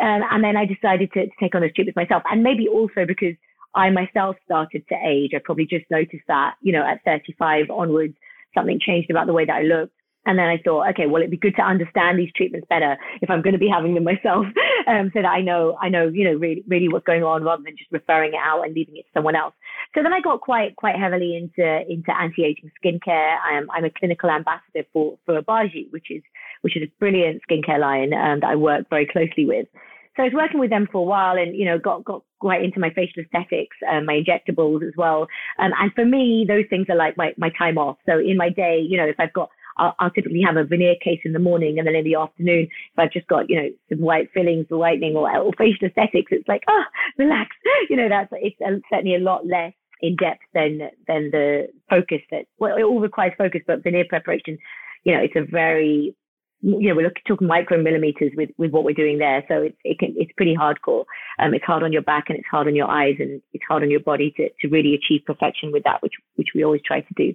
Um, 0.00 0.22
and 0.30 0.42
then 0.42 0.56
I 0.56 0.64
decided 0.64 1.12
to, 1.12 1.26
to 1.26 1.32
take 1.38 1.54
on 1.54 1.60
those 1.60 1.74
treatments 1.74 1.96
myself. 1.96 2.22
And 2.30 2.42
maybe 2.42 2.68
also 2.68 3.06
because 3.06 3.34
I 3.74 3.90
myself 3.90 4.36
started 4.44 4.84
to 4.88 4.96
age. 5.06 5.30
I 5.34 5.40
probably 5.42 5.66
just 5.66 5.84
noticed 5.90 6.24
that, 6.28 6.54
you 6.60 6.72
know, 6.72 6.84
at 6.84 7.04
35 7.04 7.70
onwards, 7.70 8.14
something 8.54 8.80
changed 8.80 9.10
about 9.10 9.26
the 9.26 9.32
way 9.32 9.44
that 9.44 9.54
I 9.54 9.62
looked. 9.62 9.94
And 10.26 10.38
then 10.38 10.46
I 10.46 10.58
thought, 10.62 10.88
okay, 10.90 11.06
well, 11.06 11.22
it'd 11.22 11.30
be 11.30 11.38
good 11.38 11.56
to 11.56 11.62
understand 11.62 12.18
these 12.18 12.32
treatments 12.36 12.66
better 12.68 12.98
if 13.22 13.30
I'm 13.30 13.40
going 13.40 13.54
to 13.54 13.58
be 13.58 13.68
having 13.68 13.94
them 13.94 14.04
myself, 14.12 14.44
um, 14.86 15.10
so 15.14 15.22
that 15.22 15.28
I 15.28 15.40
know, 15.40 15.78
I 15.80 15.88
know, 15.88 16.08
you 16.08 16.24
know, 16.24 16.34
really, 16.34 16.62
really 16.68 16.88
what's 16.88 17.06
going 17.06 17.24
on 17.24 17.42
rather 17.42 17.62
than 17.62 17.76
just 17.76 17.90
referring 17.90 18.34
it 18.34 18.40
out 18.44 18.62
and 18.64 18.74
leaving 18.74 18.96
it 18.96 19.02
to 19.04 19.08
someone 19.14 19.34
else. 19.34 19.54
So 19.94 20.02
then 20.02 20.12
I 20.12 20.20
got 20.20 20.42
quite, 20.42 20.76
quite 20.76 20.96
heavily 20.96 21.36
into, 21.36 21.64
into 21.88 22.14
anti-aging 22.14 22.70
skincare. 22.84 23.36
I'm, 23.42 23.70
I'm 23.70 23.84
a 23.84 23.90
clinical 23.90 24.28
ambassador 24.28 24.86
for, 24.92 25.18
for 25.24 25.40
Obagi, 25.40 25.90
which 25.90 26.10
is, 26.10 26.22
which 26.60 26.76
is 26.76 26.82
a 26.82 26.92
brilliant 26.98 27.40
skincare 27.50 27.80
line 27.80 28.12
um, 28.12 28.40
that 28.40 28.50
I 28.50 28.56
work 28.56 28.90
very 28.90 29.06
closely 29.06 29.46
with. 29.46 29.68
So 30.16 30.22
I 30.22 30.26
was 30.26 30.34
working 30.34 30.60
with 30.60 30.70
them 30.70 30.86
for 30.92 30.98
a 30.98 31.04
while 31.04 31.38
and, 31.38 31.56
you 31.56 31.64
know, 31.64 31.78
got, 31.78 32.04
got 32.04 32.24
quite 32.40 32.64
into 32.64 32.80
my 32.80 32.90
facial 32.90 33.22
aesthetics, 33.22 33.76
uh, 33.90 34.00
my 34.00 34.20
injectables 34.20 34.86
as 34.86 34.94
well. 34.96 35.28
Um, 35.58 35.72
and 35.78 35.92
for 35.94 36.04
me, 36.04 36.44
those 36.48 36.64
things 36.68 36.86
are 36.88 36.96
like 36.96 37.16
my, 37.16 37.32
my 37.36 37.50
time 37.56 37.78
off. 37.78 37.98
So 38.06 38.18
in 38.18 38.36
my 38.36 38.48
day, 38.48 38.84
you 38.86 38.96
know, 38.96 39.06
if 39.06 39.16
I've 39.18 39.32
got 39.32 39.50
I'll, 39.76 39.94
I'll, 39.98 40.10
typically 40.10 40.42
have 40.44 40.56
a 40.56 40.64
veneer 40.64 40.94
case 41.02 41.20
in 41.24 41.32
the 41.32 41.38
morning, 41.38 41.78
and 41.78 41.86
then 41.86 41.94
in 41.94 42.04
the 42.04 42.16
afternoon, 42.16 42.64
if 42.64 42.98
I've 42.98 43.12
just 43.12 43.26
got 43.28 43.48
you 43.48 43.56
know 43.56 43.68
some 43.88 44.00
white 44.00 44.28
fillings 44.34 44.66
or 44.70 44.78
whitening 44.78 45.14
or, 45.16 45.34
or 45.38 45.52
facial 45.56 45.86
aesthetics, 45.86 46.32
it's 46.32 46.48
like 46.48 46.62
ah, 46.68 46.72
oh, 46.72 46.84
relax. 47.16 47.56
You 47.88 47.96
know, 47.96 48.08
that's 48.08 48.28
it's 48.32 48.56
certainly 48.90 49.16
a 49.16 49.20
lot 49.20 49.46
less 49.46 49.72
in 50.00 50.16
depth 50.16 50.42
than 50.54 50.90
than 51.06 51.30
the 51.30 51.68
focus 51.88 52.20
that 52.30 52.44
well, 52.58 52.76
it 52.76 52.82
all 52.82 53.00
requires 53.00 53.32
focus, 53.38 53.62
but 53.66 53.82
veneer 53.82 54.04
preparation, 54.08 54.58
you 55.04 55.14
know, 55.14 55.20
it's 55.20 55.36
a 55.36 55.50
very 55.50 56.14
you 56.62 56.88
know, 56.88 56.94
we're 56.94 57.04
looking, 57.04 57.22
talking 57.26 57.48
micromillimeters 57.48 58.36
with, 58.36 58.50
with 58.58 58.70
what 58.70 58.84
we're 58.84 58.94
doing 58.94 59.18
there. 59.18 59.44
So 59.48 59.62
it's, 59.62 59.76
it 59.84 59.98
can, 59.98 60.14
it's 60.16 60.32
pretty 60.36 60.54
hardcore. 60.54 61.04
Um, 61.38 61.54
it's 61.54 61.64
hard 61.64 61.82
on 61.82 61.92
your 61.92 62.02
back 62.02 62.24
and 62.28 62.38
it's 62.38 62.48
hard 62.50 62.66
on 62.66 62.74
your 62.74 62.88
eyes 62.88 63.16
and 63.18 63.40
it's 63.52 63.64
hard 63.68 63.82
on 63.82 63.90
your 63.90 64.00
body 64.00 64.32
to, 64.36 64.48
to 64.60 64.68
really 64.68 64.94
achieve 64.94 65.22
perfection 65.26 65.72
with 65.72 65.84
that, 65.84 66.02
which, 66.02 66.14
which 66.36 66.48
we 66.54 66.64
always 66.64 66.82
try 66.84 67.00
to 67.00 67.14
do. 67.16 67.34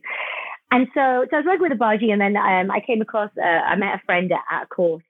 And 0.72 0.88
so, 0.94 1.26
so 1.30 1.38
I 1.38 1.40
was 1.40 1.46
working 1.46 1.70
with 1.70 1.78
Obagi 1.78 2.12
and 2.12 2.22
then, 2.22 2.38
um, 2.38 2.72
I 2.72 2.82
came 2.86 3.02
across, 3.02 3.32
uh, 3.38 3.46
I 3.46 3.76
met 3.76 3.96
a 3.96 4.02
friend 4.06 4.32
at, 4.32 4.42
at 4.52 4.64
a 4.64 4.68
course 4.68 5.04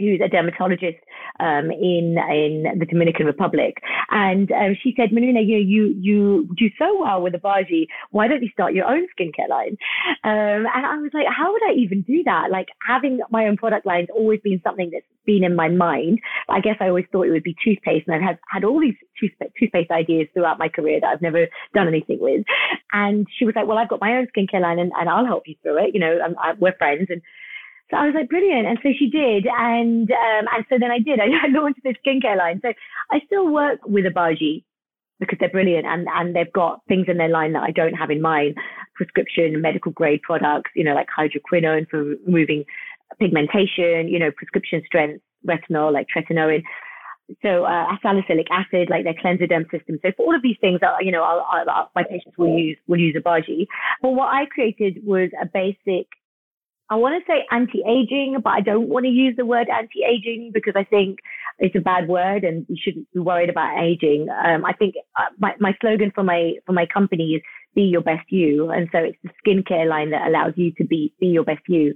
who's 0.00 0.20
a 0.24 0.28
dermatologist 0.28 0.98
um, 1.38 1.70
in 1.70 2.16
in 2.18 2.78
the 2.78 2.86
Dominican 2.86 3.26
Republic, 3.26 3.76
and 4.10 4.50
um, 4.52 4.76
she 4.82 4.94
said, 4.96 5.10
Manrina, 5.10 5.46
you 5.46 5.58
you 5.58 5.94
you 6.00 6.48
do 6.56 6.66
so 6.78 7.00
well 7.00 7.22
with 7.22 7.34
Obagi. 7.34 7.86
Why 8.10 8.26
don't 8.28 8.42
you 8.42 8.50
start 8.52 8.74
your 8.74 8.86
own 8.86 9.06
skincare 9.14 9.48
line? 9.48 9.76
Um, 10.24 10.66
and 10.66 10.86
I 10.86 10.96
was 10.98 11.10
like, 11.14 11.26
how 11.28 11.52
would 11.52 11.62
I 11.62 11.74
even 11.74 12.02
do 12.02 12.22
that? 12.24 12.50
Like 12.50 12.68
having 12.86 13.20
my 13.30 13.46
own 13.46 13.56
product 13.56 13.86
line's 13.86 14.08
always 14.14 14.40
been 14.40 14.60
something 14.64 14.90
that's 14.92 15.06
been 15.26 15.44
in 15.44 15.54
my 15.54 15.68
mind. 15.68 16.20
I 16.48 16.60
guess 16.60 16.76
I 16.80 16.88
always 16.88 17.04
thought 17.12 17.26
it 17.26 17.30
would 17.30 17.42
be 17.42 17.56
toothpaste, 17.64 18.06
and 18.08 18.16
I've 18.16 18.22
had, 18.22 18.38
had 18.48 18.64
all 18.64 18.80
these 18.80 18.96
toothpaste, 19.20 19.52
toothpaste 19.58 19.90
ideas 19.90 20.28
throughout 20.32 20.58
my 20.58 20.68
career 20.68 20.98
that 21.00 21.08
I've 21.08 21.22
never 21.22 21.46
done 21.74 21.88
anything 21.88 22.18
with. 22.20 22.44
And 22.92 23.26
she 23.38 23.44
was 23.44 23.54
like, 23.54 23.66
well, 23.66 23.78
I've 23.78 23.88
got 23.88 24.00
my 24.00 24.16
own 24.16 24.26
skincare 24.34 24.60
line, 24.62 24.78
and, 24.78 24.92
and 24.98 25.08
I'll 25.08 25.26
help 25.26 25.44
you 25.46 25.56
through 25.62 25.84
it. 25.84 25.94
You 25.94 26.00
know, 26.00 26.18
I, 26.42 26.54
we're 26.58 26.76
friends, 26.76 27.06
and 27.10 27.22
so 27.90 27.96
I 27.96 28.06
was 28.06 28.14
like, 28.14 28.28
brilliant. 28.28 28.66
And 28.66 28.78
so 28.82 28.90
she 28.96 29.10
did. 29.10 29.46
And, 29.46 30.10
um, 30.10 30.44
and 30.54 30.64
so 30.68 30.76
then 30.78 30.90
I 30.90 30.98
did. 30.98 31.18
I, 31.18 31.26
I 31.44 31.48
launched 31.50 31.80
this 31.82 31.96
skincare 32.06 32.38
line. 32.38 32.60
So 32.62 32.72
I 33.10 33.18
still 33.26 33.52
work 33.52 33.80
with 33.84 34.04
Obagi 34.04 34.64
because 35.18 35.38
they're 35.38 35.50
brilliant 35.50 35.86
and, 35.86 36.06
and 36.14 36.34
they've 36.34 36.52
got 36.52 36.80
things 36.88 37.06
in 37.08 37.18
their 37.18 37.28
line 37.28 37.52
that 37.52 37.62
I 37.62 37.72
don't 37.72 37.94
have 37.94 38.10
in 38.10 38.22
mine. 38.22 38.54
Prescription, 38.94 39.60
medical 39.60 39.92
grade 39.92 40.22
products, 40.22 40.70
you 40.74 40.84
know, 40.84 40.94
like 40.94 41.08
hydroquinone 41.16 41.88
for 41.88 42.16
removing 42.26 42.64
pigmentation, 43.18 44.08
you 44.08 44.18
know, 44.18 44.30
prescription 44.30 44.82
strength 44.86 45.22
retinol, 45.46 45.92
like 45.92 46.06
tretinoin. 46.14 46.62
So 47.42 47.64
uh, 47.64 47.86
salicylic 48.02 48.46
acid, 48.50 48.88
like 48.90 49.04
their 49.04 49.14
CLENZIderm 49.14 49.70
system. 49.70 49.98
So 50.02 50.10
for 50.16 50.26
all 50.26 50.34
of 50.34 50.42
these 50.42 50.56
things, 50.60 50.80
uh, 50.82 50.96
you 51.00 51.12
know, 51.12 51.22
I'll, 51.22 51.46
I'll, 51.68 51.90
my 51.94 52.02
patients 52.02 52.36
will 52.36 52.58
use 52.58 52.76
will 52.88 52.98
use 52.98 53.14
Obagi. 53.14 53.66
But 54.02 54.10
what 54.10 54.26
I 54.34 54.46
created 54.46 54.98
was 55.04 55.30
a 55.40 55.46
basic 55.46 56.08
I 56.92 56.96
want 56.96 57.14
to 57.14 57.32
say 57.32 57.46
anti-aging, 57.52 58.38
but 58.42 58.50
I 58.50 58.60
don't 58.60 58.88
want 58.88 59.04
to 59.04 59.10
use 59.10 59.36
the 59.36 59.46
word 59.46 59.68
anti-aging 59.68 60.50
because 60.52 60.74
I 60.76 60.82
think 60.82 61.20
it's 61.60 61.76
a 61.76 61.80
bad 61.80 62.08
word 62.08 62.42
and 62.42 62.66
you 62.68 62.76
shouldn't 62.82 63.06
be 63.12 63.20
worried 63.20 63.48
about 63.48 63.80
aging. 63.80 64.26
Um, 64.28 64.64
I 64.64 64.72
think 64.72 64.96
uh, 65.16 65.30
my, 65.38 65.52
my 65.60 65.72
slogan 65.80 66.10
for 66.12 66.24
my 66.24 66.54
for 66.66 66.72
my 66.72 66.86
company 66.86 67.34
is 67.34 67.42
"Be 67.76 67.82
Your 67.82 68.00
Best 68.00 68.26
You," 68.32 68.70
and 68.70 68.88
so 68.90 68.98
it's 68.98 69.18
the 69.22 69.30
skincare 69.40 69.88
line 69.88 70.10
that 70.10 70.26
allows 70.26 70.54
you 70.56 70.72
to 70.78 70.84
be 70.84 71.14
be 71.20 71.28
your 71.28 71.44
best 71.44 71.62
you. 71.68 71.94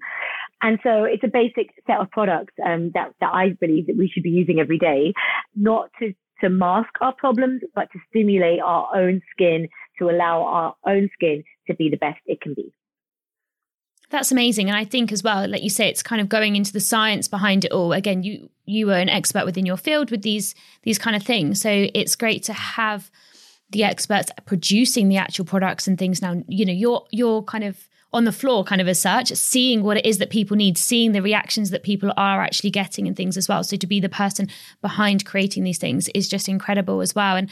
And 0.63 0.79
so 0.85 1.03
it's 1.03 1.25
a 1.25 1.29
basic 1.29 1.71
set 1.89 1.99
of 1.99 2.09
products 2.13 2.55
um, 2.65 2.93
that 2.95 3.15
that 3.21 3.35
I 3.35 3.57
believe 3.61 3.89
that 3.89 3.97
we 3.97 4.09
should 4.09 4.23
be 4.23 4.31
using 4.31 4.61
every 4.61 4.79
day, 4.79 5.13
not 5.57 5.91
to 5.99 6.15
to 6.41 6.49
mask 6.49 6.91
our 7.01 7.15
problems, 7.15 7.63
but 7.75 7.89
to 7.93 7.99
stimulate 8.11 8.61
our 8.61 8.89
own 8.95 9.23
skin 9.33 9.69
to 9.99 10.09
allow 10.09 10.43
our 10.43 10.77
own 10.87 11.09
skin 11.15 11.43
to 11.67 11.75
be 11.75 11.89
the 11.91 11.97
best 11.97 12.21
it 12.27 12.41
can 12.41 12.55
be. 12.55 12.73
That's 14.15 14.31
amazing. 14.31 14.69
And 14.69 14.79
I 14.79 14.85
think 14.85 15.11
as 15.11 15.25
well, 15.25 15.49
like 15.49 15.65
you 15.65 15.69
say, 15.69 15.89
it's 15.89 16.01
kind 16.01 16.23
of 16.23 16.29
going 16.29 16.55
into 16.55 16.73
the 16.73 16.79
science 16.79 17.27
behind 17.27 17.65
it 17.65 17.73
all. 17.73 17.93
Again, 17.93 18.23
you 18.23 18.49
you 18.65 18.87
were 18.87 18.95
an 18.97 19.09
expert 19.09 19.45
within 19.45 19.67
your 19.67 19.77
field 19.77 20.13
with 20.13 20.23
these 20.23 20.55
these 20.85 21.01
kind 21.01 21.17
of 21.17 21.25
things. 21.25 21.61
So 21.61 21.89
it's 21.93 22.15
great 22.15 22.45
to 22.45 22.53
have 22.53 23.11
the 23.71 23.83
experts 23.83 24.31
producing 24.47 25.09
the 25.09 25.17
actual 25.17 25.45
products 25.45 25.89
and 25.89 25.99
things 25.99 26.23
now. 26.23 26.45
You 26.47 26.65
know, 26.65 26.73
you're 26.73 27.05
you're 27.11 27.43
kind 27.43 27.65
of 27.65 27.89
on 28.13 28.23
the 28.23 28.31
floor 28.31 28.63
kind 28.63 28.81
of 28.81 28.87
as 28.87 29.01
such, 29.01 29.33
seeing 29.33 29.83
what 29.83 29.97
it 29.97 30.07
is 30.07 30.19
that 30.19 30.31
people 30.31 30.57
need, 30.57 30.79
seeing 30.79 31.11
the 31.11 31.21
reactions 31.21 31.71
that 31.71 31.83
people 31.83 32.13
are 32.17 32.41
actually 32.41 32.71
getting 32.71 33.09
and 33.09 33.17
things 33.17 33.37
as 33.37 33.49
well. 33.49 33.65
So 33.65 33.77
to 33.77 33.87
be 33.89 33.99
the 33.99 34.09
person 34.09 34.49
behind 34.81 35.25
creating 35.25 35.65
these 35.65 35.79
things 35.79 36.09
is 36.15 36.29
just 36.29 36.49
incredible 36.49 37.01
as 37.01 37.17
well. 37.17 37.35
And 37.35 37.51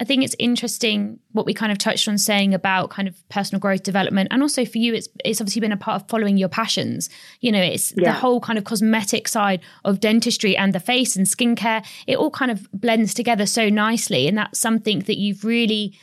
I 0.00 0.04
think 0.04 0.24
it's 0.24 0.34
interesting 0.38 1.20
what 1.32 1.44
we 1.44 1.52
kind 1.52 1.70
of 1.70 1.76
touched 1.76 2.08
on 2.08 2.16
saying 2.16 2.54
about 2.54 2.88
kind 2.88 3.06
of 3.06 3.28
personal 3.28 3.60
growth 3.60 3.82
development. 3.82 4.28
And 4.30 4.40
also 4.40 4.64
for 4.64 4.78
you, 4.78 4.94
it's 4.94 5.08
it's 5.26 5.42
obviously 5.42 5.60
been 5.60 5.72
a 5.72 5.76
part 5.76 6.00
of 6.00 6.08
following 6.08 6.38
your 6.38 6.48
passions. 6.48 7.10
You 7.40 7.52
know, 7.52 7.60
it's 7.60 7.92
yeah. 7.94 8.10
the 8.10 8.18
whole 8.18 8.40
kind 8.40 8.58
of 8.58 8.64
cosmetic 8.64 9.28
side 9.28 9.60
of 9.84 10.00
dentistry 10.00 10.56
and 10.56 10.72
the 10.72 10.80
face 10.80 11.16
and 11.16 11.26
skincare. 11.26 11.86
It 12.06 12.16
all 12.16 12.30
kind 12.30 12.50
of 12.50 12.66
blends 12.72 13.12
together 13.12 13.44
so 13.44 13.68
nicely. 13.68 14.26
And 14.26 14.38
that's 14.38 14.58
something 14.58 15.00
that 15.00 15.18
you've 15.18 15.44
really 15.44 15.98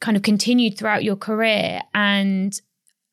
kind 0.00 0.16
of 0.16 0.24
continued 0.24 0.76
throughout 0.76 1.04
your 1.04 1.16
career. 1.16 1.82
And 1.94 2.60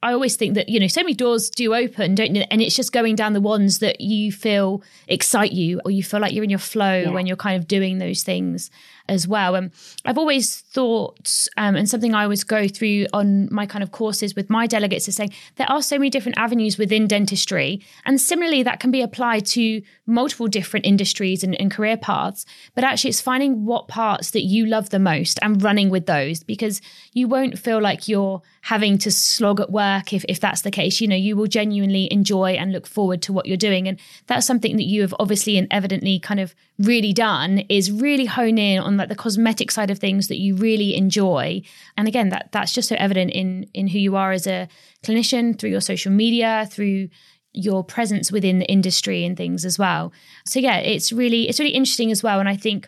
I 0.02 0.12
always 0.14 0.36
think 0.36 0.56
that, 0.56 0.70
you 0.70 0.80
know, 0.80 0.88
so 0.88 1.02
many 1.02 1.14
doors 1.14 1.52
do 1.52 1.76
open, 1.76 2.16
don't 2.16 2.34
you? 2.34 2.44
And 2.50 2.64
it's 2.64 2.76
just 2.76 2.92
going 2.92 3.16
down 3.16 3.34
the 3.34 3.42
ones 3.42 3.78
that 3.80 4.02
you 4.02 4.32
feel 4.32 4.82
excite 5.08 5.52
you 5.52 5.82
or 5.86 5.92
you 5.92 6.04
feel 6.04 6.20
like 6.20 6.34
you're 6.34 6.44
in 6.44 6.50
your 6.50 6.58
flow 6.60 7.02
yeah. 7.02 7.10
when 7.10 7.28
you're 7.28 7.38
kind 7.38 7.58
of 7.58 7.68
doing 7.68 8.00
those 8.00 8.24
things 8.24 8.72
as 9.08 9.28
well. 9.28 9.56
And 9.56 9.72
I've 10.06 10.18
always 10.18 10.58
thought, 10.62 11.48
um, 11.58 11.76
and 11.76 11.90
something 11.90 12.14
I 12.14 12.24
always 12.24 12.44
go 12.44 12.68
through 12.68 13.08
on 13.14 13.48
my 13.52 13.66
kind 13.66 13.84
of 13.84 13.92
courses 13.92 14.36
with 14.36 14.50
my 14.50 14.68
delegates 14.68 15.08
is 15.08 15.16
saying 15.16 15.34
there 15.56 15.70
are 15.70 15.82
so 15.82 15.98
many 15.98 16.10
different 16.10 16.38
avenues 16.38 16.78
within 16.78 17.08
dentistry. 17.08 17.82
And 18.06 18.20
similarly, 18.20 18.64
that 18.64 18.80
can 18.80 18.92
be 18.92 19.02
applied 19.02 19.46
to 19.48 19.82
multiple 20.06 20.48
different 20.48 20.86
industries 20.86 21.44
and, 21.44 21.60
and 21.60 21.72
career 21.72 21.98
paths. 21.98 22.46
But 22.74 22.84
actually, 22.84 23.10
it's 23.10 23.22
finding 23.22 23.66
what 23.66 23.88
parts 23.88 24.32
that 24.32 24.44
you 24.44 24.66
love 24.66 24.90
the 24.90 25.00
most 25.00 25.40
and 25.42 25.62
running 25.62 25.90
with 25.90 26.06
those 26.06 26.44
because 26.44 26.82
you 27.14 27.28
won't 27.28 27.60
feel 27.60 27.82
like 27.82 28.08
you're 28.08 28.42
having 28.62 28.98
to 28.98 29.12
slog 29.12 29.60
at 29.60 29.72
work 29.72 30.14
if, 30.14 30.26
if 30.28 30.40
that's 30.40 30.62
the 30.62 30.72
case. 30.72 31.02
You 31.02 31.08
know, 31.08 31.16
you 31.16 31.36
will 31.36 31.48
genuinely 31.48 32.12
enjoy 32.12 32.52
and 32.52 32.72
look 32.72 32.88
forward 32.88 33.22
to 33.24 33.34
what 33.34 33.46
you're 33.46 33.58
doing. 33.58 33.88
And 33.88 34.00
that's 34.28 34.46
something 34.46 34.76
that 34.78 34.86
you 34.86 35.02
have 35.02 35.14
obviously 35.20 35.58
and 35.58 35.68
evidently 35.72 36.20
kind 36.20 36.40
of 36.40 36.56
really 36.80 37.14
done 37.14 37.60
is 37.70 37.92
really 37.92 38.26
hone 38.26 38.58
in 38.58 38.80
on 38.80 38.95
like 38.98 39.10
the 39.10 39.16
cosmetic 39.16 39.72
side 39.72 39.92
of 39.92 40.00
things 40.00 40.28
that 40.28 40.40
you 40.40 40.56
really 40.56 40.96
enjoy. 40.96 41.62
And 41.98 42.08
again, 42.08 42.30
that 42.30 42.50
that's 42.52 42.74
just 42.74 42.90
so 42.90 42.96
evident 42.98 43.32
in 43.32 43.68
in 43.74 43.88
who 43.88 44.00
you 44.00 44.16
are 44.16 44.32
as 44.32 44.48
a 44.48 44.68
clinician 45.04 45.58
through 45.58 45.72
your 45.72 45.82
social 45.82 46.12
media, 46.12 46.68
through 46.72 47.10
your 47.54 47.84
presence 47.84 48.32
within 48.32 48.60
the 48.60 48.66
industry 48.66 49.24
and 49.24 49.38
things 49.38 49.64
as 49.64 49.80
well. 49.80 50.12
So 50.46 50.60
yeah, 50.60 50.78
it's 50.78 51.12
really 51.12 51.48
it's 51.48 51.60
really 51.60 51.72
interesting 51.72 52.12
as 52.12 52.22
well. 52.22 52.40
And 52.40 52.50
I 52.50 52.56
think 52.56 52.88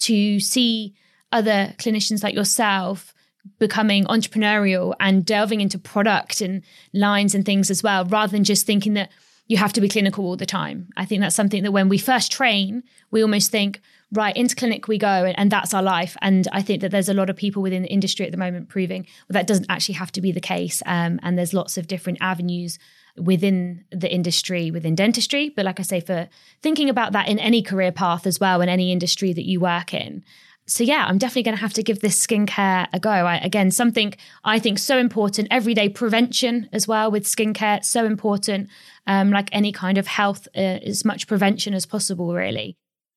to 0.00 0.40
see 0.40 0.94
other 1.32 1.74
clinicians 1.78 2.22
like 2.22 2.34
yourself 2.34 3.14
becoming 3.58 4.04
entrepreneurial 4.06 4.94
and 4.98 5.24
delving 5.24 5.60
into 5.60 5.78
product 5.78 6.40
and 6.40 6.62
lines 6.92 7.34
and 7.34 7.44
things 7.44 7.70
as 7.70 7.82
well, 7.82 8.04
rather 8.04 8.32
than 8.32 8.44
just 8.44 8.66
thinking 8.66 8.94
that 8.94 9.10
you 9.48 9.56
have 9.56 9.72
to 9.72 9.80
be 9.80 9.88
clinical 9.88 10.24
all 10.24 10.36
the 10.36 10.46
time. 10.46 10.88
I 10.96 11.04
think 11.04 11.20
that's 11.20 11.36
something 11.36 11.62
that 11.62 11.70
when 11.70 11.88
we 11.88 11.98
first 11.98 12.32
train, 12.32 12.82
we 13.12 13.22
almost 13.22 13.52
think, 13.52 13.80
right, 14.12 14.36
into 14.36 14.54
clinic 14.54 14.88
we 14.88 14.98
go, 14.98 15.24
and, 15.24 15.38
and, 15.38 15.50
that's 15.50 15.74
our 15.74 15.82
life. 15.82 16.16
And 16.22 16.46
I 16.52 16.62
think 16.62 16.80
that 16.82 16.90
there's 16.90 17.08
a 17.08 17.14
lot 17.14 17.28
of 17.28 17.36
people 17.36 17.62
within 17.62 17.82
the 17.82 17.88
industry 17.88 18.24
at 18.24 18.32
the 18.32 18.38
moment 18.38 18.68
proving 18.68 19.02
well, 19.28 19.34
that 19.34 19.46
doesn't 19.46 19.66
actually 19.68 19.94
have 19.94 20.12
to 20.12 20.20
be 20.20 20.32
the 20.32 20.40
case. 20.40 20.82
Um, 20.86 21.18
and 21.22 21.36
there's 21.36 21.52
lots 21.52 21.76
of 21.76 21.88
different 21.88 22.18
avenues 22.20 22.78
within 23.16 23.84
the 23.90 24.12
industry, 24.12 24.70
within 24.70 24.94
dentistry. 24.94 25.48
But 25.48 25.64
like 25.64 25.80
I 25.80 25.82
say, 25.82 26.00
for 26.00 26.28
thinking 26.62 26.88
about 26.88 27.12
that 27.12 27.28
in 27.28 27.38
any 27.38 27.62
career 27.62 27.92
path 27.92 28.26
as 28.26 28.38
well, 28.38 28.60
in 28.60 28.68
any 28.68 28.92
industry 28.92 29.32
that 29.32 29.46
you 29.46 29.60
work 29.60 29.92
in, 29.92 30.22
so 30.68 30.82
yeah, 30.82 31.06
I'm 31.08 31.18
definitely 31.18 31.44
going 31.44 31.56
to 31.56 31.60
have 31.60 31.74
to 31.74 31.82
give 31.82 32.00
this 32.00 32.26
skincare 32.26 32.88
a 32.92 32.98
go. 32.98 33.10
I, 33.10 33.36
again, 33.36 33.70
something 33.70 34.14
I 34.44 34.58
think 34.58 34.80
so 34.80 34.98
important. 34.98 35.48
Everyday 35.50 35.88
prevention 35.88 36.68
as 36.72 36.88
well 36.88 37.10
with 37.10 37.24
skincare, 37.24 37.84
so 37.84 38.04
important. 38.04 38.68
Um, 39.06 39.30
like 39.30 39.48
any 39.52 39.70
kind 39.70 39.96
of 39.96 40.08
health, 40.08 40.48
uh, 40.56 40.60
as 40.60 41.04
much 41.04 41.28
prevention 41.28 41.72
as 41.72 41.86
possible, 41.86 42.34
really. 42.34 42.76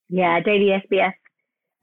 Yeah, 0.09 0.39
daily 0.39 0.71
SBS. 0.71 1.13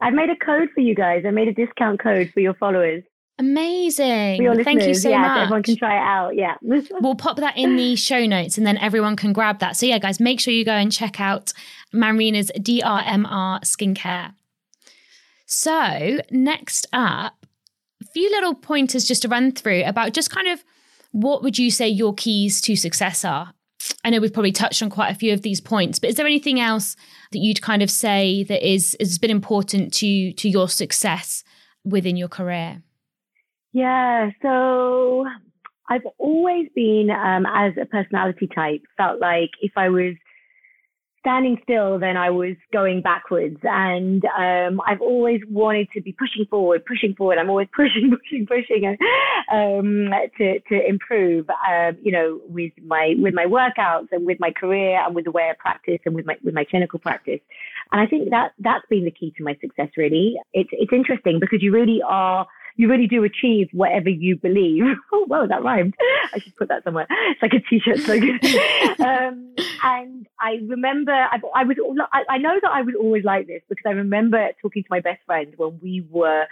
I've 0.00 0.14
made 0.14 0.28
a 0.30 0.36
code 0.36 0.68
for 0.74 0.80
you 0.80 0.94
guys. 0.94 1.24
I 1.26 1.30
made 1.30 1.48
a 1.48 1.54
discount 1.54 2.00
code 2.00 2.30
for 2.34 2.40
your 2.40 2.54
followers. 2.54 3.02
Amazing. 3.38 4.64
Thank 4.64 4.82
you 4.82 4.94
so 4.94 5.10
yeah, 5.10 5.18
much. 5.20 5.36
So 5.36 5.40
everyone 5.42 5.62
can 5.62 5.76
try 5.76 5.96
it 5.96 6.02
out. 6.02 6.36
Yeah. 6.36 6.56
we'll 7.00 7.14
pop 7.14 7.36
that 7.36 7.56
in 7.56 7.76
the 7.76 7.94
show 7.94 8.24
notes 8.24 8.56
and 8.56 8.66
then 8.66 8.78
everyone 8.78 9.14
can 9.14 9.32
grab 9.32 9.58
that. 9.58 9.76
So, 9.76 9.84
yeah, 9.84 9.98
guys, 9.98 10.20
make 10.20 10.40
sure 10.40 10.54
you 10.54 10.64
go 10.64 10.72
and 10.72 10.90
check 10.90 11.20
out 11.20 11.52
Manrina's 11.92 12.50
DRMR 12.58 13.60
skincare. 13.60 14.32
So, 15.44 16.20
next 16.30 16.86
up, 16.92 17.46
a 18.02 18.06
few 18.06 18.30
little 18.30 18.54
pointers 18.54 19.06
just 19.06 19.22
to 19.22 19.28
run 19.28 19.52
through 19.52 19.84
about 19.84 20.12
just 20.12 20.30
kind 20.30 20.48
of 20.48 20.64
what 21.12 21.42
would 21.42 21.58
you 21.58 21.70
say 21.70 21.88
your 21.88 22.14
keys 22.14 22.60
to 22.62 22.74
success 22.74 23.24
are? 23.24 23.52
I 24.04 24.10
know 24.10 24.20
we've 24.20 24.32
probably 24.32 24.52
touched 24.52 24.82
on 24.82 24.90
quite 24.90 25.10
a 25.10 25.14
few 25.14 25.32
of 25.32 25.42
these 25.42 25.60
points, 25.60 25.98
but 25.98 26.10
is 26.10 26.16
there 26.16 26.26
anything 26.26 26.60
else 26.60 26.96
that 27.32 27.38
you'd 27.38 27.62
kind 27.62 27.82
of 27.82 27.90
say 27.90 28.44
that 28.44 28.66
is 28.66 28.96
has 29.00 29.18
been 29.18 29.30
important 29.30 29.92
to 29.94 30.32
to 30.32 30.48
your 30.48 30.68
success 30.68 31.44
within 31.84 32.16
your 32.16 32.28
career? 32.28 32.82
Yeah, 33.72 34.30
so 34.40 35.26
I've 35.88 36.06
always 36.18 36.68
been, 36.74 37.10
um, 37.10 37.46
as 37.46 37.74
a 37.80 37.84
personality 37.84 38.48
type, 38.52 38.82
felt 38.96 39.20
like 39.20 39.50
if 39.60 39.72
I 39.76 39.88
was 39.88 40.14
standing 41.26 41.58
still, 41.64 41.98
then 41.98 42.16
I 42.16 42.30
was 42.30 42.54
going 42.72 43.02
backwards. 43.02 43.58
And 43.64 44.24
um, 44.38 44.80
I've 44.86 45.00
always 45.00 45.40
wanted 45.50 45.88
to 45.94 46.00
be 46.00 46.12
pushing 46.12 46.46
forward, 46.48 46.86
pushing 46.86 47.14
forward. 47.16 47.38
I'm 47.38 47.50
always 47.50 47.66
pushing, 47.76 48.10
pushing, 48.10 48.46
pushing 48.46 48.96
um, 49.52 50.10
to 50.38 50.60
to 50.60 50.88
improve. 50.88 51.50
Um, 51.50 51.96
you 52.00 52.12
know, 52.12 52.40
with 52.48 52.72
my 52.86 53.14
with 53.18 53.34
my 53.34 53.44
workouts 53.44 54.08
and 54.12 54.24
with 54.24 54.38
my 54.38 54.52
career 54.52 55.02
and 55.04 55.16
with 55.16 55.24
the 55.24 55.32
way 55.32 55.50
I 55.50 55.54
practice 55.58 55.98
and 56.06 56.14
with 56.14 56.26
my 56.26 56.36
with 56.44 56.54
my 56.54 56.64
clinical 56.64 57.00
practice. 57.00 57.40
And 57.90 58.00
I 58.00 58.06
think 58.06 58.30
that 58.30 58.52
that's 58.60 58.86
been 58.88 59.04
the 59.04 59.10
key 59.10 59.34
to 59.36 59.42
my 59.42 59.56
success. 59.60 59.88
Really, 59.96 60.36
it's 60.52 60.70
it's 60.72 60.92
interesting 60.92 61.40
because 61.40 61.60
you 61.60 61.72
really 61.72 62.00
are 62.06 62.46
you 62.76 62.88
really 62.88 63.06
do 63.06 63.24
achieve 63.24 63.68
whatever 63.72 64.08
you 64.08 64.36
believe. 64.36 64.84
Oh, 65.12 65.24
wow, 65.28 65.46
that 65.46 65.62
rhymed. 65.62 65.94
I 66.34 66.38
should 66.38 66.54
put 66.56 66.68
that 66.68 66.84
somewhere. 66.84 67.06
It's 67.08 67.40
like 67.40 67.54
a 67.54 67.60
t-shirt 67.60 67.98
slogan. 67.98 68.38
um, 68.98 69.54
and 69.82 70.26
I 70.38 70.58
remember, 70.66 71.12
I, 71.12 71.40
I 71.54 71.64
was, 71.64 71.76
I, 72.12 72.22
I 72.28 72.38
know 72.38 72.58
that 72.60 72.70
I 72.70 72.82
was 72.82 72.94
always 73.00 73.24
like 73.24 73.46
this 73.46 73.62
because 73.68 73.84
I 73.86 73.92
remember 73.92 74.48
talking 74.60 74.82
to 74.82 74.88
my 74.90 75.00
best 75.00 75.20
friend 75.24 75.54
when 75.56 75.78
we 75.82 76.06
were 76.10 76.44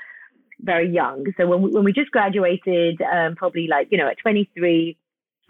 very 0.61 0.89
young. 0.91 1.27
So 1.37 1.47
when 1.47 1.63
we, 1.63 1.71
when 1.71 1.85
we 1.85 1.93
just 1.93 2.11
graduated, 2.11 3.03
um, 3.03 3.35
probably 3.37 3.67
like, 3.67 3.89
you 3.91 3.99
know, 3.99 4.09
at 4.09 4.19
23, 4.19 4.97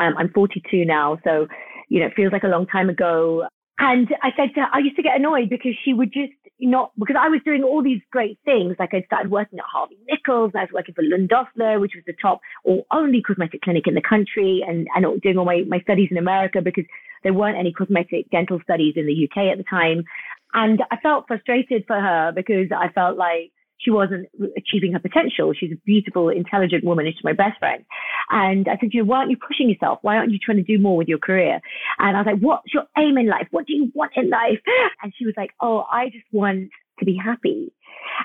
um, 0.01 0.15
I'm 0.19 0.31
42 0.31 0.85
now. 0.85 1.19
So, 1.25 1.47
you 1.89 2.01
know, 2.01 2.07
it 2.07 2.15
feels 2.17 2.33
like 2.33 2.43
a 2.45 2.49
long 2.49 2.67
time 2.67 2.91
ago. 2.91 3.45
And 3.79 4.09
I 4.23 4.31
said 4.37 4.55
to 4.55 4.63
her, 4.63 4.67
I 4.73 4.79
used 4.79 4.97
to 4.97 5.03
get 5.03 5.17
annoyed 5.17 5.51
because 5.51 5.73
she 5.85 5.93
would 5.93 6.13
just 6.13 6.33
not, 6.61 6.93
because 6.99 7.17
I 7.19 7.29
was 7.29 7.41
doing 7.45 7.63
all 7.63 7.83
these 7.83 8.01
great 8.11 8.39
things. 8.45 8.77
Like 8.79 8.95
I 8.95 9.03
started 9.07 9.31
working 9.31 9.59
at 9.59 9.65
Harvey 9.65 9.99
Nichols, 10.09 10.53
I 10.55 10.61
was 10.61 10.71
working 10.73 10.95
for 10.95 11.03
Lund 11.03 11.33
which 11.81 11.93
was 11.95 12.05
the 12.07 12.15
top 12.21 12.41
or 12.65 12.85
only 12.93 13.23
cosmetic 13.23 13.63
clinic 13.63 13.87
in 13.87 13.95
the 13.95 14.03
country 14.03 14.65
and, 14.67 14.87
and 14.95 15.21
doing 15.21 15.39
all 15.39 15.45
my, 15.45 15.63
my 15.67 15.81
studies 15.81 16.09
in 16.11 16.17
America 16.17 16.61
because 16.63 16.85
there 17.23 17.35
weren't 17.35 17.59
any 17.59 17.73
cosmetic 17.73 18.31
dental 18.31 18.61
studies 18.63 18.95
in 18.97 19.07
the 19.07 19.29
UK 19.29 19.51
at 19.51 19.59
the 19.59 19.65
time. 19.65 20.05
And 20.53 20.83
I 20.91 20.97
felt 20.99 21.27
frustrated 21.27 21.85
for 21.87 22.01
her 22.01 22.33
because 22.35 22.69
I 22.75 22.89
felt 22.93 23.17
like 23.17 23.53
she 23.79 23.91
wasn't 23.91 24.29
achieving 24.57 24.93
her 24.93 24.99
potential. 24.99 25.53
She's 25.53 25.73
a 25.73 25.81
beautiful, 25.85 26.29
intelligent 26.29 26.85
woman. 26.85 27.07
She's 27.07 27.25
my 27.25 27.33
best 27.33 27.59
friend. 27.59 27.85
And 28.31 28.69
I 28.69 28.79
said, 28.81 28.91
you 28.93 29.01
know, 29.01 29.07
why 29.07 29.19
aren't 29.19 29.31
you 29.31 29.37
pushing 29.37 29.69
yourself? 29.69 29.99
Why 30.03 30.17
aren't 30.17 30.33
you 30.33 30.39
trying 30.39 30.59
to 30.59 30.63
do 30.63 30.79
more 30.79 30.97
with 30.97 31.09
your 31.09 31.19
career? 31.19 31.61
And 31.99 32.17
I 32.17 32.21
was 32.21 32.27
like, 32.27 32.41
what's 32.41 32.73
your 32.73 32.85
aim 32.97 33.19
in 33.19 33.29
life? 33.29 33.49
What 33.51 33.67
do 33.67 33.75
you 33.75 33.91
want 33.95 34.13
in 34.17 34.31
life? 34.31 34.61
And 35.03 35.13
she 35.17 35.27
was 35.27 35.35
like, 35.37 35.51
oh, 35.61 35.85
I 35.91 36.07
just 36.07 36.25
want 36.33 36.71
to 36.99 37.05
be 37.05 37.17
happy. 37.23 37.73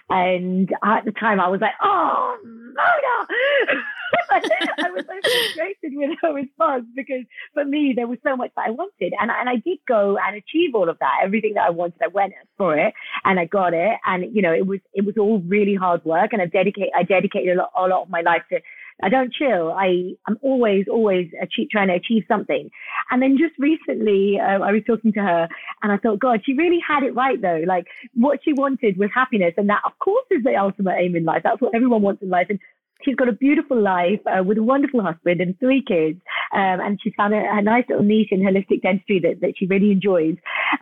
And 0.09 0.69
at 0.83 1.05
the 1.05 1.11
time, 1.11 1.39
I 1.39 1.47
was 1.49 1.61
like, 1.61 1.73
oh, 1.81 2.37
Mona! 2.43 3.81
I 4.31 4.89
was 4.91 5.05
so 5.05 5.13
frustrated 5.21 5.97
with 5.97 6.17
her 6.21 6.33
response 6.33 6.85
because 6.95 7.23
for 7.53 7.65
me, 7.65 7.93
there 7.95 8.07
was 8.07 8.19
so 8.23 8.35
much 8.35 8.51
that 8.55 8.67
I 8.67 8.71
wanted. 8.71 9.13
And, 9.19 9.31
and 9.31 9.49
I 9.49 9.55
did 9.55 9.79
go 9.87 10.17
and 10.17 10.35
achieve 10.35 10.75
all 10.75 10.89
of 10.89 10.99
that. 10.99 11.19
Everything 11.23 11.53
that 11.55 11.65
I 11.65 11.69
wanted, 11.69 12.01
I 12.03 12.07
went 12.07 12.33
for 12.57 12.77
it 12.77 12.93
and 13.25 13.39
I 13.39 13.45
got 13.45 13.73
it. 13.73 13.97
And, 14.05 14.35
you 14.35 14.41
know, 14.41 14.53
it 14.53 14.67
was, 14.67 14.79
it 14.93 15.05
was 15.05 15.15
all 15.17 15.39
really 15.39 15.75
hard 15.75 16.03
work. 16.05 16.33
And 16.33 16.41
I 16.41 16.45
dedicated, 16.45 16.91
I 16.95 17.03
dedicated 17.03 17.57
a 17.57 17.59
lot, 17.59 17.71
a 17.75 17.87
lot 17.87 18.03
of 18.03 18.09
my 18.09 18.21
life 18.21 18.43
to 18.51 18.59
I 19.01 19.09
don't 19.09 19.33
chill. 19.33 19.71
I, 19.71 20.15
I'm 20.27 20.37
always, 20.41 20.85
always 20.89 21.29
achieve, 21.41 21.69
trying 21.71 21.87
to 21.87 21.93
achieve 21.93 22.23
something. 22.27 22.69
And 23.11 23.21
then 23.21 23.37
just 23.37 23.57
recently, 23.57 24.39
uh, 24.39 24.59
I 24.59 24.71
was 24.71 24.81
talking 24.85 25.13
to 25.13 25.21
her 25.21 25.47
and 25.81 25.91
I 25.91 25.97
thought, 25.97 26.19
God, 26.19 26.41
she 26.45 26.53
really 26.53 26.79
had 26.85 27.03
it 27.03 27.15
right 27.15 27.41
though. 27.41 27.63
Like 27.65 27.85
what 28.13 28.39
she 28.43 28.53
wanted 28.53 28.97
was 28.97 29.09
happiness. 29.13 29.53
And 29.57 29.69
that, 29.69 29.81
of 29.85 29.97
course, 29.99 30.25
is 30.31 30.43
the 30.43 30.55
ultimate 30.55 30.97
aim 30.99 31.15
in 31.15 31.23
life. 31.23 31.43
That's 31.43 31.61
what 31.61 31.73
everyone 31.73 32.01
wants 32.01 32.21
in 32.21 32.29
life. 32.29 32.47
And 32.49 32.59
she's 33.03 33.15
got 33.15 33.29
a 33.29 33.33
beautiful 33.33 33.81
life 33.81 34.19
uh, 34.25 34.43
with 34.43 34.57
a 34.57 34.63
wonderful 34.63 35.01
husband 35.01 35.41
and 35.41 35.57
three 35.59 35.83
kids. 35.85 36.19
Um, 36.53 36.81
and 36.81 36.99
she's 37.01 37.13
found 37.15 37.33
a, 37.33 37.37
a, 37.37 37.61
nice 37.61 37.85
little 37.87 38.03
niche 38.03 38.29
in 38.31 38.41
holistic 38.41 38.81
dentistry 38.81 39.19
that, 39.19 39.41
that 39.41 39.53
she 39.57 39.67
really 39.67 39.91
enjoys. 39.91 40.35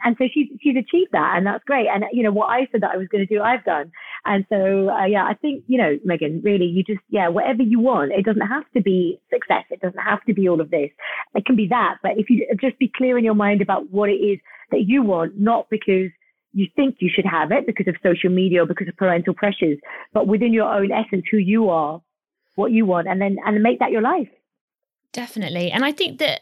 And 0.04 0.16
so 0.18 0.26
she's, 0.34 0.48
she's 0.62 0.78
achieved 0.78 1.12
that 1.12 1.34
and 1.36 1.46
that's 1.46 1.64
great. 1.66 1.88
And, 1.94 2.06
you 2.14 2.24
know, 2.24 2.32
what 2.32 2.48
I 2.48 2.68
said 2.72 2.82
that 2.82 2.92
I 2.94 2.98
was 2.98 3.08
going 3.10 3.26
to 3.26 3.34
do, 3.34 3.42
I've 3.42 3.66
done. 3.66 3.92
And 4.26 4.46
so, 4.50 4.90
uh, 4.90 5.06
yeah, 5.06 5.26
I 5.26 5.34
think, 5.34 5.64
you 5.68 5.78
know, 5.78 5.98
Megan, 6.06 6.42
really, 6.44 6.66
you 6.66 6.84
just, 6.84 7.02
yeah, 7.10 7.28
whatever 7.28 7.64
you 7.64 7.80
want, 7.80 8.12
it 8.14 8.26
doesn't 8.26 8.48
have 8.48 8.64
to 8.76 8.82
be 8.82 9.20
success. 9.32 9.64
It 9.70 9.82
doesn't 9.82 10.00
have 10.00 10.24
to 10.26 10.34
be 10.34 10.48
all 10.48 10.62
of 10.62 10.72
this. 10.72 10.90
It 11.36 11.46
can 11.46 11.56
be 11.56 11.68
that. 11.70 11.98
But 12.02 12.14
if 12.18 12.30
you 12.30 12.48
just 12.62 12.80
be 12.80 12.92
clear 12.96 13.18
in 13.18 13.26
your 13.26 13.36
mind 13.36 13.62
about 13.62 13.92
what 13.92 14.10
it 14.10 14.14
is 14.24 14.40
that 14.72 14.84
you 14.86 15.04
want, 15.04 15.38
not 15.38 15.70
because 15.70 16.12
you 16.54 16.68
think 16.76 16.96
you 17.00 17.10
should 17.14 17.26
have 17.26 17.52
it 17.52 17.68
because 17.68 17.88
of 17.88 17.96
social 18.02 18.30
media 18.30 18.64
or 18.64 18.66
because 18.66 18.88
of 18.88 18.96
parental 18.98 19.34
pressures, 19.34 19.78
but 20.14 20.28
within 20.28 20.54
your 20.54 20.74
own 20.74 20.92
essence, 20.92 21.24
who 21.30 21.38
you 21.38 21.70
are, 21.70 22.02
what 22.58 22.72
you 22.72 22.86
want, 22.86 23.08
and 23.08 23.22
then 23.22 23.38
and 23.46 23.62
make 23.62 23.80
that 23.80 23.92
your 23.92 24.02
life. 24.02 24.30
Definitely, 25.14 25.72
and 25.72 25.86
I 25.86 25.92
think 25.92 26.20
that 26.20 26.42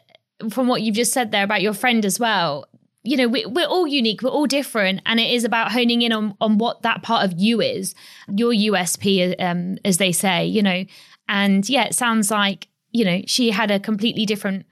from 0.49 0.67
what 0.67 0.81
you've 0.81 0.95
just 0.95 1.13
said 1.13 1.31
there 1.31 1.43
about 1.43 1.61
your 1.61 1.73
friend 1.73 2.05
as 2.05 2.19
well, 2.19 2.67
you 3.03 3.17
know, 3.17 3.27
we, 3.27 3.45
we're 3.45 3.67
all 3.67 3.87
unique, 3.87 4.21
we're 4.21 4.29
all 4.29 4.47
different, 4.47 5.01
and 5.05 5.19
it 5.19 5.31
is 5.31 5.43
about 5.43 5.71
honing 5.71 6.01
in 6.01 6.11
on 6.11 6.35
on 6.41 6.57
what 6.57 6.81
that 6.81 7.03
part 7.03 7.23
of 7.23 7.39
you 7.39 7.61
is, 7.61 7.93
your 8.27 8.51
USP, 8.51 9.35
um, 9.41 9.77
as 9.85 9.97
they 9.97 10.11
say, 10.11 10.45
you 10.45 10.63
know. 10.63 10.85
And 11.27 11.67
yeah, 11.69 11.85
it 11.85 11.95
sounds 11.95 12.31
like 12.31 12.67
you 12.91 13.05
know 13.05 13.21
she 13.27 13.51
had 13.51 13.71
a 13.71 13.79
completely 13.79 14.25
different 14.25 14.65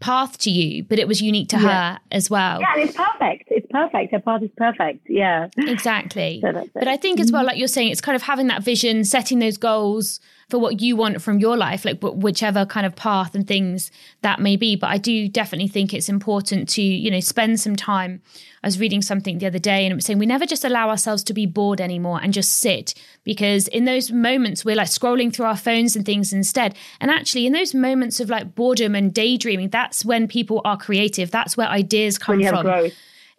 path 0.00 0.38
to 0.38 0.50
you, 0.50 0.82
but 0.84 0.98
it 0.98 1.08
was 1.08 1.22
unique 1.22 1.48
to 1.50 1.58
yeah. 1.58 1.94
her 1.94 2.00
as 2.10 2.28
well. 2.28 2.60
Yeah, 2.60 2.74
it's 2.76 2.96
perfect. 2.96 3.44
It's 3.48 3.66
perfect. 3.70 4.12
Her 4.12 4.20
path 4.20 4.42
is 4.42 4.50
perfect. 4.56 5.06
Yeah. 5.08 5.48
Exactly. 5.56 6.40
so 6.44 6.68
but 6.74 6.88
I 6.88 6.96
think 6.96 7.18
as 7.20 7.32
well, 7.32 7.44
like 7.44 7.56
you're 7.56 7.68
saying, 7.68 7.90
it's 7.90 8.00
kind 8.00 8.16
of 8.16 8.22
having 8.22 8.48
that 8.48 8.62
vision, 8.62 9.04
setting 9.04 9.38
those 9.38 9.56
goals 9.56 10.20
for 10.48 10.58
what 10.58 10.80
you 10.80 10.94
want 10.94 11.20
from 11.20 11.40
your 11.40 11.56
life, 11.56 11.84
like 11.84 11.98
whichever 12.00 12.64
kind 12.64 12.86
of 12.86 12.94
path 12.94 13.34
and 13.34 13.48
things 13.48 13.90
that 14.22 14.38
may 14.38 14.54
be. 14.54 14.76
But 14.76 14.90
I 14.90 14.98
do 14.98 15.28
definitely 15.28 15.66
think 15.66 15.92
it's 15.92 16.08
important 16.08 16.68
to, 16.70 16.82
you 16.82 17.10
know, 17.10 17.18
spend 17.18 17.58
some 17.58 17.74
time. 17.74 18.22
I 18.62 18.68
was 18.68 18.78
reading 18.78 19.02
something 19.02 19.38
the 19.38 19.46
other 19.46 19.58
day 19.58 19.84
and 19.84 19.90
it 19.90 19.96
was 19.96 20.04
saying 20.04 20.20
we 20.20 20.26
never 20.26 20.46
just 20.46 20.64
allow 20.64 20.88
ourselves 20.88 21.24
to 21.24 21.34
be 21.34 21.46
bored 21.46 21.80
anymore 21.80 22.20
and 22.22 22.32
just 22.32 22.60
sit 22.60 22.94
because 23.24 23.66
in 23.68 23.86
those 23.86 24.12
moments 24.12 24.64
we're 24.64 24.76
like 24.76 24.88
scrolling 24.88 25.34
through 25.34 25.46
our 25.46 25.56
phones 25.56 25.96
and 25.96 26.06
things 26.06 26.32
instead. 26.32 26.76
And 27.00 27.10
actually, 27.10 27.46
in 27.46 27.52
those 27.52 27.74
moments 27.74 28.20
of 28.20 28.30
like 28.30 28.54
boredom 28.54 28.94
and 28.94 29.12
daydreaming, 29.12 29.70
that's 29.70 30.04
when 30.04 30.28
people 30.28 30.60
are 30.64 30.76
creative. 30.76 31.32
That's 31.32 31.56
where 31.56 31.66
ideas 31.66 32.18
come 32.18 32.40
from. 32.42 32.62
Growth. 32.62 32.92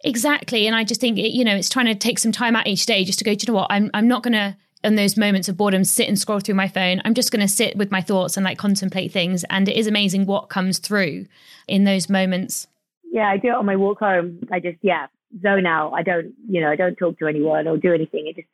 Exactly. 0.04 0.66
And 0.66 0.76
I 0.76 0.84
just 0.84 1.00
think, 1.00 1.18
it, 1.18 1.30
you 1.30 1.44
know, 1.44 1.56
it's 1.56 1.70
trying 1.70 1.86
to 1.86 1.94
take 1.94 2.18
some 2.18 2.32
time 2.32 2.54
out 2.54 2.66
each 2.66 2.86
day 2.86 3.02
just 3.04 3.18
to 3.18 3.24
go, 3.24 3.34
do 3.34 3.44
you 3.46 3.52
know 3.52 3.58
what? 3.58 3.68
I'm, 3.70 3.90
I'm 3.94 4.06
not 4.06 4.22
going 4.22 4.34
to 4.34 4.56
in 4.84 4.94
those 4.94 5.16
moments 5.16 5.48
of 5.48 5.56
boredom 5.56 5.84
sit 5.84 6.08
and 6.08 6.18
scroll 6.18 6.40
through 6.40 6.54
my 6.54 6.68
phone 6.68 7.00
i'm 7.04 7.14
just 7.14 7.32
going 7.32 7.40
to 7.40 7.48
sit 7.48 7.76
with 7.76 7.90
my 7.90 8.00
thoughts 8.00 8.36
and 8.36 8.44
like 8.44 8.58
contemplate 8.58 9.12
things. 9.12 9.44
And 9.50 9.68
it 9.68 9.76
is 9.76 9.86
amazing 9.86 10.26
what 10.26 10.48
comes 10.48 10.78
through 10.78 11.26
in 11.66 11.84
those 11.84 12.08
moments. 12.08 12.66
Yeah 13.10 13.28
i 13.28 13.36
do 13.36 13.48
it 13.48 13.54
on 13.54 13.66
my 13.66 13.76
walk 13.76 13.98
home. 13.98 14.40
I 14.52 14.60
just 14.60 14.78
yeah 14.82 15.06
zone 15.42 15.66
out. 15.66 15.92
I 15.92 16.02
don't 16.02 16.34
you 16.48 16.60
know 16.60 16.70
i 16.70 16.76
don't 16.76 16.96
talk 16.96 17.18
to 17.18 17.26
anyone 17.26 17.66
or 17.66 17.76
do 17.76 17.92
anything. 17.92 18.26
It 18.26 18.36
just 18.36 18.48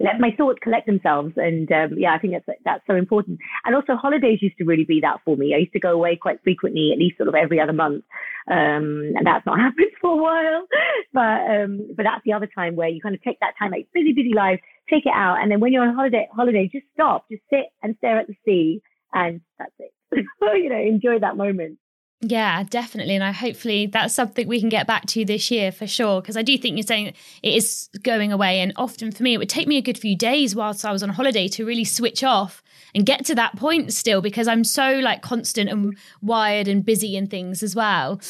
let 0.00 0.20
my 0.20 0.30
thoughts 0.36 0.58
collect 0.62 0.86
themselves. 0.86 1.32
And 1.36 1.70
um, 1.72 1.98
yeah 1.98 2.14
i 2.14 2.18
think 2.18 2.32
that's 2.34 2.58
that's 2.64 2.86
so 2.86 2.94
important. 2.94 3.38
And 3.64 3.74
also 3.74 3.94
holidays 3.96 4.38
used 4.40 4.58
to 4.58 4.64
really 4.64 4.84
be 4.84 5.00
that 5.02 5.18
for 5.24 5.36
me. 5.36 5.54
I 5.54 5.58
used 5.58 5.72
to 5.72 5.80
go 5.80 5.92
away 5.92 6.16
quite 6.16 6.42
frequently 6.42 6.90
at 6.92 6.98
least 6.98 7.16
sort 7.18 7.28
of 7.28 7.34
every 7.34 7.60
other 7.60 7.72
month. 7.72 8.04
Um, 8.50 9.12
and 9.16 9.26
that's 9.26 9.46
not 9.46 9.58
happened 9.66 9.92
for 10.00 10.12
a 10.12 10.22
while. 10.22 10.66
But 11.12 11.40
um, 11.50 11.88
but 11.96 12.04
that's 12.04 12.24
the 12.24 12.32
other 12.32 12.48
time 12.52 12.76
where 12.76 12.88
you 12.88 13.00
kind 13.00 13.14
of 13.14 13.22
take 13.22 13.40
that 13.40 13.54
time 13.58 13.72
like 13.72 13.88
busy 13.92 14.12
busy 14.12 14.34
life 14.34 14.60
take 14.88 15.06
it 15.06 15.12
out. 15.14 15.38
And 15.40 15.50
then 15.50 15.60
when 15.60 15.72
you're 15.72 15.86
on 15.86 15.94
holiday, 15.94 16.28
holiday, 16.34 16.68
just 16.72 16.86
stop, 16.94 17.26
just 17.30 17.42
sit 17.50 17.66
and 17.82 17.94
stare 17.98 18.18
at 18.18 18.26
the 18.26 18.34
sea, 18.44 18.82
and 19.12 19.40
that's 19.58 19.72
it. 19.78 19.92
you 20.40 20.68
know, 20.68 20.78
enjoy 20.78 21.18
that 21.20 21.36
moment. 21.36 21.78
Yeah, 22.20 22.64
definitely. 22.64 23.14
And 23.14 23.22
I 23.22 23.30
hopefully 23.30 23.86
that's 23.86 24.14
something 24.14 24.48
we 24.48 24.58
can 24.58 24.68
get 24.68 24.88
back 24.88 25.06
to 25.06 25.24
this 25.24 25.52
year 25.52 25.70
for 25.70 25.86
sure. 25.86 26.20
Because 26.20 26.36
I 26.36 26.42
do 26.42 26.58
think 26.58 26.76
you're 26.76 26.86
saying 26.86 27.14
it 27.42 27.54
is 27.54 27.88
going 28.02 28.32
away. 28.32 28.58
And 28.60 28.72
often 28.76 29.12
for 29.12 29.22
me, 29.22 29.34
it 29.34 29.38
would 29.38 29.48
take 29.48 29.68
me 29.68 29.76
a 29.76 29.82
good 29.82 29.98
few 29.98 30.16
days 30.16 30.56
whilst 30.56 30.84
I 30.84 30.90
was 30.90 31.02
on 31.04 31.10
holiday 31.10 31.46
to 31.48 31.64
really 31.64 31.84
switch 31.84 32.24
off 32.24 32.60
and 32.92 33.06
get 33.06 33.24
to 33.26 33.34
that 33.36 33.54
point 33.56 33.92
still 33.92 34.20
because 34.20 34.48
I'm 34.48 34.64
so 34.64 34.98
like 34.98 35.22
constant 35.22 35.70
and 35.70 35.96
wired 36.20 36.66
and 36.66 36.84
busy 36.84 37.16
and 37.16 37.30
things 37.30 37.62
as 37.62 37.76
well. 37.76 38.20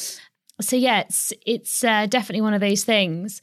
So 0.61 0.75
yeah, 0.75 0.99
it's 0.99 1.33
it's 1.45 1.83
uh, 1.83 2.05
definitely 2.05 2.41
one 2.41 2.53
of 2.53 2.61
those 2.61 2.83
things. 2.83 3.41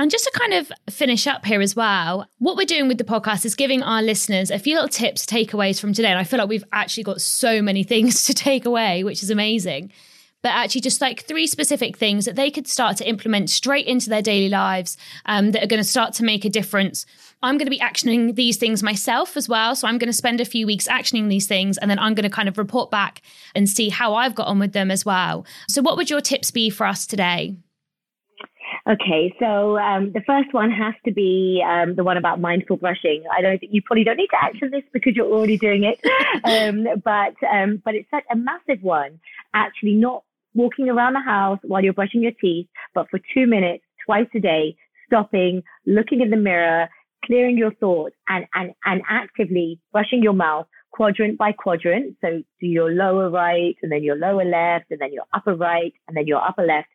And 0.00 0.10
just 0.10 0.24
to 0.24 0.30
kind 0.30 0.54
of 0.54 0.72
finish 0.88 1.26
up 1.26 1.44
here 1.44 1.60
as 1.60 1.76
well, 1.76 2.26
what 2.38 2.56
we're 2.56 2.64
doing 2.64 2.88
with 2.88 2.96
the 2.96 3.04
podcast 3.04 3.44
is 3.44 3.54
giving 3.54 3.82
our 3.82 4.00
listeners 4.00 4.50
a 4.50 4.58
few 4.58 4.74
little 4.74 4.88
tips, 4.88 5.26
takeaways 5.26 5.78
from 5.78 5.92
today. 5.92 6.08
And 6.08 6.18
I 6.18 6.24
feel 6.24 6.38
like 6.38 6.48
we've 6.48 6.64
actually 6.72 7.02
got 7.02 7.20
so 7.20 7.60
many 7.60 7.82
things 7.92 8.24
to 8.24 8.32
take 8.32 8.64
away, 8.64 9.04
which 9.04 9.22
is 9.22 9.28
amazing. 9.28 9.92
but 10.40 10.52
actually 10.52 10.80
just 10.80 11.02
like 11.02 11.24
three 11.24 11.46
specific 11.46 11.98
things 11.98 12.24
that 12.24 12.34
they 12.34 12.50
could 12.50 12.66
start 12.66 12.96
to 12.96 13.06
implement 13.06 13.50
straight 13.50 13.84
into 13.84 14.08
their 14.08 14.22
daily 14.22 14.48
lives 14.48 14.96
um, 15.26 15.50
that 15.50 15.62
are 15.62 15.66
going 15.66 15.82
to 15.82 15.84
start 15.84 16.14
to 16.14 16.24
make 16.24 16.46
a 16.46 16.48
difference. 16.48 17.04
I'm 17.42 17.58
going 17.58 17.66
to 17.66 17.70
be 17.70 17.78
actioning 17.78 18.36
these 18.36 18.56
things 18.56 18.82
myself 18.82 19.36
as 19.36 19.50
well. 19.50 19.76
So 19.76 19.86
I'm 19.86 19.98
going 19.98 20.08
to 20.08 20.14
spend 20.14 20.40
a 20.40 20.46
few 20.46 20.66
weeks 20.66 20.88
actioning 20.88 21.28
these 21.28 21.46
things 21.46 21.76
and 21.76 21.90
then 21.90 21.98
I'm 21.98 22.14
going 22.14 22.24
to 22.24 22.34
kind 22.34 22.48
of 22.48 22.56
report 22.56 22.90
back 22.90 23.20
and 23.54 23.68
see 23.68 23.90
how 23.90 24.14
I've 24.14 24.34
got 24.34 24.46
on 24.46 24.58
with 24.58 24.72
them 24.72 24.90
as 24.90 25.04
well. 25.04 25.44
So, 25.68 25.82
what 25.82 25.98
would 25.98 26.08
your 26.08 26.22
tips 26.22 26.50
be 26.50 26.70
for 26.70 26.86
us 26.86 27.06
today? 27.06 27.56
Okay, 28.90 29.32
so 29.38 29.78
um, 29.78 30.10
the 30.12 30.22
first 30.26 30.52
one 30.52 30.72
has 30.72 30.94
to 31.04 31.12
be 31.12 31.62
um, 31.64 31.94
the 31.94 32.02
one 32.02 32.16
about 32.16 32.40
mindful 32.40 32.76
brushing. 32.76 33.22
I 33.32 33.40
don't 33.40 33.60
think 33.60 33.72
you 33.72 33.82
probably 33.82 34.02
don't 34.02 34.16
need 34.16 34.28
to 34.28 34.42
action 34.42 34.70
this 34.72 34.82
because 34.92 35.14
you're 35.14 35.30
already 35.30 35.58
doing 35.58 35.84
it, 35.84 36.00
um, 36.44 37.00
but 37.04 37.34
um, 37.48 37.80
but 37.84 37.94
it's 37.94 38.10
such 38.10 38.24
a 38.32 38.36
massive 38.36 38.82
one. 38.82 39.20
Actually, 39.54 39.92
not 39.92 40.24
walking 40.54 40.88
around 40.88 41.12
the 41.12 41.20
house 41.20 41.60
while 41.62 41.84
you're 41.84 41.92
brushing 41.92 42.22
your 42.22 42.32
teeth, 42.40 42.66
but 42.92 43.06
for 43.10 43.20
two 43.32 43.46
minutes 43.46 43.84
twice 44.04 44.26
a 44.34 44.40
day, 44.40 44.74
stopping, 45.06 45.62
looking 45.86 46.20
in 46.20 46.30
the 46.30 46.36
mirror, 46.36 46.88
clearing 47.24 47.56
your 47.56 47.72
thoughts, 47.74 48.16
and 48.28 48.44
and 48.54 48.72
and 48.86 49.02
actively 49.08 49.78
brushing 49.92 50.20
your 50.20 50.32
mouth 50.32 50.66
quadrant 50.90 51.38
by 51.38 51.52
quadrant. 51.52 52.16
So 52.20 52.42
do 52.60 52.66
your 52.66 52.90
lower 52.90 53.30
right, 53.30 53.76
and 53.84 53.92
then 53.92 54.02
your 54.02 54.16
lower 54.16 54.44
left, 54.44 54.86
and 54.90 55.00
then 55.00 55.12
your 55.12 55.26
upper 55.32 55.54
right, 55.54 55.92
and 56.08 56.16
then 56.16 56.26
your 56.26 56.42
upper 56.42 56.64
left 56.64 56.88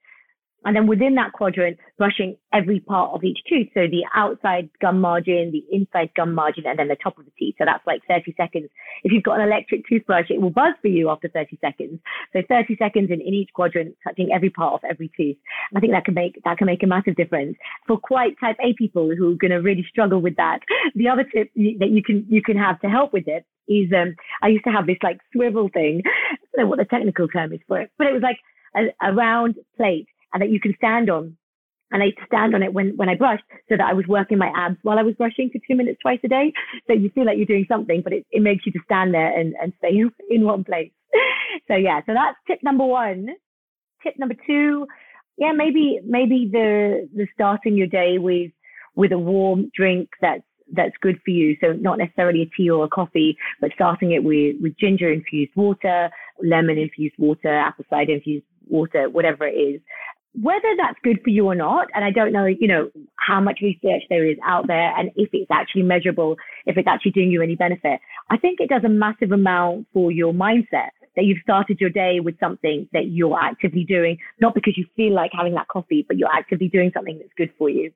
and 0.65 0.75
then 0.75 0.87
within 0.87 1.15
that 1.15 1.31
quadrant, 1.31 1.77
brushing 1.97 2.35
every 2.51 2.79
part 2.79 3.11
of 3.13 3.23
each 3.23 3.39
tooth. 3.47 3.67
So 3.73 3.81
the 3.81 4.03
outside 4.15 4.69
gum 4.81 4.99
margin, 4.99 5.51
the 5.51 5.63
inside 5.71 6.09
gum 6.15 6.33
margin, 6.33 6.65
and 6.65 6.77
then 6.77 6.87
the 6.87 6.95
top 6.95 7.17
of 7.19 7.25
the 7.25 7.31
teeth. 7.37 7.55
So 7.59 7.65
that's 7.65 7.85
like 7.85 8.01
30 8.07 8.33
seconds. 8.35 8.69
If 9.03 9.11
you've 9.11 9.23
got 9.23 9.39
an 9.39 9.47
electric 9.47 9.87
toothbrush, 9.87 10.25
it 10.29 10.41
will 10.41 10.49
buzz 10.49 10.73
for 10.81 10.87
you 10.87 11.09
after 11.09 11.29
30 11.29 11.59
seconds. 11.61 11.99
So 12.33 12.41
30 12.49 12.77
seconds 12.77 13.11
in, 13.11 13.21
in 13.21 13.33
each 13.33 13.49
quadrant, 13.53 13.95
touching 14.03 14.29
every 14.33 14.49
part 14.49 14.73
of 14.73 14.79
every 14.89 15.11
tooth. 15.15 15.37
I 15.75 15.79
think 15.79 15.93
that 15.93 16.05
can 16.05 16.15
make, 16.15 16.41
that 16.43 16.57
can 16.57 16.65
make 16.65 16.81
a 16.81 16.87
massive 16.87 17.15
difference 17.15 17.57
for 17.85 17.97
quite 17.97 18.39
type 18.39 18.57
A 18.59 18.73
people 18.73 19.13
who 19.15 19.33
are 19.33 19.37
going 19.37 19.51
to 19.51 19.57
really 19.57 19.85
struggle 19.87 20.19
with 20.19 20.35
that. 20.37 20.59
The 20.95 21.09
other 21.09 21.23
tip 21.23 21.51
that 21.55 21.89
you 21.89 22.01
can, 22.03 22.25
you 22.27 22.41
can 22.41 22.57
have 22.57 22.79
to 22.81 22.87
help 22.87 23.13
with 23.13 23.27
it 23.27 23.45
is, 23.67 23.91
um, 23.93 24.15
I 24.41 24.47
used 24.47 24.65
to 24.65 24.71
have 24.71 24.87
this 24.87 24.97
like 25.03 25.19
swivel 25.31 25.69
thing. 25.71 26.01
I 26.05 26.35
don't 26.55 26.65
know 26.65 26.69
what 26.69 26.79
the 26.79 26.85
technical 26.85 27.27
term 27.27 27.53
is 27.53 27.59
for 27.67 27.81
it, 27.81 27.91
but 27.97 28.07
it 28.07 28.13
was 28.13 28.23
like 28.23 28.39
a, 28.75 29.09
a 29.09 29.13
round 29.13 29.55
plate 29.77 30.07
and 30.35 30.41
that 30.41 30.49
you 30.49 30.59
can 30.59 30.75
stand 30.75 31.09
on. 31.09 31.37
And 31.91 32.03
I 32.03 32.07
stand 32.27 32.53
on 32.53 32.61
it 32.61 32.73
when, 32.73 32.97
when 32.97 33.07
I 33.07 33.15
brushed 33.15 33.45
so 33.69 33.77
that 33.77 33.87
I 33.89 33.93
was 33.93 34.05
working 34.05 34.37
my 34.37 34.51
abs 34.53 34.75
while 34.81 34.99
I 34.99 35.03
was 35.03 35.15
brushing 35.15 35.49
for 35.49 35.59
two 35.65 35.77
minutes 35.77 35.99
twice 36.01 36.19
a 36.25 36.27
day. 36.27 36.51
So 36.87 36.93
you 36.93 37.09
feel 37.15 37.25
like 37.25 37.37
you're 37.37 37.45
doing 37.45 37.65
something, 37.69 38.01
but 38.03 38.11
it, 38.11 38.25
it 38.31 38.41
makes 38.41 38.65
you 38.65 38.73
to 38.73 38.79
stand 38.83 39.13
there 39.13 39.39
and, 39.39 39.53
and 39.61 39.71
stay 39.77 40.03
in 40.29 40.43
one 40.43 40.65
place. 40.65 40.91
So 41.69 41.75
yeah, 41.75 42.01
so 42.05 42.13
that's 42.13 42.37
tip 42.47 42.59
number 42.63 42.85
one. 42.85 43.27
Tip 44.03 44.15
number 44.19 44.35
two, 44.45 44.87
yeah, 45.37 45.53
maybe, 45.55 45.99
maybe 46.05 46.49
the, 46.51 47.07
the 47.15 47.27
starting 47.33 47.77
your 47.77 47.87
day 47.87 48.17
with, 48.17 48.51
with 48.95 49.13
a 49.13 49.17
warm 49.17 49.71
drink 49.73 50.09
that's 50.21 50.43
that's 50.73 50.95
good 50.99 51.19
for 51.23 51.29
you. 51.29 51.55
So 51.61 51.73
not 51.73 51.99
necessarily 51.99 52.41
a 52.41 52.49
tea 52.57 52.71
or 52.71 52.85
a 52.85 52.89
coffee, 52.89 53.37
but 53.61 53.69
starting 53.75 54.11
it 54.11 54.23
with, 54.23 54.55
with 54.59 54.75
ginger 54.79 55.13
infused 55.13 55.51
water, 55.55 56.09
lemon 56.43 56.79
infused 56.79 57.13
water, 57.19 57.55
apple 57.55 57.85
cider 57.87 58.13
infused 58.13 58.45
water, 58.67 59.07
whatever 59.07 59.45
it 59.45 59.53
is 59.53 59.79
whether 60.41 60.75
that's 60.77 60.97
good 61.03 61.19
for 61.23 61.29
you 61.29 61.45
or 61.45 61.55
not, 61.55 61.87
and 61.93 62.03
I 62.03 62.11
don't 62.11 62.31
know, 62.31 62.45
you 62.45 62.67
know, 62.67 62.89
how 63.15 63.39
much 63.39 63.59
research 63.61 64.03
there 64.09 64.25
is 64.25 64.37
out 64.43 64.67
there 64.67 64.97
and 64.97 65.11
if 65.15 65.29
it's 65.33 65.49
actually 65.51 65.83
measurable, 65.83 66.35
if 66.65 66.77
it's 66.77 66.87
actually 66.87 67.11
doing 67.11 67.31
you 67.31 67.41
any 67.41 67.55
benefit. 67.55 67.99
I 68.29 68.37
think 68.37 68.59
it 68.59 68.69
does 68.69 68.83
a 68.83 68.89
massive 68.89 69.31
amount 69.31 69.87
for 69.93 70.11
your 70.11 70.33
mindset 70.33 70.89
that 71.15 71.23
you've 71.23 71.41
started 71.41 71.79
your 71.79 71.89
day 71.89 72.19
with 72.19 72.37
something 72.39 72.89
that 72.91 73.07
you're 73.07 73.39
actively 73.39 73.85
doing, 73.85 74.17
not 74.41 74.53
because 74.53 74.77
you 74.77 74.85
feel 74.95 75.13
like 75.13 75.31
having 75.33 75.53
that 75.53 75.67
coffee, 75.69 76.05
but 76.07 76.17
you're 76.17 76.33
actively 76.33 76.67
doing 76.67 76.91
something 76.93 77.17
that's 77.17 77.33
good 77.37 77.51
for 77.57 77.69
you 77.69 77.91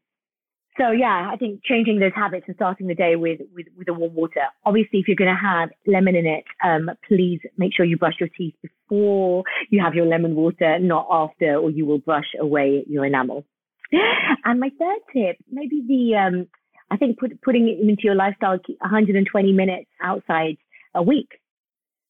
so 0.78 0.92
yeah, 0.92 1.30
I 1.32 1.36
think 1.38 1.62
changing 1.64 2.00
those 2.00 2.12
habits 2.16 2.46
and 2.48 2.56
starting 2.56 2.88
the 2.88 2.96
day 2.96 3.16
with 3.16 3.42
with, 3.54 3.68
with 3.78 3.88
the 3.88 3.94
warm 3.94 4.16
water. 4.16 4.44
Obviously, 4.66 5.00
if 5.00 5.08
you're 5.08 5.16
going 5.16 5.34
to 5.34 5.48
have 5.48 5.70
lemon 5.88 6.16
in 6.16 6.26
it, 6.26 6.44
um, 6.64 6.90
please 7.08 7.40
make 7.58 7.74
sure 7.76 7.86
you 7.86 7.98
brush 7.98 8.16
your 8.20 8.30
teeth 8.30 8.56
before 8.62 9.44
you 9.70 9.82
have 9.84 9.94
your 9.94 10.06
lemon 10.06 10.36
water, 10.36 10.80
not 10.80 11.08
after, 11.12 11.56
or 11.56 11.70
you 11.70 11.86
will 11.86 12.00
brush 12.00 12.34
away 12.40 12.84
your 12.88 13.06
enamel. 13.06 13.46
And 14.46 14.60
my 14.60 14.70
third 14.80 15.00
tip, 15.14 15.38
maybe 15.52 15.84
the 15.88 16.16
um, 16.16 16.48
I 16.92 16.98
think 16.98 17.20
put, 17.20 17.42
putting 17.42 17.68
it 17.68 17.80
into 17.82 18.04
your 18.04 18.16
lifestyle, 18.16 18.58
120 18.80 19.54
minutes 19.54 19.90
outside 20.02 20.58
a 20.96 21.04
week. 21.04 21.39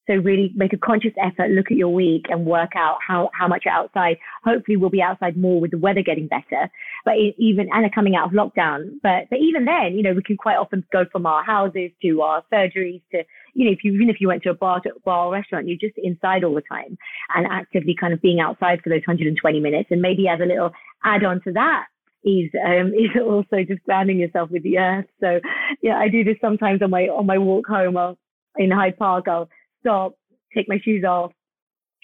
So 0.10 0.16
really 0.16 0.52
make 0.56 0.74
a 0.74 0.78
conscious 0.78 1.12
effort, 1.22 1.52
look 1.52 1.68
at 1.70 1.78
your 1.78 1.94
week 1.94 2.26
and 2.30 2.44
work 2.44 2.72
out 2.76 2.98
how, 3.08 3.30
how 3.38 3.48
much 3.48 3.64
you're 3.66 3.74
outside. 3.76 4.18
Hopefully 4.44 4.76
we'll 4.76 4.90
be 4.90 5.04
outside 5.04 5.38
more 5.38 5.62
with 5.62 5.70
the 5.70 5.78
weather 5.78 6.02
getting 6.02 6.28
better, 6.28 6.68
but 7.06 7.14
even, 7.38 7.70
and 7.72 7.94
coming 7.94 8.16
out 8.16 8.28
of 8.28 8.32
lockdown. 8.34 8.94
But, 9.04 9.30
but 9.30 9.38
even 9.38 9.66
then, 9.66 9.94
you 9.94 10.02
know, 10.02 10.14
we 10.14 10.24
can 10.24 10.36
quite 10.36 10.58
often 10.58 10.84
go 10.92 11.06
from 11.12 11.28
our 11.28 11.44
houses 11.44 11.92
to 12.02 12.22
our 12.22 12.44
surgeries 12.52 13.04
to, 13.12 13.22
you 13.54 13.66
know, 13.66 13.72
if 13.72 13.84
you, 13.84 13.94
even 13.94 14.10
if 14.10 14.20
you 14.20 14.28
went 14.28 14.42
to 14.44 14.50
a 14.50 14.56
bar, 14.56 14.80
to, 14.82 14.90
bar 15.06 15.28
or 15.28 15.34
restaurant, 15.34 15.68
you're 15.68 15.78
just 15.78 15.98
inside 16.00 16.44
all 16.44 16.56
the 16.56 16.64
time 16.68 16.98
and 17.36 17.46
actively 17.46 17.96
kind 18.00 18.12
of 18.12 18.20
being 18.20 18.40
outside 18.40 18.82
for 18.82 18.90
those 18.90 19.04
120 19.06 19.60
minutes. 19.60 19.90
And 19.92 20.02
maybe 20.02 20.28
as 20.28 20.40
a 20.40 20.46
little 20.46 20.72
add 21.06 21.24
on 21.24 21.40
to 21.44 21.52
that, 21.52 21.86
is 22.24 22.50
um, 22.66 22.94
is 22.98 23.12
also 23.22 23.64
just 23.68 23.84
grounding 23.84 24.18
yourself 24.18 24.50
with 24.50 24.64
the 24.64 24.80
earth. 24.80 25.06
So 25.20 25.40
yeah, 25.84 25.98
I 25.98 26.10
do 26.10 26.24
this 26.24 26.38
sometimes 26.42 26.82
on 26.82 26.90
my 26.90 27.04
on 27.04 27.28
my 27.28 27.38
walk 27.38 27.68
home. 27.68 27.96
I'll, 27.96 28.18
in 28.58 28.72
Hyde 28.72 28.98
Park, 28.98 29.28
I'll 29.28 29.50
stop, 29.80 30.16
take 30.56 30.68
my 30.68 30.80
shoes 30.84 31.04
off, 31.04 31.32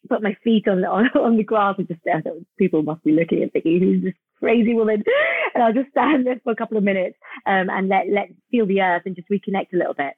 put 0.07 0.23
my 0.23 0.35
feet 0.43 0.67
on 0.67 0.81
the, 0.81 0.87
on, 0.89 1.05
on 1.15 1.37
the 1.37 1.43
grass 1.43 1.75
and 1.77 1.87
just 1.87 2.01
uh, 2.11 2.29
people 2.57 2.83
must 2.83 3.03
be 3.03 3.11
looking 3.11 3.41
and 3.41 3.51
thinking, 3.51 3.79
who's 3.79 4.03
this 4.03 4.13
crazy 4.39 4.73
woman? 4.73 5.03
And 5.53 5.63
I'll 5.63 5.71
just 5.71 5.91
stand 5.91 6.27
there 6.27 6.37
for 6.43 6.51
a 6.51 6.55
couple 6.57 6.75
of 6.75 6.83
minutes 6.83 7.15
um, 7.45 7.69
and 7.69 7.87
let, 7.87 8.09
let 8.11 8.27
feel 8.51 8.65
the 8.65 8.81
earth 8.81 9.03
and 9.05 9.15
just 9.15 9.29
reconnect 9.29 9.71
a 9.73 9.77
little 9.77 9.93
bit. 9.93 10.11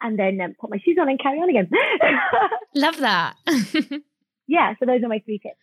And 0.00 0.16
then 0.16 0.40
um, 0.40 0.54
put 0.60 0.70
my 0.70 0.78
shoes 0.84 0.98
on 1.00 1.08
and 1.08 1.18
carry 1.18 1.38
on 1.38 1.50
again. 1.50 1.68
Love 2.76 2.98
that. 2.98 3.34
yeah, 4.46 4.74
so 4.78 4.86
those 4.86 5.02
are 5.02 5.08
my 5.08 5.18
three 5.24 5.40
tips. 5.40 5.56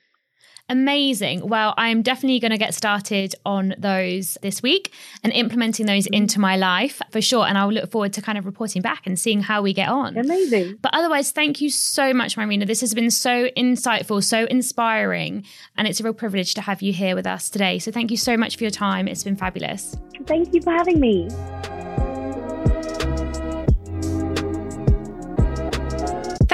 Amazing. 0.71 1.47
Well, 1.49 1.73
I'm 1.77 2.01
definitely 2.01 2.39
going 2.39 2.51
to 2.51 2.57
get 2.57 2.73
started 2.73 3.35
on 3.45 3.75
those 3.77 4.37
this 4.41 4.63
week 4.63 4.93
and 5.21 5.33
implementing 5.33 5.85
those 5.85 6.05
mm-hmm. 6.05 6.13
into 6.13 6.39
my 6.39 6.55
life 6.55 7.01
for 7.11 7.21
sure. 7.21 7.45
And 7.45 7.57
I'll 7.57 7.71
look 7.71 7.91
forward 7.91 8.13
to 8.13 8.21
kind 8.21 8.37
of 8.37 8.45
reporting 8.45 8.81
back 8.81 9.05
and 9.05 9.19
seeing 9.19 9.41
how 9.41 9.61
we 9.61 9.73
get 9.73 9.89
on. 9.89 10.17
Amazing. 10.17 10.77
But 10.81 10.93
otherwise, 10.93 11.31
thank 11.31 11.59
you 11.59 11.69
so 11.69 12.13
much, 12.13 12.37
Manrina. 12.37 12.65
This 12.65 12.79
has 12.79 12.93
been 12.93 13.11
so 13.11 13.49
insightful, 13.57 14.23
so 14.23 14.45
inspiring. 14.45 15.45
And 15.77 15.89
it's 15.89 15.99
a 15.99 16.03
real 16.03 16.13
privilege 16.13 16.53
to 16.53 16.61
have 16.61 16.81
you 16.81 16.93
here 16.93 17.15
with 17.15 17.27
us 17.27 17.49
today. 17.49 17.77
So 17.77 17.91
thank 17.91 18.09
you 18.09 18.17
so 18.17 18.37
much 18.37 18.55
for 18.55 18.63
your 18.63 18.71
time. 18.71 19.09
It's 19.09 19.25
been 19.25 19.35
fabulous. 19.35 19.97
Thank 20.25 20.53
you 20.53 20.61
for 20.61 20.71
having 20.71 21.01
me. 21.01 21.27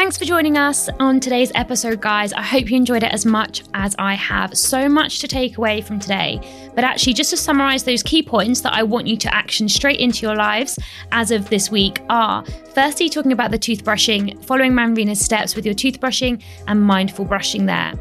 Thanks 0.08 0.18
for 0.18 0.24
joining 0.24 0.58
us 0.58 0.88
on 1.02 1.20
today's 1.20 1.52
episode, 1.54 2.00
guys. 2.00 2.32
I 2.32 2.42
hope 2.42 2.72
you 2.72 2.78
enjoyed 2.78 3.04
it 3.04 3.12
as 3.12 3.26
much 3.26 3.64
as 3.74 3.94
I 4.00 4.14
have. 4.14 4.58
So 4.58 4.88
much 4.88 5.20
to 5.20 5.28
take 5.28 5.58
away 5.58 5.82
from 5.82 6.00
today. 6.00 6.40
But 6.76 6.86
actually, 6.86 7.12
just 7.12 7.32
to 7.32 7.36
summarize 7.36 7.84
those 7.84 8.04
key 8.04 8.24
points 8.24 8.62
that 8.62 8.72
I 8.72 8.84
want 8.84 9.06
you 9.08 9.18
to 9.18 9.36
action 9.36 9.68
straight 9.68 10.00
into 10.00 10.26
your 10.26 10.38
lives 10.38 10.80
as 11.12 11.32
of 11.32 11.50
this 11.50 11.70
week 11.70 12.00
are 12.08 12.46
firstly, 12.74 13.10
talking 13.10 13.34
about 13.34 13.52
the 13.52 13.60
toothbrushing, 13.60 14.42
following 14.46 14.74
Manrina's 14.74 15.20
steps 15.20 15.58
with 15.58 15.66
your 15.66 15.76
toothbrushing 15.76 16.42
and 16.68 16.82
mindful 16.82 17.26
brushing 17.26 17.66
there. 17.66 17.92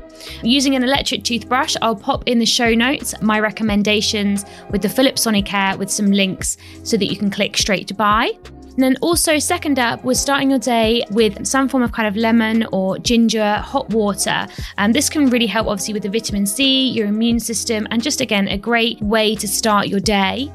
Using 0.45 0.77
an 0.77 0.85
electric 0.85 1.25
toothbrush, 1.25 1.75
I'll 1.83 1.97
pop 1.97 2.23
in 2.29 2.39
the 2.39 2.47
show 2.47 2.73
notes 2.73 3.21
my 3.21 3.41
recommendations 3.41 4.45
with 4.71 4.81
the 4.81 4.89
Philips 4.89 5.27
Sonicare 5.27 5.77
with 5.77 5.91
some 5.91 6.13
links 6.13 6.57
so 6.85 6.97
that 6.99 7.07
you 7.07 7.17
can 7.17 7.33
click 7.33 7.57
straight 7.57 7.89
to 7.89 7.95
buy. 7.95 8.31
And 8.77 8.83
then 8.83 8.97
also, 9.01 9.39
second 9.39 9.79
up 9.79 10.05
was 10.05 10.20
starting 10.20 10.51
your 10.51 10.59
day 10.59 11.03
with 11.11 11.47
some 11.47 11.66
form 11.66 11.83
of 11.83 11.93
kind 11.93 12.07
of 12.07 12.14
lemon 12.14 12.66
or 12.72 12.99
ginger, 12.99 13.55
hot 13.55 13.89
water. 13.89 14.47
And 14.77 14.91
um, 14.91 14.93
this 14.93 15.09
can 15.09 15.31
really 15.31 15.47
help, 15.47 15.66
obviously, 15.66 15.95
with 15.95 16.03
the 16.03 16.11
vitamin 16.11 16.45
C, 16.45 16.91
your 16.91 17.07
immune 17.07 17.41
system, 17.41 17.89
and 17.91 18.03
just 18.03 18.20
again, 18.20 18.49
a 18.49 18.59
great 18.59 19.01
way 19.01 19.35
to 19.37 19.49
start 19.49 19.89
your 19.89 20.01
day. 20.01 20.53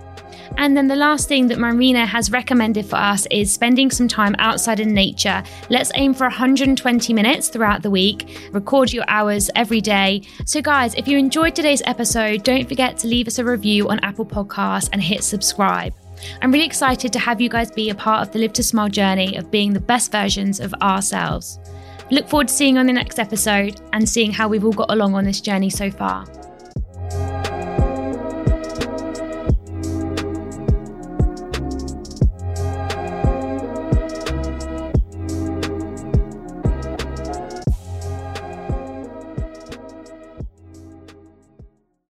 And 0.57 0.77
then 0.77 0.87
the 0.87 0.95
last 0.95 1.27
thing 1.27 1.47
that 1.47 1.57
Manrina 1.57 2.05
has 2.05 2.31
recommended 2.31 2.85
for 2.85 2.97
us 2.97 3.25
is 3.31 3.51
spending 3.51 3.89
some 3.89 4.07
time 4.07 4.35
outside 4.37 4.79
in 4.79 4.93
nature. 4.93 5.41
Let's 5.69 5.91
aim 5.95 6.13
for 6.13 6.25
120 6.25 7.13
minutes 7.13 7.49
throughout 7.49 7.81
the 7.81 7.89
week. 7.89 8.49
Record 8.51 8.93
your 8.93 9.05
hours 9.07 9.49
every 9.55 9.81
day. 9.81 10.21
So, 10.45 10.61
guys, 10.61 10.93
if 10.93 11.07
you 11.07 11.17
enjoyed 11.17 11.55
today's 11.55 11.81
episode, 11.85 12.43
don't 12.43 12.67
forget 12.67 12.97
to 12.99 13.07
leave 13.07 13.27
us 13.27 13.39
a 13.39 13.45
review 13.45 13.89
on 13.89 13.99
Apple 13.99 14.25
Podcasts 14.25 14.89
and 14.91 15.01
hit 15.01 15.23
subscribe. 15.23 15.93
I'm 16.41 16.51
really 16.51 16.65
excited 16.65 17.11
to 17.13 17.19
have 17.19 17.41
you 17.41 17.49
guys 17.49 17.71
be 17.71 17.89
a 17.89 17.95
part 17.95 18.25
of 18.25 18.33
the 18.33 18.39
Live 18.39 18.53
to 18.53 18.63
Smile 18.63 18.89
journey 18.89 19.35
of 19.35 19.51
being 19.51 19.73
the 19.73 19.79
best 19.79 20.11
versions 20.11 20.59
of 20.59 20.73
ourselves. 20.81 21.59
Look 22.09 22.27
forward 22.27 22.49
to 22.49 22.53
seeing 22.53 22.75
you 22.75 22.79
on 22.79 22.87
the 22.87 22.93
next 22.93 23.19
episode 23.19 23.79
and 23.93 24.07
seeing 24.07 24.31
how 24.31 24.47
we've 24.47 24.65
all 24.65 24.73
got 24.73 24.91
along 24.91 25.15
on 25.15 25.23
this 25.23 25.39
journey 25.39 25.69
so 25.69 25.89
far. 25.89 26.25